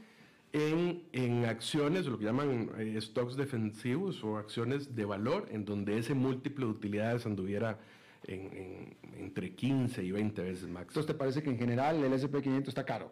en, 0.52 1.04
en 1.14 1.46
acciones, 1.46 2.06
lo 2.06 2.18
que 2.18 2.26
llaman 2.26 2.72
eh, 2.78 3.00
stocks 3.00 3.36
defensivos 3.36 4.24
o 4.24 4.38
acciones 4.38 4.96
de 4.96 5.06
valor, 5.06 5.48
en 5.52 5.66
donde 5.66 5.98
ese 5.98 6.14
múltiplo 6.14 6.68
de 6.68 6.72
utilidades 6.72 7.26
anduviera 7.26 7.80
en, 8.26 8.98
entre 9.18 9.54
15 9.54 10.04
y 10.04 10.12
20 10.12 10.42
veces 10.42 10.64
máximo. 10.64 10.80
Entonces, 10.80 11.06
¿te 11.06 11.14
parece 11.14 11.44
que 11.44 11.50
en 11.50 11.58
general 11.58 12.04
el 12.04 12.12
SP500 12.12 12.68
está 12.68 12.86
caro? 12.86 13.12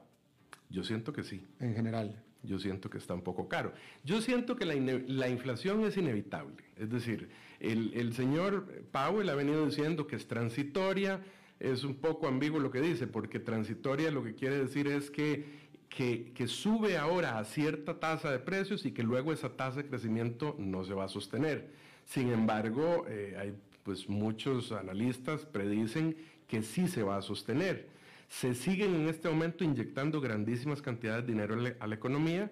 Yo 0.70 0.84
siento 0.84 1.14
que 1.14 1.24
sí. 1.24 1.46
En 1.60 1.76
general. 1.76 2.24
Yo 2.44 2.60
siento 2.60 2.90
que 2.90 2.98
está 2.98 3.14
un 3.14 3.22
poco 3.22 3.48
caro. 3.48 3.74
Yo 4.04 4.22
siento 4.22 4.56
que 4.56 4.66
la, 4.66 4.76
la 4.76 5.30
inflación 5.30 5.84
es 5.86 5.98
inevitable. 5.98 6.64
Es 6.76 6.90
decir, 6.90 7.30
el, 7.60 8.14
señor 8.14 8.66
Powell 8.92 9.30
ha 9.30 9.36
venido 9.36 9.66
diciendo 9.66 10.08
que 10.08 10.16
es 10.16 10.28
transitoria, 10.28 11.24
es 11.60 11.84
un 11.84 11.96
poco 11.96 12.28
ambiguo 12.28 12.60
lo 12.60 12.72
que 12.72 12.82
dice, 12.82 13.08
porque 13.08 13.40
transitoria 13.40 14.12
lo 14.12 14.24
que 14.24 14.36
quiere 14.36 14.58
decir 14.58 14.88
es 14.88 15.10
que, 15.10 15.46
que, 15.90 16.48
sube 16.48 16.98
ahora 16.98 17.40
a 17.40 17.46
cierta 17.46 18.00
tasa 18.00 18.32
de 18.32 18.40
precios 18.40 18.86
y 18.86 18.92
que 18.92 19.04
luego 19.04 19.34
esa 19.34 19.56
tasa 19.56 19.82
de 19.82 19.90
crecimiento 19.90 20.56
no 20.60 20.84
se 20.84 20.94
va 20.94 21.06
a 21.06 21.10
sostener. 21.10 21.72
Sin 22.06 22.30
embargo, 22.30 23.06
eh, 23.08 23.36
hay 23.40 23.54
pues 23.84 24.08
muchos 24.10 24.72
analistas 24.72 25.46
predicen 25.46 26.16
que 26.48 26.62
sí 26.62 26.88
se 26.88 27.04
va 27.04 27.18
a 27.18 27.22
sostener. 27.22 27.88
Se 28.30 28.54
siguen 28.54 28.94
en 28.96 29.08
este 29.08 29.30
momento 29.30 29.64
inyectando 29.64 30.20
grandísimas 30.20 30.82
cantidades 30.82 31.26
de 31.26 31.34
dinero 31.34 31.56
a 31.80 31.88
la 31.88 31.96
economía. 31.96 32.52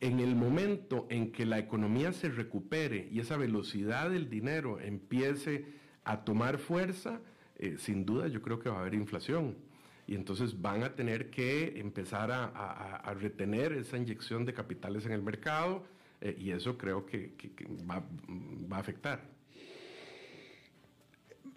En 0.00 0.20
el 0.20 0.36
momento 0.36 1.06
en 1.08 1.32
que 1.32 1.46
la 1.46 1.58
economía 1.58 2.12
se 2.12 2.28
recupere 2.28 3.08
y 3.10 3.20
esa 3.20 3.36
velocidad 3.36 4.10
del 4.10 4.28
dinero 4.28 4.78
empiece 4.78 5.64
a 6.04 6.24
tomar 6.24 6.58
fuerza, 6.58 7.20
eh, 7.58 7.76
sin 7.78 8.04
duda 8.04 8.28
yo 8.28 8.42
creo 8.42 8.58
que 8.58 8.68
va 8.68 8.76
a 8.76 8.80
haber 8.80 8.94
inflación. 8.94 9.56
Y 10.06 10.14
entonces 10.14 10.60
van 10.60 10.84
a 10.84 10.94
tener 10.94 11.30
que 11.30 11.80
empezar 11.80 12.30
a, 12.30 13.12
retener 13.18 13.72
esa 13.72 13.96
inyección 13.96 14.44
de 14.44 14.54
capitales 14.54 15.04
en 15.06 15.12
el 15.12 15.22
mercado 15.22 15.84
eh, 16.20 16.36
y 16.38 16.50
eso 16.52 16.78
creo 16.78 17.04
que, 17.04 17.34
va, 17.90 18.04
a 18.76 18.78
afectar. 18.78 19.20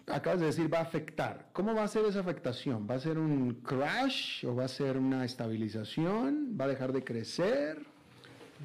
acabas 0.08 0.40
de 0.40 0.46
decir 0.46 0.72
va 0.72 0.78
a 0.78 0.82
afectar. 0.82 1.50
¿Cómo 1.52 1.74
va 1.74 1.84
a 1.84 1.88
ser 1.88 2.06
esa 2.06 2.20
afectación? 2.20 2.88
¿Va 2.90 2.96
a 2.96 2.98
ser 2.98 3.18
un 3.18 3.54
crash 3.62 4.44
o 4.44 4.56
va 4.56 4.64
a 4.64 4.68
ser 4.68 4.96
una 4.96 5.24
estabilización? 5.24 6.56
¿Va 6.60 6.64
a 6.64 6.68
dejar 6.68 6.92
de 6.92 7.04
crecer? 7.04 7.86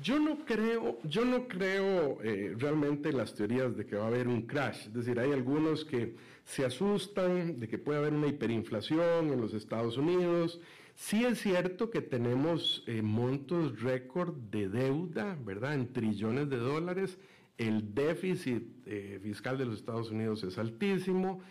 Yo 0.01 0.19
no 0.19 0.45
creo, 0.45 0.99
yo 1.03 1.23
no 1.23 1.47
creo 1.47 2.21
eh, 2.21 2.53
realmente 2.57 3.09
en 3.09 3.17
las 3.17 3.33
teorías 3.33 3.77
de 3.77 3.85
que 3.85 3.95
va 3.95 4.05
a 4.05 4.07
haber 4.07 4.27
un 4.27 4.41
crash. 4.41 4.87
Es 4.87 4.93
decir, 4.93 5.19
hay 5.19 5.31
algunos 5.31 5.85
que 5.85 6.15
se 6.43 6.65
asustan 6.65 7.59
de 7.59 7.67
que 7.67 7.77
puede 7.77 7.99
haber 7.99 8.13
una 8.13 8.27
hiperinflación 8.27 9.31
en 9.31 9.39
los 9.39 9.53
Estados 9.53 9.97
Unidos. 9.97 10.59
Sí 10.95 11.23
es 11.23 11.39
cierto 11.39 11.91
que 11.91 12.01
tenemos 12.01 12.83
eh, 12.87 13.01
montos 13.01 13.81
récord 13.81 14.35
de 14.51 14.67
deuda, 14.67 15.37
¿verdad? 15.45 15.75
En 15.75 15.91
trillones 15.91 16.49
de 16.49 16.57
dólares. 16.57 17.17
El 17.57 17.95
déficit 17.95 18.63
eh, 18.85 19.19
fiscal 19.23 19.57
de 19.57 19.65
los 19.65 19.77
Estados 19.77 20.11
Unidos 20.11 20.43
es 20.43 20.57
altísimo. 20.57 21.41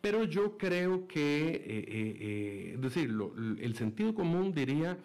Pero 0.00 0.22
yo 0.22 0.56
creo 0.56 1.08
que, 1.08 2.72
es 2.72 2.80
decir, 2.80 3.12
el 3.58 3.74
sentido 3.74 4.14
común 4.14 4.52
diría 4.52 4.96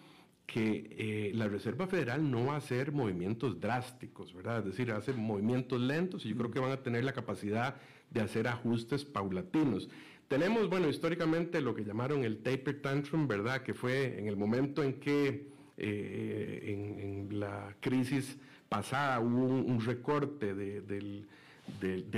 que 0.46 0.86
eh, 0.90 1.32
la 1.34 1.48
Reserva 1.48 1.86
Federal 1.86 2.30
no 2.30 2.46
va 2.46 2.54
a 2.54 2.58
hacer 2.58 2.92
movimientos 2.92 3.60
drásticos, 3.60 4.34
¿verdad? 4.34 4.58
Es 4.58 4.66
decir, 4.66 4.92
hace 4.92 5.12
movimientos 5.12 5.80
lentos 5.80 6.24
y 6.24 6.30
yo 6.30 6.36
creo 6.36 6.50
que 6.50 6.60
van 6.60 6.72
a 6.72 6.82
tener 6.82 7.04
la 7.04 7.12
capacidad 7.12 7.76
de 8.10 8.20
hacer 8.20 8.46
ajustes 8.46 9.04
paulatinos. 9.04 9.88
Tenemos, 10.28 10.68
bueno, 10.68 10.88
históricamente 10.88 11.60
lo 11.60 11.74
que 11.74 11.84
llamaron 11.84 12.24
el 12.24 12.38
taper 12.38 12.80
tantrum, 12.80 13.26
¿verdad? 13.26 13.62
Que 13.62 13.74
fue 13.74 14.18
en 14.18 14.28
el 14.28 14.36
momento 14.36 14.82
en 14.82 14.94
que 14.94 15.48
eh, 15.76 16.96
en, 17.00 17.40
la 17.40 17.74
crisis 17.80 18.38
pasada 18.68 19.18
hubo 19.20 19.46
un, 19.46 19.80
recorte 19.84 20.54
de, 20.54 21.24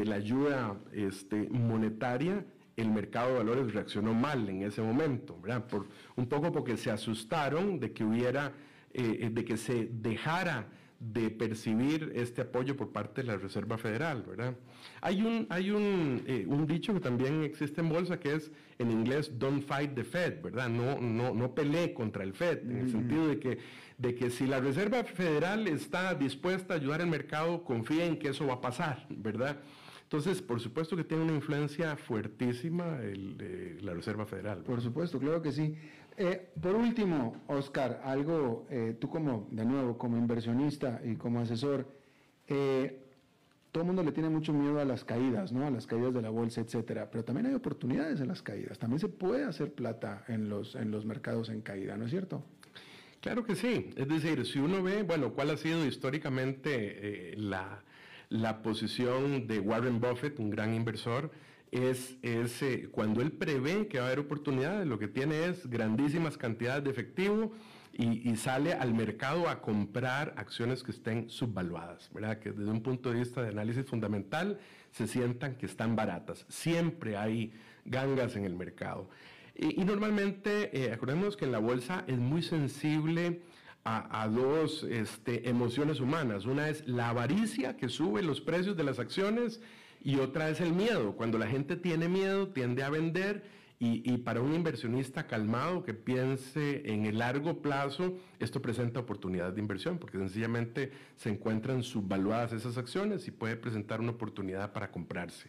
la 0.04 0.14
ayuda 0.16 0.76
este, 0.92 1.48
monetaria 1.50 2.44
el 2.76 2.90
mercado 2.90 3.32
de 3.32 3.38
valores 3.38 3.72
reaccionó 3.72 4.12
mal 4.14 4.48
en 4.48 4.62
ese 4.62 4.82
momento, 4.82 5.38
¿verdad? 5.40 5.66
Por, 5.66 5.86
un 6.16 6.26
poco 6.26 6.52
porque 6.52 6.76
se 6.76 6.90
asustaron 6.90 7.80
de 7.80 7.92
que 7.92 8.04
hubiera, 8.04 8.52
eh, 8.92 9.30
de 9.32 9.44
que 9.44 9.56
se 9.56 9.88
dejara 9.90 10.68
de 10.98 11.30
percibir 11.30 12.12
este 12.14 12.42
apoyo 12.42 12.76
por 12.76 12.90
parte 12.90 13.20
de 13.20 13.26
la 13.26 13.36
Reserva 13.36 13.76
Federal, 13.76 14.22
¿verdad? 14.22 14.54
Hay 15.02 15.22
un, 15.22 15.46
hay 15.50 15.70
un, 15.70 16.22
eh, 16.26 16.46
un 16.48 16.66
dicho 16.66 16.94
que 16.94 17.00
también 17.00 17.42
existe 17.42 17.82
en 17.82 17.90
bolsa 17.90 18.18
que 18.18 18.34
es 18.34 18.50
en 18.78 18.90
inglés 18.90 19.38
don't 19.38 19.62
fight 19.62 19.94
the 19.94 20.04
Fed, 20.04 20.40
¿verdad? 20.42 20.68
No, 20.68 20.98
no, 21.00 21.34
no 21.34 21.54
pelee 21.54 21.92
contra 21.92 22.24
el 22.24 22.32
Fed, 22.32 22.62
en 22.62 22.78
el 22.78 22.90
sentido 22.90 23.28
de 23.28 23.38
que, 23.38 23.58
de 23.98 24.14
que 24.14 24.30
si 24.30 24.46
la 24.46 24.60
Reserva 24.60 25.04
Federal 25.04 25.66
está 25.68 26.14
dispuesta 26.14 26.74
a 26.74 26.76
ayudar 26.78 27.02
al 27.02 27.08
mercado, 27.08 27.62
confía 27.62 28.06
en 28.06 28.18
que 28.18 28.28
eso 28.28 28.46
va 28.46 28.54
a 28.54 28.60
pasar, 28.60 29.06
¿verdad? 29.10 29.58
Entonces, 30.06 30.40
por 30.40 30.60
supuesto 30.60 30.96
que 30.96 31.02
tiene 31.02 31.24
una 31.24 31.34
influencia 31.34 31.96
fuertísima 31.96 33.00
el, 33.02 33.76
la 33.84 33.92
Reserva 33.92 34.24
Federal. 34.24 34.62
Por 34.62 34.80
supuesto, 34.80 35.18
claro 35.18 35.42
que 35.42 35.50
sí. 35.50 35.76
Eh, 36.16 36.52
por 36.62 36.76
último, 36.76 37.42
Oscar, 37.48 38.00
algo, 38.04 38.68
eh, 38.70 38.96
tú 39.00 39.10
como, 39.10 39.48
de 39.50 39.64
nuevo, 39.64 39.98
como 39.98 40.16
inversionista 40.16 41.00
y 41.04 41.16
como 41.16 41.40
asesor, 41.40 41.88
eh, 42.46 43.02
todo 43.72 43.82
el 43.82 43.88
mundo 43.88 44.04
le 44.04 44.12
tiene 44.12 44.28
mucho 44.28 44.52
miedo 44.52 44.78
a 44.78 44.84
las 44.84 45.04
caídas, 45.04 45.50
¿no? 45.50 45.66
A 45.66 45.70
las 45.72 45.88
caídas 45.88 46.14
de 46.14 46.22
la 46.22 46.30
bolsa, 46.30 46.60
etcétera. 46.60 47.10
Pero 47.10 47.24
también 47.24 47.46
hay 47.46 47.54
oportunidades 47.54 48.20
en 48.20 48.28
las 48.28 48.42
caídas. 48.42 48.78
También 48.78 49.00
se 49.00 49.08
puede 49.08 49.42
hacer 49.42 49.72
plata 49.72 50.24
en 50.28 50.48
los, 50.48 50.76
en 50.76 50.92
los 50.92 51.04
mercados 51.04 51.48
en 51.48 51.62
caída, 51.62 51.96
¿no 51.96 52.04
es 52.04 52.12
cierto? 52.12 52.44
Claro 53.20 53.42
que 53.42 53.56
sí. 53.56 53.90
Es 53.96 54.06
decir, 54.06 54.46
si 54.46 54.60
uno 54.60 54.84
ve, 54.84 55.02
bueno, 55.02 55.32
cuál 55.34 55.50
ha 55.50 55.56
sido 55.56 55.84
históricamente 55.84 57.34
la 57.36 57.82
la 58.28 58.62
posición 58.62 59.46
de 59.46 59.60
Warren 59.60 60.00
Buffett, 60.00 60.38
un 60.38 60.50
gran 60.50 60.74
inversor, 60.74 61.30
es, 61.70 62.16
eh, 62.22 62.88
cuando 62.90 63.20
él 63.20 63.32
prevé 63.32 63.88
que 63.88 63.98
va 63.98 64.04
a 64.04 64.06
haber 64.08 64.20
oportunidades, 64.20 64.86
lo 64.86 64.98
que 64.98 65.08
tiene 65.08 65.46
es 65.46 65.68
grandísimas 65.68 66.38
cantidades 66.38 66.84
de 66.84 66.90
efectivo 66.90 67.52
y, 67.98 68.36
sale 68.36 68.74
al 68.74 68.92
mercado 68.92 69.48
a 69.48 69.62
comprar 69.62 70.34
acciones 70.36 70.82
que 70.82 70.90
estén 70.90 71.30
subvaluadas, 71.30 72.10
¿verdad? 72.12 72.38
Que 72.38 72.52
desde 72.52 72.70
un 72.70 72.82
punto 72.82 73.10
de 73.10 73.18
vista 73.20 73.42
de 73.42 73.48
análisis 73.48 73.86
fundamental 73.86 74.58
se 74.92 75.06
sientan 75.06 75.54
que 75.54 75.64
están 75.64 75.96
baratas. 75.96 76.44
Siempre 76.48 77.16
hay 77.16 77.54
gangas 77.86 78.36
en 78.36 78.44
el 78.44 78.54
mercado. 78.54 79.08
Y, 79.54 79.82
normalmente, 79.84 80.78
eh, 80.78 80.92
acordemos 80.92 81.38
que 81.38 81.46
en 81.46 81.52
la 81.52 81.58
bolsa 81.58 82.04
es 82.06 82.18
muy 82.18 82.42
sensible 82.42 83.40
a, 83.86 84.26
dos 84.28 84.82
este, 84.82 85.48
emociones 85.48 86.00
humanas. 86.00 86.44
Una 86.44 86.68
es 86.68 86.86
la 86.88 87.10
avaricia 87.10 87.76
que 87.76 87.88
sube 87.88 88.20
los 88.20 88.40
precios 88.40 88.76
de 88.76 88.82
las 88.82 88.98
acciones 88.98 89.60
y 90.02 90.16
otra 90.16 90.50
es 90.50 90.60
el 90.60 90.72
miedo. 90.72 91.12
Cuando 91.12 91.38
la 91.38 91.46
gente 91.46 91.76
tiene 91.76 92.08
miedo 92.08 92.48
tiende 92.48 92.82
a 92.82 92.90
vender 92.90 93.44
y, 93.78 94.16
para 94.18 94.40
un 94.40 94.54
inversionista 94.54 95.26
calmado 95.26 95.84
que 95.84 95.94
piense 95.94 96.82
en 96.90 97.06
el 97.06 97.18
largo 97.18 97.60
plazo, 97.60 98.18
esto 98.40 98.60
presenta 98.60 99.00
oportunidades 99.00 99.54
de 99.54 99.60
inversión 99.60 99.98
porque 99.98 100.18
sencillamente 100.18 100.90
se 101.14 101.28
encuentran 101.28 101.84
subvaluadas 101.84 102.52
esas 102.54 102.78
acciones 102.78 103.28
y 103.28 103.30
puede 103.30 103.54
presentar 103.56 104.00
una 104.00 104.12
oportunidad 104.12 104.72
para 104.72 104.90
comprarse. 104.90 105.48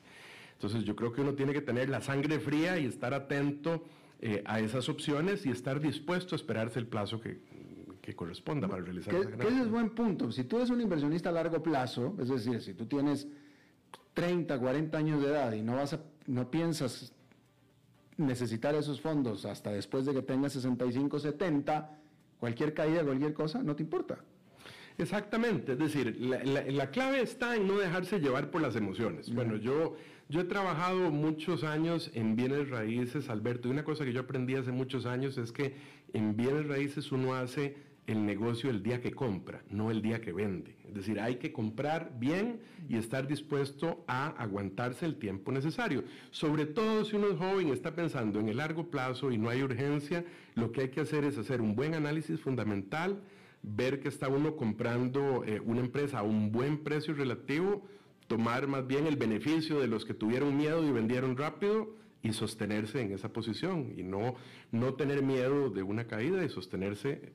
Entonces 0.54 0.84
yo 0.84 0.96
creo 0.96 1.12
que 1.12 1.22
uno 1.22 1.34
tiene 1.34 1.54
que 1.54 1.62
tener 1.62 1.90
la 1.90 2.02
sangre 2.02 2.40
fría 2.40 2.78
y 2.78 2.86
estar 2.86 3.14
atento 3.14 3.84
eh, 4.22 4.44
a 4.46 4.60
esas 4.60 4.90
opciones 4.90 5.46
y 5.46 5.50
estar 5.50 5.80
dispuesto 5.80 6.36
a 6.36 6.38
esperarse 6.38 6.80
el 6.80 6.88
plazo 6.88 7.22
que, 7.22 7.40
que 8.08 8.16
corresponda 8.16 8.70
para 8.70 8.84
realizar 8.84 9.14
esa 9.14 9.30
ese 9.32 9.62
es 9.64 9.70
buen 9.70 9.90
punto. 9.90 10.32
Si 10.32 10.46
tú 10.46 10.56
eres 10.56 10.70
un 10.70 10.80
inversionista 10.80 11.28
a 11.28 11.34
largo 11.34 11.62
plazo, 11.62 12.16
es 12.22 12.30
decir, 12.30 12.62
si 12.62 12.74
tú 12.74 12.86
tienes 12.86 13.28
30, 14.14 14.58
40 14.58 14.98
años 14.98 15.22
de 15.22 15.28
edad 15.28 15.52
y 15.52 15.62
no, 15.62 15.76
vas 15.76 15.92
a, 15.92 16.00
no 16.26 16.50
piensas 16.50 17.12
necesitar 18.16 18.76
esos 18.76 19.02
fondos 19.02 19.44
hasta 19.44 19.72
después 19.72 20.06
de 20.06 20.14
que 20.14 20.22
tengas 20.22 20.54
65, 20.54 21.20
70, 21.20 22.00
cualquier 22.40 22.74
caída, 22.74 23.04
cualquier 23.04 23.34
cosa, 23.34 23.62
no 23.62 23.76
te 23.76 23.84
importa. 23.84 24.20
Exactamente, 24.98 25.74
es 25.74 25.78
decir, 25.78 26.18
la, 26.18 26.90
clave 26.92 27.22
está 27.22 27.58
en 27.58 27.68
no 27.68 27.78
dejarse 27.78 28.22
llevar 28.22 28.52
por 28.52 28.62
las 28.62 28.78
emociones. 28.78 29.34
Bueno, 29.34 29.58
yo, 29.58 29.98
yo 30.30 30.40
he 30.40 30.46
trabajado 30.46 31.12
muchos 31.12 31.66
años 31.66 32.10
en 32.14 32.38
bienes 32.38 32.70
raíces, 32.70 33.30
Alberto, 33.30 33.68
y 33.68 33.72
una 33.72 33.84
cosa 33.84 34.06
que 34.06 34.14
yo 34.14 34.22
aprendí 34.22 34.56
hace 34.56 34.72
muchos 34.72 35.06
años 35.06 35.38
es 35.38 35.52
que 35.52 35.76
en 36.14 36.38
bienes 36.38 36.68
raíces 36.68 37.12
uno 37.12 37.36
hace 37.36 37.87
el 38.08 38.26
negocio 38.26 38.70
el 38.70 38.82
día 38.82 39.02
que 39.02 39.12
compra, 39.12 39.62
no 39.70 39.92
el 39.92 40.02
día 40.02 40.22
que 40.22 40.32
vende. 40.32 40.78
Es 40.88 40.96
decir, 40.96 41.20
hay 41.20 41.36
que 41.36 41.52
comprar 41.52 42.14
bien 42.18 42.62
y 42.88 42.96
estar 42.96 43.28
dispuesto 43.28 44.04
a 44.08 44.30
aguantarse 44.30 45.06
el 45.06 45.18
tiempo 45.18 45.52
necesario. 45.52 46.06
Sobre 46.32 46.66
todo 46.66 47.04
si 47.04 47.18
uno 47.18 47.28
es 47.28 47.38
joven 47.38 47.68
y 47.68 47.72
está 47.72 47.94
pensando 47.94 48.40
en 48.40 48.48
el 48.48 48.58
largo 48.58 48.90
plazo 48.90 49.32
y 49.32 49.38
no 49.38 49.50
hay 49.50 49.62
urgencia, 49.62 50.26
lo 50.56 50.72
que 50.72 50.82
hay 50.82 50.90
que 50.90 51.02
hacer 51.02 51.26
es 51.26 51.38
hacer 51.38 51.62
un 51.62 51.76
buen 51.76 51.94
análisis 51.94 52.40
fundamental, 52.40 53.22
ver 53.62 54.00
que 54.00 54.08
está 54.08 54.30
uno 54.30 54.56
comprando 54.56 55.44
eh, 55.44 55.60
una 55.60 55.82
empresa 55.82 56.20
a 56.20 56.24
un 56.24 56.54
buen 56.54 56.84
precio 56.86 57.14
relativo, 57.14 57.86
tomar 58.28 58.68
más 58.68 58.88
bien 58.88 59.06
el 59.06 59.18
beneficio 59.18 59.82
de 59.82 59.88
los 59.88 60.06
que 60.06 60.14
tuvieron 60.14 60.56
miedo 60.56 60.88
y 60.88 60.92
vendieron 60.92 61.36
rápido 61.36 61.94
y 62.28 62.34
sostenerse 62.34 63.02
en 63.02 63.14
esa 63.14 63.30
posición 63.30 63.94
y 63.96 64.04
no, 64.04 64.36
no 64.72 64.96
tener 64.96 65.24
miedo 65.24 65.70
de 65.70 65.82
una 65.82 66.06
caída 66.06 66.44
y 66.44 66.50
sostenerse 66.50 67.32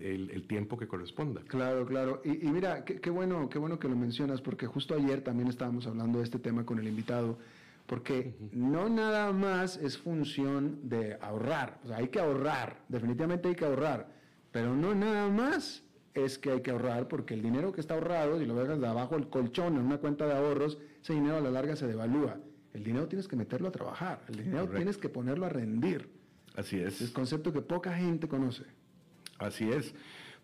el, 0.00 0.46
tiempo 0.48 0.78
que 0.78 0.88
corresponda. 0.88 1.42
Claro, 1.46 1.84
claro. 1.86 2.22
Y, 2.24 2.48
mira, 2.48 2.84
qué, 2.84 3.10
bueno, 3.10 3.50
qué 3.50 3.58
bueno 3.58 3.78
que 3.78 3.88
lo 3.88 3.96
mencionas, 3.96 4.40
porque 4.40 4.66
justo 4.66 4.94
ayer 4.94 5.22
también 5.22 5.48
estábamos 5.48 5.86
hablando 5.86 6.18
de 6.18 6.24
este 6.24 6.38
tema 6.38 6.64
con 6.64 6.78
el 6.78 6.88
invitado, 6.88 7.38
porque 7.86 8.34
no 8.52 8.88
nada 8.88 9.30
más 9.32 9.76
es 9.76 9.98
función 9.98 10.88
de 10.88 11.18
ahorrar, 11.20 11.78
o 11.84 11.88
sea, 11.88 11.98
hay 11.98 12.08
que 12.08 12.20
ahorrar, 12.20 12.82
definitivamente 12.88 13.48
hay 13.48 13.54
que 13.54 13.66
ahorrar, 13.66 14.08
pero 14.52 14.74
no 14.74 14.94
nada 14.94 15.28
más 15.28 15.84
es 16.14 16.38
que 16.38 16.50
hay 16.50 16.62
que 16.62 16.70
ahorrar, 16.70 17.08
porque 17.08 17.34
el 17.34 17.42
dinero 17.42 17.72
que 17.72 17.80
está 17.80 17.94
ahorrado, 17.94 18.38
si 18.38 18.46
lo 18.46 18.54
dejas 18.54 18.80
de 18.80 18.86
abajo 18.86 19.16
el 19.16 19.28
colchón 19.28 19.76
en 19.76 19.82
una 19.82 19.98
cuenta 19.98 20.26
de 20.26 20.32
ahorros, 20.32 20.78
ese 21.02 21.12
dinero 21.12 21.36
a 21.36 21.40
la 21.40 21.50
larga 21.50 21.76
se 21.76 21.86
devalúa. 21.86 22.38
El 22.72 22.84
dinero 22.84 23.08
tienes 23.08 23.26
que 23.26 23.36
meterlo 23.36 23.68
a 23.68 23.72
trabajar, 23.72 24.22
el 24.28 24.44
dinero 24.44 24.68
tienes 24.68 24.96
que 24.96 25.08
ponerlo 25.08 25.46
a 25.46 25.48
rendir. 25.48 26.08
Así 26.54 26.78
es. 26.78 27.00
Es 27.00 27.10
concepto 27.10 27.52
que 27.52 27.62
poca 27.62 27.94
gente 27.94 28.28
conoce. 28.28 28.64
Así 29.38 29.70
es. 29.70 29.94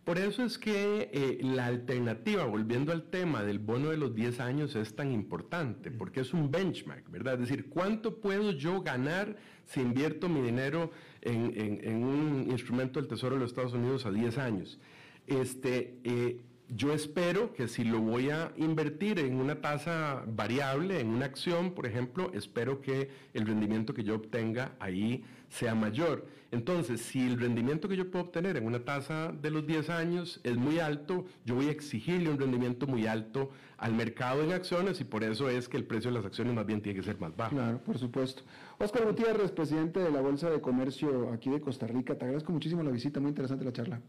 Por 0.07 0.19
eso 0.19 0.45
es 0.45 0.57
que 0.57 1.11
eh, 1.13 1.41
la 1.43 1.67
alternativa, 1.67 2.45
volviendo 2.45 2.93
al 2.93 3.11
tema 3.11 3.43
del 3.43 3.59
bono 3.59 3.91
de 3.91 3.97
los 3.97 4.15
10 4.15 4.39
años, 4.39 4.77
es 4.77 4.95
tan 4.95 5.11
importante, 5.11 5.91
porque 5.91 6.21
es 6.21 6.33
un 6.33 6.49
benchmark, 6.49 7.11
¿verdad? 7.11 7.35
Es 7.35 7.41
decir, 7.41 7.69
¿cuánto 7.69 8.21
puedo 8.21 8.53
yo 8.53 8.83
ganar 8.83 9.37
si 9.65 9.81
invierto 9.81 10.29
mi 10.29 10.41
dinero 10.41 10.93
en, 11.23 12.05
un 12.05 12.47
instrumento 12.49 13.01
del 13.01 13.09
Tesoro 13.09 13.35
de 13.35 13.41
los 13.41 13.51
Estados 13.51 13.73
Unidos 13.73 14.07
a 14.07 14.13
10 14.13 14.39
años? 14.39 14.79
Este, 15.27 15.99
eh, 16.05 16.41
yo 16.69 16.93
espero 16.93 17.53
que 17.53 17.69
si 17.69 17.85
lo 17.85 18.01
voy 18.01 18.31
a 18.31 18.53
invertir 18.57 19.19
en 19.21 19.37
una 19.37 19.61
tasa 19.61 20.25
variable, 20.27 21.01
en 21.01 21.09
una 21.09 21.27
acción, 21.27 21.73
por 21.73 21.87
ejemplo, 21.87 22.31
espero 22.35 22.81
que 22.81 23.11
el 23.35 23.47
rendimiento 23.47 23.95
que 23.95 24.03
yo 24.03 24.17
obtenga 24.17 24.73
ahí 24.81 25.25
sea 25.49 25.75
mayor. 25.75 26.27
Entonces, 26.53 27.01
si 27.03 27.27
el 27.27 27.39
rendimiento 27.39 27.89
que 27.89 27.97
yo 27.97 28.11
puedo 28.11 28.27
obtener 28.27 28.57
en 28.57 28.67
una 28.67 28.85
tasa 28.85 29.33
de 29.33 29.51
los 29.51 29.67
10 29.67 29.91
años 29.91 30.41
es 30.43 30.57
muy 30.57 30.79
alto, 30.79 31.27
yo 31.45 31.55
voy 31.55 31.67
a 31.67 31.71
exigirle 31.71 32.31
un 32.31 32.39
rendimiento 32.39 32.87
muy 32.87 33.07
alto 33.07 33.51
al 33.79 33.93
mercado 33.93 34.43
en 34.43 34.53
acciones 34.53 35.01
y 35.01 35.05
por 35.05 35.23
eso 35.23 35.51
es 35.51 35.69
que 35.69 35.77
el 35.77 35.85
precio 35.85 36.11
de 36.11 36.17
las 36.17 36.25
acciones 36.25 36.55
más 36.55 36.65
bien 36.67 36.81
tiene 36.81 36.99
que 36.99 37.05
ser 37.05 37.21
más 37.21 37.37
bajo. 37.37 37.55
Claro, 37.55 37.79
por 37.79 37.99
supuesto. 37.99 38.43
Oscar 38.79 39.05
Gutiérrez, 39.05 39.51
presidente 39.51 40.01
de 40.01 40.11
la 40.11 40.21
Bolsa 40.21 40.49
de 40.49 40.61
Comercio 40.61 41.33
aquí 41.33 41.51
de 41.51 41.61
Costa 41.61 41.87
Rica, 41.87 42.17
te 42.17 42.25
agradezco 42.25 42.53
muchísimo 42.53 42.83
la 42.83 42.91
visita, 42.91 43.21
muy 43.21 43.31
interesante 43.31 43.65
la 43.65 43.73
charla. 43.73 44.01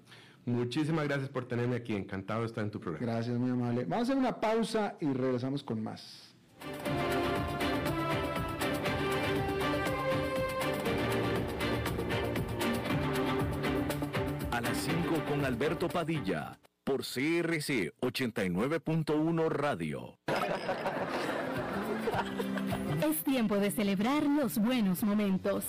Muchísimas 0.48 1.04
gracias 1.04 1.28
por 1.28 1.46
tenerme 1.46 1.76
aquí, 1.76 1.94
encantado 1.94 2.40
de 2.40 2.46
estar 2.46 2.64
en 2.64 2.72
tu 2.72 2.80
programa. 2.80 3.06
Gracias, 3.06 3.38
muy 3.38 3.52
amable. 3.52 3.84
Vamos 3.84 4.08
a 4.08 4.14
hacer 4.14 4.18
una 4.18 4.40
pausa 4.40 4.96
y 5.02 5.12
regresamos 5.12 5.62
con 5.62 5.84
más. 5.84 6.34
A 14.52 14.62
las 14.62 14.78
5 14.78 15.22
con 15.30 15.44
Alberto 15.44 15.90
Padilla, 15.90 16.58
por 16.86 17.02
CRC 17.02 17.92
89.1 18.00 19.50
Radio. 19.50 20.18
Es 23.06 23.22
tiempo 23.26 23.58
de 23.58 23.70
celebrar 23.70 24.24
los 24.24 24.58
buenos 24.58 25.04
momentos. 25.04 25.66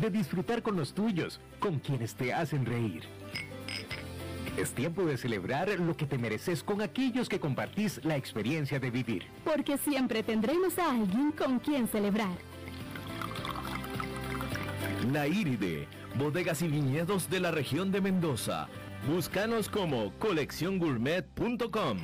De 0.00 0.08
disfrutar 0.08 0.62
con 0.62 0.76
los 0.76 0.94
tuyos, 0.94 1.42
con 1.58 1.78
quienes 1.78 2.14
te 2.14 2.32
hacen 2.32 2.64
reír. 2.64 3.02
Es 4.56 4.72
tiempo 4.72 5.04
de 5.04 5.16
celebrar 5.16 5.68
lo 5.80 5.96
que 5.96 6.06
te 6.06 6.16
mereces 6.16 6.62
con 6.62 6.80
aquellos 6.80 7.28
que 7.28 7.40
compartís 7.40 8.00
la 8.04 8.16
experiencia 8.16 8.78
de 8.78 8.90
vivir. 8.90 9.24
Porque 9.44 9.76
siempre 9.78 10.22
tendremos 10.22 10.78
a 10.78 10.92
alguien 10.92 11.32
con 11.32 11.58
quien 11.58 11.88
celebrar. 11.88 12.36
Naíride, 15.10 15.88
bodegas 16.16 16.62
y 16.62 16.68
viñedos 16.68 17.28
de 17.28 17.40
la 17.40 17.50
región 17.50 17.90
de 17.90 18.00
Mendoza. 18.00 18.68
Búscanos 19.08 19.68
como 19.68 20.12
colecciongourmet.com. 20.18 21.98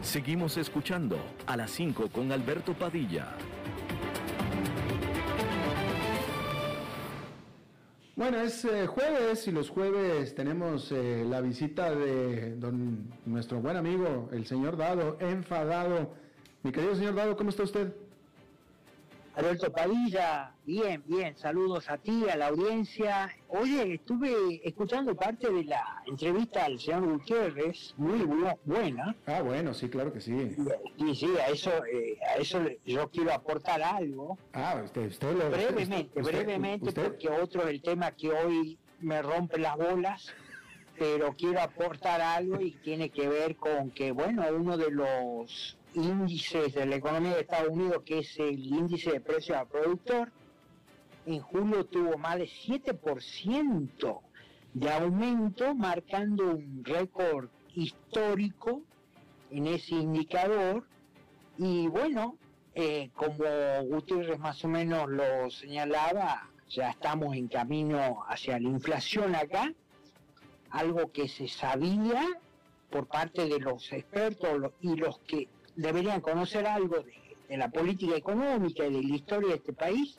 Seguimos 0.00 0.56
escuchando 0.56 1.18
a 1.46 1.56
las 1.56 1.70
5 1.72 2.08
con 2.08 2.32
Alberto 2.32 2.72
Padilla. 2.72 3.34
Bueno, 8.16 8.40
es 8.40 8.64
eh, 8.64 8.86
jueves 8.86 9.48
y 9.48 9.50
los 9.50 9.70
jueves 9.70 10.36
tenemos 10.36 10.92
eh, 10.92 11.24
la 11.28 11.40
visita 11.40 11.92
de 11.92 12.54
don, 12.54 13.12
nuestro 13.26 13.60
buen 13.60 13.76
amigo, 13.76 14.28
el 14.30 14.46
señor 14.46 14.76
Dado, 14.76 15.16
enfadado. 15.18 16.14
Mi 16.62 16.70
querido 16.70 16.94
señor 16.94 17.16
Dado, 17.16 17.36
¿cómo 17.36 17.50
está 17.50 17.64
usted? 17.64 17.92
Alberto 19.36 19.72
Padilla, 19.72 20.52
bien, 20.64 21.02
bien, 21.06 21.36
saludos 21.36 21.90
a 21.90 21.98
ti, 21.98 22.24
a 22.30 22.36
la 22.36 22.46
audiencia. 22.48 23.34
Oye, 23.48 23.94
estuve 23.94 24.60
escuchando 24.62 25.16
parte 25.16 25.50
de 25.50 25.64
la 25.64 25.82
entrevista 26.06 26.66
al 26.66 26.78
señor 26.78 27.04
Gutiérrez, 27.18 27.94
muy 27.96 28.20
bu- 28.20 28.56
buena. 28.64 29.16
Ah, 29.26 29.42
bueno, 29.42 29.74
sí, 29.74 29.88
claro 29.88 30.12
que 30.12 30.20
sí. 30.20 30.54
Y 30.98 31.16
sí, 31.16 31.28
a 31.36 31.48
eso, 31.48 31.70
eh, 31.84 32.16
a 32.32 32.36
eso 32.36 32.60
yo 32.86 33.10
quiero 33.10 33.32
aportar 33.32 33.82
algo, 33.82 34.38
Ah, 34.52 34.80
usted, 34.84 35.08
usted 35.08 35.32
lo... 35.36 35.50
brevemente, 35.50 36.20
usted- 36.20 36.32
brevemente, 36.32 36.86
usted- 36.88 37.02
porque 37.08 37.28
otro 37.28 37.62
es 37.62 37.70
el 37.70 37.82
tema 37.82 38.12
que 38.12 38.30
hoy 38.30 38.78
me 39.00 39.20
rompe 39.20 39.58
las 39.58 39.76
bolas, 39.76 40.32
pero 40.96 41.34
quiero 41.36 41.60
aportar 41.60 42.20
algo 42.20 42.60
y 42.60 42.70
tiene 42.70 43.10
que 43.10 43.28
ver 43.28 43.56
con 43.56 43.90
que, 43.90 44.12
bueno, 44.12 44.44
uno 44.54 44.76
de 44.76 44.92
los 44.92 45.76
índices 45.94 46.74
de 46.74 46.86
la 46.86 46.96
economía 46.96 47.34
de 47.34 47.42
Estados 47.42 47.70
Unidos, 47.70 48.02
que 48.04 48.18
es 48.20 48.38
el 48.38 48.58
índice 48.66 49.12
de 49.12 49.20
precios 49.20 49.56
al 49.58 49.68
productor, 49.68 50.32
en 51.26 51.40
julio 51.40 51.86
tuvo 51.86 52.18
más 52.18 52.38
de 52.38 52.46
7% 52.46 54.20
de 54.74 54.90
aumento, 54.90 55.74
marcando 55.74 56.50
un 56.50 56.84
récord 56.84 57.48
histórico 57.74 58.82
en 59.50 59.66
ese 59.66 59.94
indicador. 59.94 60.86
Y 61.56 61.86
bueno, 61.88 62.36
eh, 62.74 63.10
como 63.14 63.44
Gutiérrez 63.84 64.38
más 64.38 64.64
o 64.64 64.68
menos 64.68 65.08
lo 65.08 65.50
señalaba, 65.50 66.50
ya 66.68 66.90
estamos 66.90 67.36
en 67.36 67.48
camino 67.48 68.24
hacia 68.28 68.58
la 68.58 68.68
inflación 68.68 69.34
acá, 69.34 69.72
algo 70.70 71.12
que 71.12 71.28
se 71.28 71.46
sabía 71.46 72.26
por 72.90 73.06
parte 73.06 73.48
de 73.48 73.60
los 73.60 73.92
expertos 73.92 74.72
y 74.80 74.96
los 74.96 75.18
que 75.20 75.48
deberían 75.76 76.20
conocer 76.20 76.66
algo 76.66 76.96
de, 77.48 77.56
la 77.56 77.68
política 77.70 78.16
económica 78.16 78.84
y 78.86 78.92
de 78.92 79.02
la 79.02 79.14
historia 79.14 79.48
de 79.50 79.54
este 79.56 79.72
país, 79.72 80.18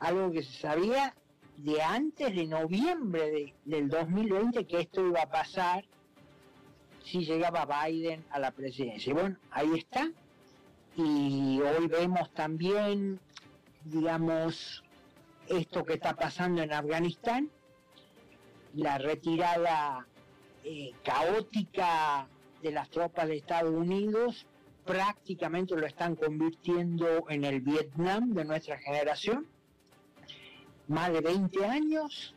algo 0.00 0.30
que 0.30 0.42
se 0.42 0.52
sabía 0.60 1.14
de 1.56 1.82
antes 1.82 2.34
de 2.34 2.46
noviembre 2.46 3.30
de- 3.30 3.54
del 3.64 3.88
2020 3.88 4.66
que 4.66 4.80
esto 4.80 5.06
iba 5.06 5.22
a 5.22 5.30
pasar 5.30 5.84
si 7.04 7.24
llegaba 7.24 7.66
Biden 7.86 8.24
a 8.30 8.38
la 8.38 8.50
presidencia. 8.50 9.10
Y 9.10 9.14
bueno, 9.14 9.36
ahí 9.50 9.70
está. 9.74 10.10
Y 10.96 11.60
hoy 11.60 11.86
vemos 11.88 12.32
también, 12.34 13.18
digamos, 13.84 14.84
esto 15.48 15.84
que 15.84 15.94
está 15.94 16.14
pasando 16.14 16.62
en 16.62 16.72
Afganistán, 16.72 17.50
la 18.74 18.98
retirada 18.98 20.06
eh, 20.64 20.92
caótica 21.04 22.26
de 22.62 22.70
las 22.72 22.88
tropas 22.90 23.28
de 23.28 23.36
Estados 23.36 23.74
Unidos, 23.74 24.46
prácticamente 24.84 25.76
lo 25.76 25.86
están 25.86 26.14
convirtiendo 26.16 27.24
en 27.28 27.44
el 27.44 27.60
Vietnam 27.60 28.34
de 28.34 28.44
nuestra 28.44 28.78
generación. 28.78 29.46
Más 30.88 31.12
de 31.12 31.20
20 31.20 31.64
años 31.64 32.34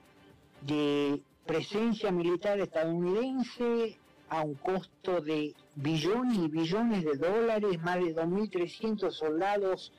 de 0.61 1.21
presencia 1.45 2.11
militar 2.11 2.59
estadounidense 2.59 3.97
a 4.29 4.41
un 4.41 4.55
costo 4.55 5.21
de 5.21 5.53
billones 5.75 6.37
y 6.37 6.47
billones 6.47 7.03
de 7.03 7.15
dólares, 7.15 7.81
más 7.81 7.95
de 7.97 8.15
2.300 8.15 9.11
soldados 9.11 9.93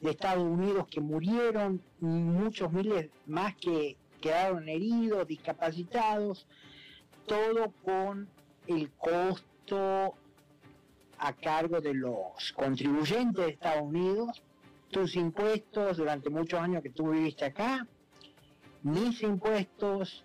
de 0.00 0.10
Estados 0.10 0.44
Unidos 0.44 0.86
que 0.90 1.00
murieron, 1.00 1.82
muchos 2.00 2.72
miles 2.72 3.10
más 3.26 3.54
que 3.56 3.96
quedaron 4.20 4.68
heridos, 4.68 5.26
discapacitados, 5.26 6.46
todo 7.26 7.72
con 7.84 8.28
el 8.66 8.90
costo 8.92 10.14
a 11.24 11.32
cargo 11.32 11.80
de 11.80 11.94
los 11.94 12.52
contribuyentes 12.54 13.46
de 13.46 13.52
Estados 13.52 13.82
Unidos, 13.82 14.42
tus 14.90 15.16
impuestos 15.16 15.96
durante 15.96 16.28
muchos 16.28 16.60
años 16.60 16.82
que 16.82 16.90
tú 16.90 17.10
viviste 17.10 17.46
acá, 17.46 17.86
mis 18.82 19.22
impuestos, 19.22 20.22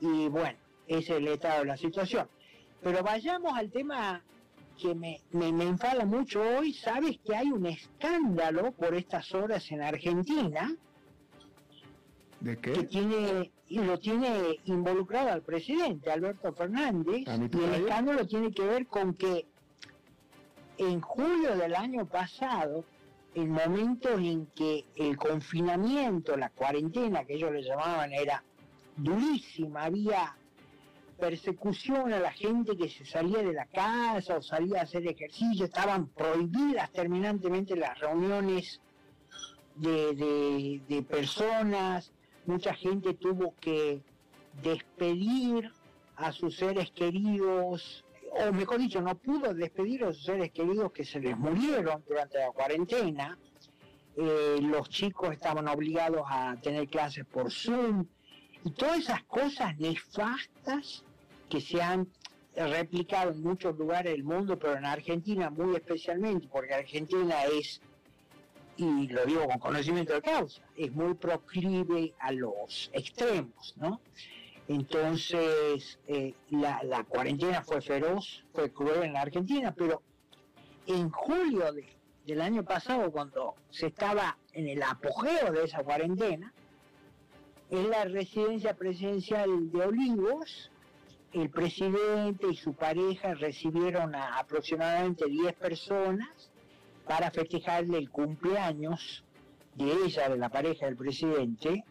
y 0.00 0.28
bueno, 0.28 0.58
ese 0.86 0.98
es 0.98 1.18
el 1.18 1.28
estado 1.28 1.60
de 1.60 1.66
la 1.66 1.76
situación. 1.76 2.26
Pero 2.82 3.02
vayamos 3.02 3.52
al 3.54 3.70
tema 3.70 4.22
que 4.80 4.94
me, 4.94 5.20
me, 5.32 5.52
me 5.52 5.64
enfada 5.64 6.06
mucho 6.06 6.40
hoy, 6.40 6.72
sabes 6.72 7.18
que 7.22 7.36
hay 7.36 7.50
un 7.50 7.66
escándalo 7.66 8.72
por 8.72 8.94
estas 8.94 9.34
horas 9.34 9.70
en 9.70 9.82
Argentina, 9.82 10.74
¿De 12.40 12.56
que 12.56 12.84
tiene 12.84 13.50
y 13.68 13.78
lo 13.78 13.98
tiene 13.98 14.58
involucrado 14.64 15.30
al 15.30 15.42
presidente 15.42 16.10
Alberto 16.10 16.52
Fernández 16.54 17.28
¿A 17.28 17.36
mi 17.36 17.50
y 17.52 17.64
el 17.64 17.74
escándalo 17.84 18.26
tiene 18.26 18.50
que 18.50 18.66
ver 18.66 18.86
con 18.86 19.12
que 19.14 19.46
en 20.80 21.00
julio 21.02 21.56
del 21.56 21.74
año 21.74 22.06
pasado 22.06 22.84
en 23.34 23.50
momentos 23.50 24.18
en 24.18 24.46
que 24.46 24.86
el 24.96 25.16
confinamiento 25.16 26.36
la 26.36 26.48
cuarentena 26.50 27.24
que 27.24 27.34
ellos 27.34 27.52
le 27.52 27.62
llamaban 27.62 28.12
era 28.12 28.42
durísima 28.96 29.84
había 29.84 30.34
persecución 31.18 32.12
a 32.14 32.18
la 32.18 32.32
gente 32.32 32.76
que 32.78 32.88
se 32.88 33.04
salía 33.04 33.42
de 33.42 33.52
la 33.52 33.66
casa 33.66 34.38
o 34.38 34.42
salía 34.42 34.80
a 34.80 34.82
hacer 34.84 35.06
ejercicio 35.06 35.66
estaban 35.66 36.06
prohibidas 36.08 36.90
terminantemente 36.92 37.76
las 37.76 37.98
reuniones 37.98 38.80
de, 39.76 40.80
de- 40.88 41.02
personas, 41.02 42.10
mucha 42.46 42.74
gente 42.74 43.14
tuvo 43.14 43.54
que 43.60 44.00
despedir 44.62 45.70
a 46.16 46.32
sus 46.32 46.56
seres 46.56 46.90
queridos, 46.90 48.04
o 48.30 48.52
mejor 48.52 48.78
dicho, 48.78 49.00
no 49.00 49.16
pudo 49.16 49.52
despedir 49.54 50.04
a 50.04 50.12
sus 50.12 50.24
seres 50.24 50.50
queridos 50.52 50.92
que 50.92 51.04
se 51.04 51.20
les 51.20 51.36
murieron 51.36 52.02
durante 52.06 52.38
la 52.38 52.50
cuarentena. 52.50 53.38
Eh, 54.16 54.58
los 54.60 54.88
chicos 54.88 55.32
estaban 55.32 55.68
obligados 55.68 56.22
a 56.28 56.56
tener 56.60 56.88
clases 56.88 57.24
por 57.26 57.50
Zoom 57.50 58.06
y 58.64 58.70
todas 58.72 58.98
esas 58.98 59.22
cosas 59.24 59.76
nefastas 59.78 61.04
que 61.48 61.60
se 61.60 61.80
han 61.80 62.08
replicado 62.54 63.30
en 63.30 63.42
muchos 63.42 63.76
lugares 63.78 64.12
del 64.12 64.24
mundo, 64.24 64.58
pero 64.58 64.76
en 64.76 64.84
Argentina 64.84 65.50
muy 65.50 65.76
especialmente, 65.76 66.48
porque 66.50 66.74
Argentina 66.74 67.44
es 67.44 67.80
y 68.76 69.08
lo 69.08 69.26
digo 69.26 69.46
con 69.46 69.58
conocimiento 69.58 70.14
de 70.14 70.22
causa, 70.22 70.62
es 70.74 70.90
muy 70.92 71.14
proclive 71.14 72.14
a 72.18 72.32
los 72.32 72.90
extremos, 72.94 73.74
¿no? 73.76 74.00
Entonces, 74.70 75.98
eh, 76.06 76.32
la, 76.50 77.02
cuarentena 77.08 77.60
fue 77.60 77.80
feroz, 77.80 78.44
fue 78.52 78.70
cruel 78.70 79.02
en 79.02 79.14
la 79.14 79.22
Argentina, 79.22 79.74
pero 79.76 80.00
en 80.86 81.10
julio 81.10 81.64
del 82.24 82.40
año 82.40 82.62
pasado, 82.62 83.10
cuando 83.10 83.56
se 83.70 83.88
estaba 83.88 84.38
en 84.52 84.68
el 84.68 84.80
apogeo 84.84 85.50
de 85.50 85.64
esa 85.64 85.82
cuarentena, 85.82 86.52
en 87.68 87.90
la 87.90 88.04
residencia 88.04 88.74
presidencial 88.74 89.72
de 89.72 89.86
Olivos, 89.86 90.70
el 91.32 91.50
presidente 91.50 92.46
y 92.52 92.54
su 92.54 92.72
pareja 92.72 93.34
recibieron 93.34 94.14
a 94.14 94.38
aproximadamente 94.38 95.26
10 95.26 95.52
personas 95.54 96.52
para 97.08 97.32
festejarle 97.32 97.98
el 97.98 98.08
cumpleaños 98.08 99.24
de 99.74 99.90
ella, 100.04 100.28
de 100.28 100.38
la 100.38 100.48
pareja 100.48 100.86
del 100.86 100.96
presidente, 100.96 101.84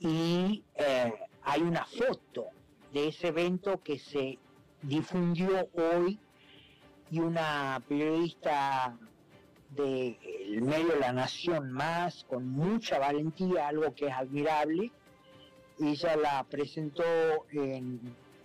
y 0.00 0.62
eh, 0.76 1.12
hay 1.46 1.62
una 1.62 1.86
foto 1.86 2.48
de 2.92 3.08
ese 3.08 3.28
evento 3.28 3.80
que 3.82 3.98
se 4.00 4.36
difundió 4.82 5.68
hoy 5.74 6.18
y 7.10 7.20
una 7.20 7.80
periodista 7.88 8.98
del 9.70 10.62
medio 10.62 10.96
La 10.96 11.12
Nación 11.12 11.70
Más, 11.70 12.24
con 12.24 12.48
mucha 12.48 12.98
valentía, 12.98 13.68
algo 13.68 13.94
que 13.94 14.08
es 14.08 14.12
admirable, 14.12 14.90
ella 15.78 16.16
la 16.16 16.42
presentó 16.44 17.04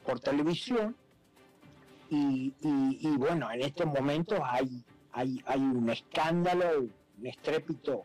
por 0.05 0.19
televisión 0.19 0.95
y, 2.09 2.53
bueno, 3.17 3.49
en 3.51 3.61
estos 3.61 3.87
momentos 3.87 4.39
hay, 4.43 4.83
un 5.57 5.89
escándalo, 5.89 6.81
un 7.17 7.25
estrépito 7.25 8.03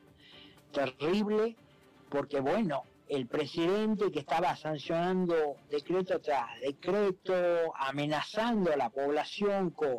terrible, 0.73 1.55
porque 2.09 2.41
bueno, 2.41 2.85
el 3.09 3.27
presidente 3.27 4.11
que 4.11 4.19
estaba 4.21 4.57
sancionando 4.57 5.57
decreto 5.71 6.21
tras 6.21 6.61
decreto, 6.61 7.35
amenazando 7.77 8.73
a 8.73 8.77
la 8.77 8.91
población 8.91 9.71
con 9.71 9.97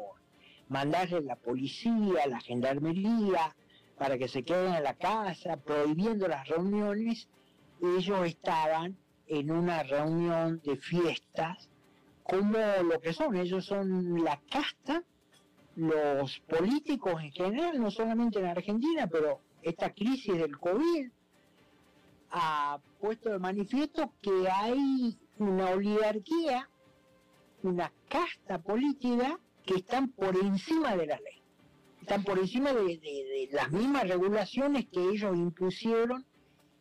mandarle 0.68 1.22
la 1.22 1.38
policía, 1.38 2.28
la 2.28 2.42
gendarmería, 2.42 3.56
para 3.98 4.18
que 4.18 4.28
se 4.28 4.44
queden 4.44 4.74
en 4.74 4.84
la 4.84 4.94
casa, 4.94 5.58
prohibiendo 5.58 6.28
las 6.28 6.48
reuniones, 6.48 7.28
ellos 7.82 8.28
estaban 8.28 8.98
en 9.28 9.52
una 9.52 9.84
reunión 9.84 10.62
de 10.64 10.78
fiestas 10.78 11.70
como 12.24 12.58
lo 12.84 13.00
que 13.00 13.14
son, 13.14 13.38
ellos 13.38 13.66
son 13.66 14.22
la 14.24 14.42
casta, 14.52 15.02
los 15.76 16.40
políticos 16.42 17.22
en 17.22 17.32
general, 17.32 17.80
no 17.80 17.90
solamente 17.90 18.40
en 18.40 18.48
Argentina, 18.48 19.08
pero 19.08 19.40
esta 19.62 19.94
crisis 19.94 20.34
del 20.34 20.58
COVID 20.58 21.10
ha 22.32 22.80
puesto 23.00 23.30
de 23.30 23.40
manifiesto 23.40 24.12
que 24.22 24.50
hay 24.50 25.18
una 25.40 25.70
oligarquía, 25.72 26.70
una 27.64 27.92
casta 28.10 28.60
política 28.60 29.40
que 29.66 29.76
están 29.76 30.10
por 30.10 30.36
encima 30.38 30.96
de 30.96 31.08
la 31.08 31.18
ley, 31.18 31.42
están 32.02 32.24
por 32.24 32.40
encima 32.40 32.74
de, 32.74 33.50
las 33.52 33.72
mismas 33.72 34.08
regulaciones 34.08 34.88
que 34.88 35.02
ellos 35.10 35.36
impusieron 35.36 36.26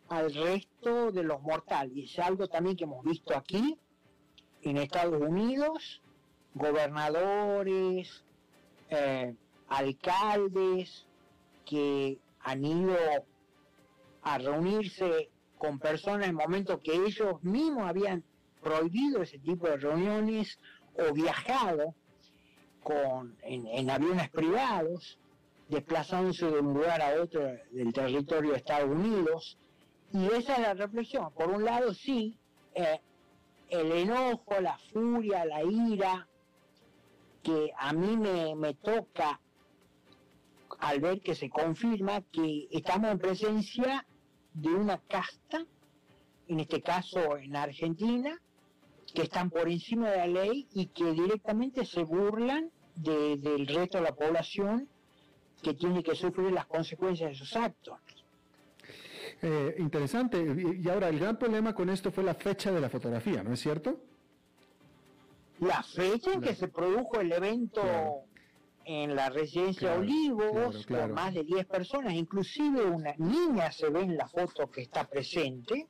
al 0.09 0.33
resto 0.33 1.11
de 1.11 1.25
los 1.25 1.43
mortales. 1.43 2.13
Es 2.13 2.19
algo 2.19 2.49
también 2.49 2.77
que 2.77 2.85
hemos 2.85 3.05
visto 3.05 3.37
aquí, 3.37 3.79
en 4.63 4.77
Estados 4.79 5.21
Unidos, 5.21 6.03
gobernadores, 6.55 8.25
eh, 8.91 9.35
alcaldes 9.69 11.07
que 11.65 12.19
han 12.41 12.65
ido 12.65 12.97
a 14.23 14.39
reunirse 14.39 15.31
con 15.59 15.79
personas 15.79 16.29
en 16.29 16.35
momentos 16.35 16.81
que 16.83 16.95
ellos 16.95 17.43
mismos 17.43 17.89
habían 17.89 18.25
prohibido 18.63 19.23
ese 19.23 19.39
tipo 19.39 19.69
de 19.69 19.77
reuniones 19.77 20.59
o 20.95 21.13
viajado 21.13 21.95
con, 22.83 23.37
en, 23.43 23.91
aviones 23.91 24.31
privados, 24.31 25.19
desplazándose 25.69 26.47
de 26.47 26.61
un 26.61 26.75
lugar 26.75 27.03
a 27.03 27.21
otro 27.21 27.43
del 27.73 27.93
territorio 27.93 28.53
de 28.53 28.59
Estados 28.59 28.91
Unidos. 28.91 29.59
Y 30.13 30.27
esa 30.27 30.55
es 30.55 30.61
la 30.61 30.75
reflexión. 30.75 31.33
Por 31.33 31.51
un 31.51 31.65
lado, 31.65 31.93
sí, 31.93 32.39
eh, 32.75 33.01
el 33.69 33.91
enojo, 33.91 34.61
la 34.61 34.79
furia, 34.93 35.45
la 35.45 35.63
ira, 35.65 36.29
que 37.43 37.73
a 37.77 37.93
mí 37.93 38.17
me, 38.17 38.55
me 38.55 38.75
toca 38.75 39.41
al 40.79 41.01
ver 41.01 41.21
que 41.21 41.35
se 41.35 41.49
confirma 41.49 42.23
que 42.33 42.69
estamos 42.71 43.11
en 43.11 43.19
presencia 43.19 44.07
de 44.57 44.75
una 44.75 44.99
casta, 44.99 45.65
en 46.49 46.61
este 46.61 46.81
caso 46.81 47.37
en 47.37 47.55
Argentina, 47.57 48.41
que 49.15 49.23
están 49.23 49.51
por 49.51 49.69
encima 49.69 50.11
de 50.11 50.17
la 50.17 50.27
ley 50.27 50.67
y 50.73 50.87
que 50.87 51.13
directamente 51.13 51.85
se 51.85 52.03
burlan 52.03 52.71
del 52.95 53.67
resto 53.67 53.99
de 53.99 54.05
la 54.05 54.15
población 54.15 54.89
que 55.63 55.75
tiene 55.75 56.03
que 56.03 56.15
sufrir 56.15 56.53
las 56.53 56.67
consecuencias 56.67 57.31
de 57.31 57.37
sus 57.37 57.55
actos. 57.57 57.99
Eh, 59.43 59.75
interesante. 59.79 60.39
Y 60.83 60.89
ahora, 60.89 61.09
el 61.09 61.19
gran 61.19 61.39
problema 61.39 61.75
con 61.75 61.91
esto 61.91 62.11
fue 62.11 62.25
la 62.25 62.35
fecha 62.35 62.73
de 62.73 62.81
la 62.81 62.89
fotografía, 62.89 63.43
¿no 63.43 63.53
es 63.53 63.61
cierto? 63.61 64.01
La 65.61 65.83
fecha 65.83 66.33
en 66.33 66.41
que 66.41 66.55
se 66.55 66.69
produjo 66.69 67.21
el 67.21 67.33
evento 67.33 68.26
en 68.89 69.17
la 69.17 69.29
residencia 69.31 69.95
Olivos 69.95 70.87
con 70.87 71.13
más 71.13 71.35
de 71.35 71.43
10 71.43 71.67
personas, 71.67 72.15
inclusive 72.15 72.85
una 72.85 73.15
niña 73.19 73.73
se 73.73 73.91
ve 73.91 74.03
en 74.03 74.17
la 74.17 74.29
foto 74.29 74.71
que 74.71 74.83
está 74.83 75.09
presente. 75.09 75.89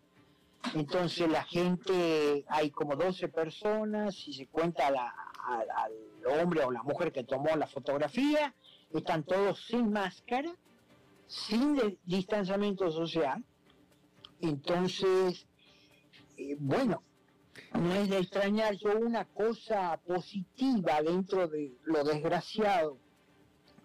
Entonces 0.74 1.28
la 1.30 1.44
gente, 1.44 2.42
hay 2.48 2.70
como 2.70 2.96
12 2.96 3.28
personas, 3.28 4.26
y 4.26 4.32
se 4.32 4.46
cuenta 4.46 4.86
al 4.88 5.92
hombre 6.40 6.64
o 6.64 6.70
la 6.70 6.82
mujer 6.82 7.12
que 7.12 7.22
tomó 7.22 7.54
la 7.54 7.66
fotografía, 7.66 8.54
están 8.94 9.24
todos 9.24 9.66
sin 9.66 9.92
máscara, 9.92 10.50
sin 11.26 11.98
distanciamiento 12.04 12.90
social. 12.90 13.44
Entonces, 14.40 15.46
eh, 16.38 16.56
bueno, 16.58 17.02
no 17.74 17.94
es 17.94 18.08
de 18.08 18.18
extrañar 18.18 18.74
yo 18.76 18.98
una 18.98 19.24
cosa 19.24 19.98
positiva 20.06 21.02
dentro 21.02 21.48
de 21.48 21.76
lo 21.84 22.04
desgraciado 22.04 22.98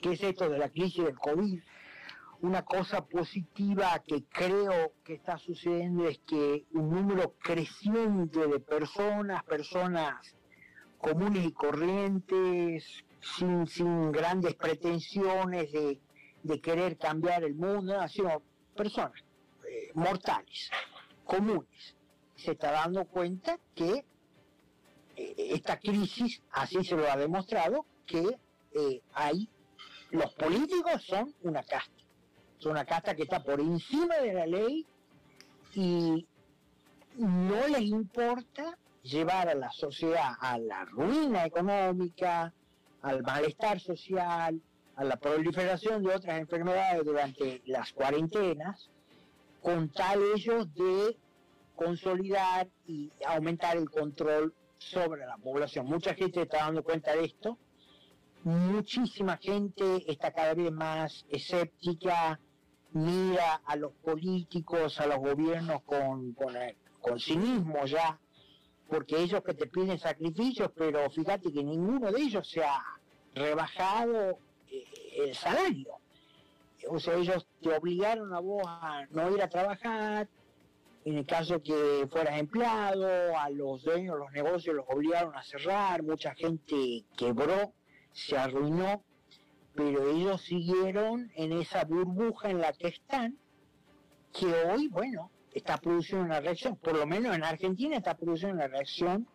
que 0.01 0.13
es 0.13 0.23
esto 0.23 0.49
de 0.49 0.57
la 0.57 0.69
crisis 0.69 1.05
del 1.05 1.17
COVID. 1.17 1.61
Una 2.41 2.63
cosa 2.63 3.05
positiva 3.05 4.01
que 4.05 4.23
creo 4.23 4.93
que 5.03 5.13
está 5.13 5.37
sucediendo 5.37 6.07
es 6.07 6.19
que 6.25 6.65
un 6.73 6.89
número 6.89 7.35
creciente 7.39 8.47
de 8.47 8.59
personas, 8.59 9.43
personas 9.43 10.35
comunes 10.97 11.45
y 11.45 11.51
corrientes, 11.51 13.05
sin, 13.19 14.11
grandes 14.11 14.55
pretensiones 14.55 15.71
de, 15.71 15.99
querer 16.61 16.97
cambiar 16.97 17.43
el 17.43 17.53
mundo, 17.53 18.07
sido 18.07 18.41
personas 18.75 19.23
eh, 19.69 19.91
mortales, 19.93 20.71
comunes, 21.23 21.95
se 22.41 22.51
está 22.51 22.71
dando 22.71 23.05
cuenta 23.05 23.57
que 23.75 24.03
eh, 25.15 25.35
esta 25.37 25.77
crisis, 25.77 26.41
así 26.51 26.83
se 26.83 26.95
lo 26.95 27.09
ha 27.09 27.15
demostrado, 27.15 27.85
que 28.05 28.37
eh, 28.73 29.01
hay, 29.13 29.47
los 30.11 30.33
políticos 30.33 31.03
son 31.07 31.33
una 31.43 31.63
casta, 31.63 32.03
son 32.57 32.73
una 32.73 32.85
casta 32.85 33.15
que 33.15 33.23
está 33.23 33.43
por 33.43 33.59
encima 33.59 34.17
de 34.17 34.33
la 34.33 34.45
ley 34.45 34.85
y 35.73 36.27
no 37.17 37.67
les 37.67 37.81
importa 37.81 38.77
llevar 39.03 39.49
a 39.49 39.55
la 39.55 39.71
sociedad 39.71 40.33
a 40.39 40.57
la 40.57 40.85
ruina 40.85 41.45
económica, 41.45 42.53
al 43.01 43.23
malestar 43.23 43.79
social, 43.79 44.61
a 44.95 45.03
la 45.03 45.15
proliferación 45.17 46.03
de 46.03 46.15
otras 46.15 46.39
enfermedades 46.39 47.03
durante 47.03 47.61
las 47.65 47.91
cuarentenas, 47.93 48.89
con 49.61 49.89
tal 49.89 50.21
ellos 50.35 50.73
de 50.75 51.17
consolidar 51.75 52.67
y 52.85 53.11
aumentar 53.25 53.77
el 53.77 53.89
control 53.89 54.53
sobre 54.77 55.25
la 55.25 55.37
población. 55.37 55.85
Mucha 55.85 56.13
gente 56.13 56.41
está 56.41 56.65
dando 56.65 56.83
cuenta 56.83 57.15
de 57.15 57.25
esto, 57.25 57.57
muchísima 58.43 59.37
gente 59.37 60.03
está 60.11 60.31
cada 60.31 60.53
vez 60.53 60.71
más 60.71 61.25
escéptica, 61.29 62.39
mira 62.93 63.61
a 63.65 63.75
los 63.75 63.93
políticos, 63.93 64.99
a 64.99 65.07
los 65.07 65.19
gobiernos 65.19 65.81
con, 65.83 66.33
con, 66.33 67.19
cinismo 67.19 67.85
ya, 67.85 68.19
porque 68.89 69.21
ellos 69.21 69.41
que 69.43 69.53
te 69.53 69.67
piden 69.67 69.99
sacrificios, 69.99 70.71
pero 70.75 71.09
fíjate 71.09 71.51
que 71.51 71.63
ninguno 71.63 72.11
de 72.11 72.21
ellos 72.21 72.49
se 72.49 72.63
ha 72.63 72.83
rebajado 73.33 74.39
eh, 74.69 74.83
el 75.17 75.35
salario. 75.35 75.95
O 76.89 76.99
sea, 76.99 77.15
ellos 77.15 77.45
te 77.61 77.73
obligaron 77.75 78.33
a 78.33 78.39
vos 78.39 78.63
a 78.65 79.05
no 79.11 79.31
ir 79.31 79.41
a 79.41 79.47
trabajar, 79.47 80.27
en 81.05 81.17
el 81.17 81.25
caso 81.25 81.61
que 81.61 82.07
fueras 82.11 82.39
empleado, 82.39 83.37
a 83.37 83.49
los 83.49 83.83
dueños 83.83 84.15
de 84.15 84.19
los 84.19 84.31
negocios 84.31 84.75
los 84.75 84.85
obligaron 84.87 85.35
a 85.35 85.43
cerrar, 85.43 86.03
mucha 86.03 86.33
gente 86.35 87.05
quebró, 87.17 87.73
se 88.11 88.37
arruinó 88.37 89.03
pero 89.73 90.09
ellos 90.09 90.41
siguieron 90.41 91.31
en 91.35 91.53
esa 91.53 91.85
burbuja 91.85 92.49
en 92.49 92.59
la 92.59 92.73
que 92.73 92.89
están, 92.89 93.37
que 94.33 94.47
hoy, 94.65 94.87
bueno, 94.89 95.31
está 95.53 95.77
produciendo 95.77 96.25
una 96.25 96.39
reacción, 96.39 96.75
por 96.77 96.97
lo 96.97 97.05
menos 97.05 97.35
en 97.35 97.43
Argentina 97.43 97.97
está 97.97 98.15
produciendo 98.15 98.55
una 98.57 98.67
reacción 98.67 99.27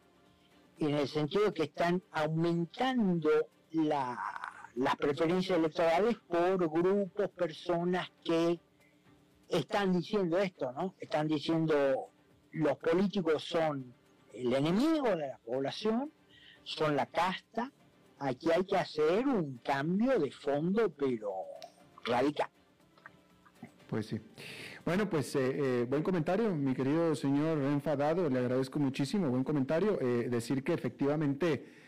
en 0.79 0.95
el 0.95 1.09
sentido 1.09 1.53
que 1.55 1.65
están 1.65 2.03
aumentando 2.13 3.31
las 3.73 4.97
preferencias 4.99 5.59
electorales 5.59 6.17
por 6.29 6.59
grupos, 6.69 7.31
personas 7.31 8.11
que 8.25 8.59
están 9.49 9.93
diciendo 9.93 10.39
esto, 10.39 10.73
¿no? 10.73 10.95
Están 11.01 11.29
diciendo 11.29 12.11
los 12.53 12.77
políticos 12.79 13.45
son 13.45 13.93
el 14.33 14.53
enemigo 14.53 15.09
de 15.11 15.29
la 15.29 15.39
población, 15.45 16.11
son 16.65 16.97
la 16.97 17.07
casta, 17.07 17.71
aquí 18.19 18.51
hay 18.51 18.65
que 18.65 18.77
hacer 18.77 19.27
un 19.27 19.59
cambio 19.59 20.19
de 20.19 20.31
fondo, 20.31 20.91
pero 20.91 21.31
radical. 22.05 22.49
Pues 23.89 24.07
sí. 24.07 24.21
Bueno, 24.85 25.09
pues 25.09 25.35
eh, 25.37 25.83
eh, 25.83 25.87
buen 25.89 26.03
comentario, 26.03 26.55
mi 26.55 26.75
querido 26.75 27.15
señor 27.15 27.59
enfadado, 27.59 28.29
le 28.29 28.39
agradezco 28.39 28.79
muchísimo, 28.79 29.29
buen 29.29 29.45
comentario. 29.45 29.99
Eh, 30.01 30.29
decir 30.31 30.63
que 30.63 30.73
efectivamente 30.73 31.85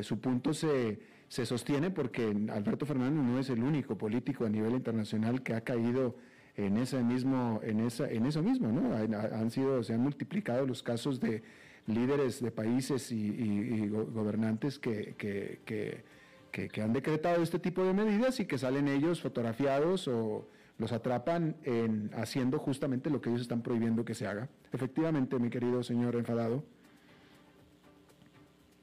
su 0.00 0.18
punto 0.18 0.54
se, 0.54 0.98
se 1.28 1.44
sostiene 1.44 1.90
porque 1.90 2.34
Alberto 2.50 2.86
Fernández 2.86 3.22
no 3.22 3.38
es 3.38 3.50
el 3.50 3.62
único 3.62 3.98
político 3.98 4.46
a 4.46 4.48
nivel 4.48 4.72
internacional 4.72 5.42
que 5.42 5.52
ha 5.52 5.60
caído 5.60 6.16
en 6.56 6.78
ese 6.78 7.02
mismo, 7.02 7.60
en 7.62 7.80
esa, 7.80 8.08
en 8.08 8.26
eso 8.26 8.42
mismo, 8.42 8.68
¿no? 8.72 8.94
Han, 8.94 9.50
sido, 9.50 9.82
se 9.82 9.94
han 9.94 10.00
multiplicado 10.00 10.66
los 10.66 10.82
casos 10.82 11.20
de 11.20 11.42
líderes 11.86 12.42
de 12.42 12.50
países 12.50 13.12
y, 13.12 13.88
gobernantes 13.88 14.78
que, 14.78 15.14
que, 15.16 15.60
que, 15.64 16.68
que, 16.68 16.82
han 16.82 16.92
decretado 16.92 17.42
este 17.42 17.58
tipo 17.58 17.84
de 17.84 17.92
medidas 17.92 18.40
y 18.40 18.46
que 18.46 18.58
salen 18.58 18.88
ellos 18.88 19.20
fotografiados 19.20 20.08
o 20.08 20.48
los 20.78 20.92
atrapan 20.92 21.56
en 21.64 22.10
haciendo 22.14 22.58
justamente 22.58 23.10
lo 23.10 23.20
que 23.20 23.30
ellos 23.30 23.42
están 23.42 23.62
prohibiendo 23.62 24.04
que 24.04 24.14
se 24.14 24.26
haga. 24.26 24.48
Efectivamente, 24.72 25.38
mi 25.38 25.50
querido 25.50 25.82
señor 25.82 26.16
enfadado. 26.16 26.64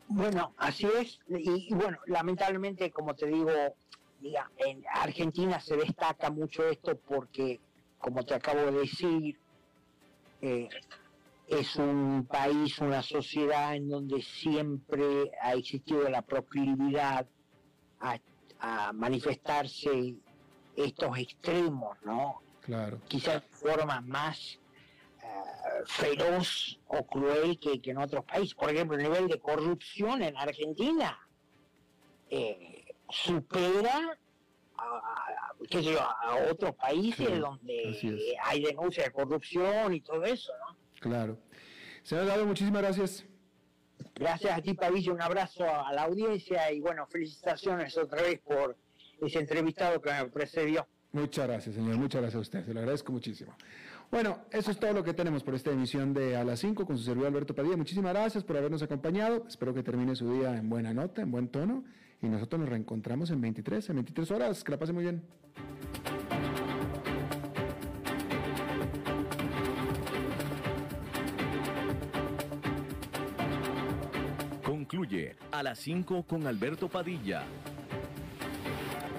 Bueno, 0.08 0.54
así 0.58 0.88
es. 1.00 1.20
Y, 1.28 1.74
bueno, 1.74 1.98
lamentablemente, 2.06 2.92
como 2.92 3.16
te 3.16 3.28
digo, 3.28 3.50
en 4.58 4.84
Argentina 4.94 5.60
se 5.60 5.76
destaca 5.76 6.30
mucho 6.30 6.68
esto 6.68 6.98
porque, 6.98 7.60
como 8.00 8.24
te 8.26 8.36
acabo 8.36 8.60
de 8.60 8.72
decir, 8.72 9.40
eh, 10.42 10.70
es 11.48 11.76
un 11.76 12.26
país, 12.30 12.80
una 12.80 13.02
sociedad 13.02 13.76
en 13.76 13.90
donde 13.90 14.22
siempre 14.22 15.32
ha 15.42 15.54
existido 15.54 16.10
la 16.10 16.22
proclividad 16.22 17.28
a, 18.00 18.20
manifestarse 18.94 20.16
estos 20.78 21.18
extremos, 21.18 21.98
¿no? 22.06 22.42
Claro. 22.62 23.02
Quizás 23.10 23.42
de 23.42 23.50
forma 23.50 24.00
más 24.00 24.58
eh, 25.22 25.28
feroz 25.86 26.80
o 26.88 27.06
cruel 27.06 27.60
que, 27.60 27.82
en 27.92 27.98
otros 27.98 28.24
países. 28.24 28.56
Por 28.56 28.70
ejemplo, 28.70 28.96
el 28.96 29.04
nivel 29.04 29.28
de 29.28 29.38
corrupción 29.38 30.22
en 30.24 30.38
Argentina 30.38 31.20
eh, 32.30 32.83
supera 33.14 34.18
a, 34.78 36.52
otros 36.52 36.76
países 36.76 37.40
donde 37.40 37.98
hay 38.44 38.64
denuncia 38.64 39.04
de 39.04 39.12
corrupción 39.12 39.94
y 39.94 40.02
todo 40.02 40.24
eso, 40.26 40.52
¿no? 40.60 40.76
Claro. 41.00 41.38
Señor 42.02 42.26
Dado, 42.26 42.46
muchísimas 42.46 42.82
gracias. 42.82 43.26
Gracias 44.16 44.58
a 44.58 44.62
ti, 44.62 44.74
Pavillo, 44.74 45.14
un 45.14 45.22
abrazo 45.22 45.64
a 45.64 45.94
la 45.94 46.04
audiencia 46.04 46.72
y 46.72 46.82
bueno, 46.82 47.06
felicitaciones 47.08 47.98
otra 47.98 48.22
vez 48.22 48.40
por 48.42 48.76
ese 49.22 49.40
entrevistado 49.40 50.02
que 50.02 50.12
me 50.12 50.26
precedió. 50.26 50.88
Muchas 51.12 51.48
gracias, 51.48 51.76
señor. 51.76 51.96
Muchas 51.98 52.22
gracias 52.22 52.40
a 52.40 52.42
usted. 52.42 52.66
Se 52.66 52.74
lo 52.74 52.80
agradezco 52.80 53.12
muchísimo. 53.12 53.56
Bueno, 54.12 54.40
eso 54.52 54.72
es 54.72 54.80
todo 54.80 54.94
lo 54.94 55.04
que 55.04 55.14
tenemos 55.14 55.44
por 55.44 55.56
esta 55.56 55.72
emisión 55.72 56.14
de 56.14 56.36
A 56.36 56.44
las 56.44 56.60
5 56.60 56.86
con 56.86 56.98
su 56.98 57.04
servidor 57.04 57.28
Alberto 57.28 57.56
Padilla. 57.56 57.78
Muchísimas 57.78 58.14
gracias 58.14 58.44
por 58.44 58.58
habernos 58.58 58.82
acompañado. 58.82 59.46
Espero 59.48 59.74
que 59.74 59.84
termine 59.84 60.16
su 60.16 60.32
día 60.34 60.56
en 60.56 60.70
buena 60.70 60.94
nota, 60.94 61.22
en 61.22 61.32
buen 61.32 61.48
tono. 61.48 61.84
Y 62.24 62.30
nosotros 62.30 62.62
nos 62.62 62.70
reencontramos 62.70 63.30
en 63.32 63.42
23, 63.42 63.90
en 63.90 63.96
23 63.98 64.32
horas. 64.32 64.64
Que 64.64 64.72
la 64.72 64.80
pase 64.80 64.94
muy 64.94 65.04
bien. 65.04 65.22
Concluye 74.64 75.36
A 75.52 75.64
las 75.64 75.80
5 75.80 76.24
con 76.24 76.48
Alberto 76.48 76.88
Padilla. 76.88 77.44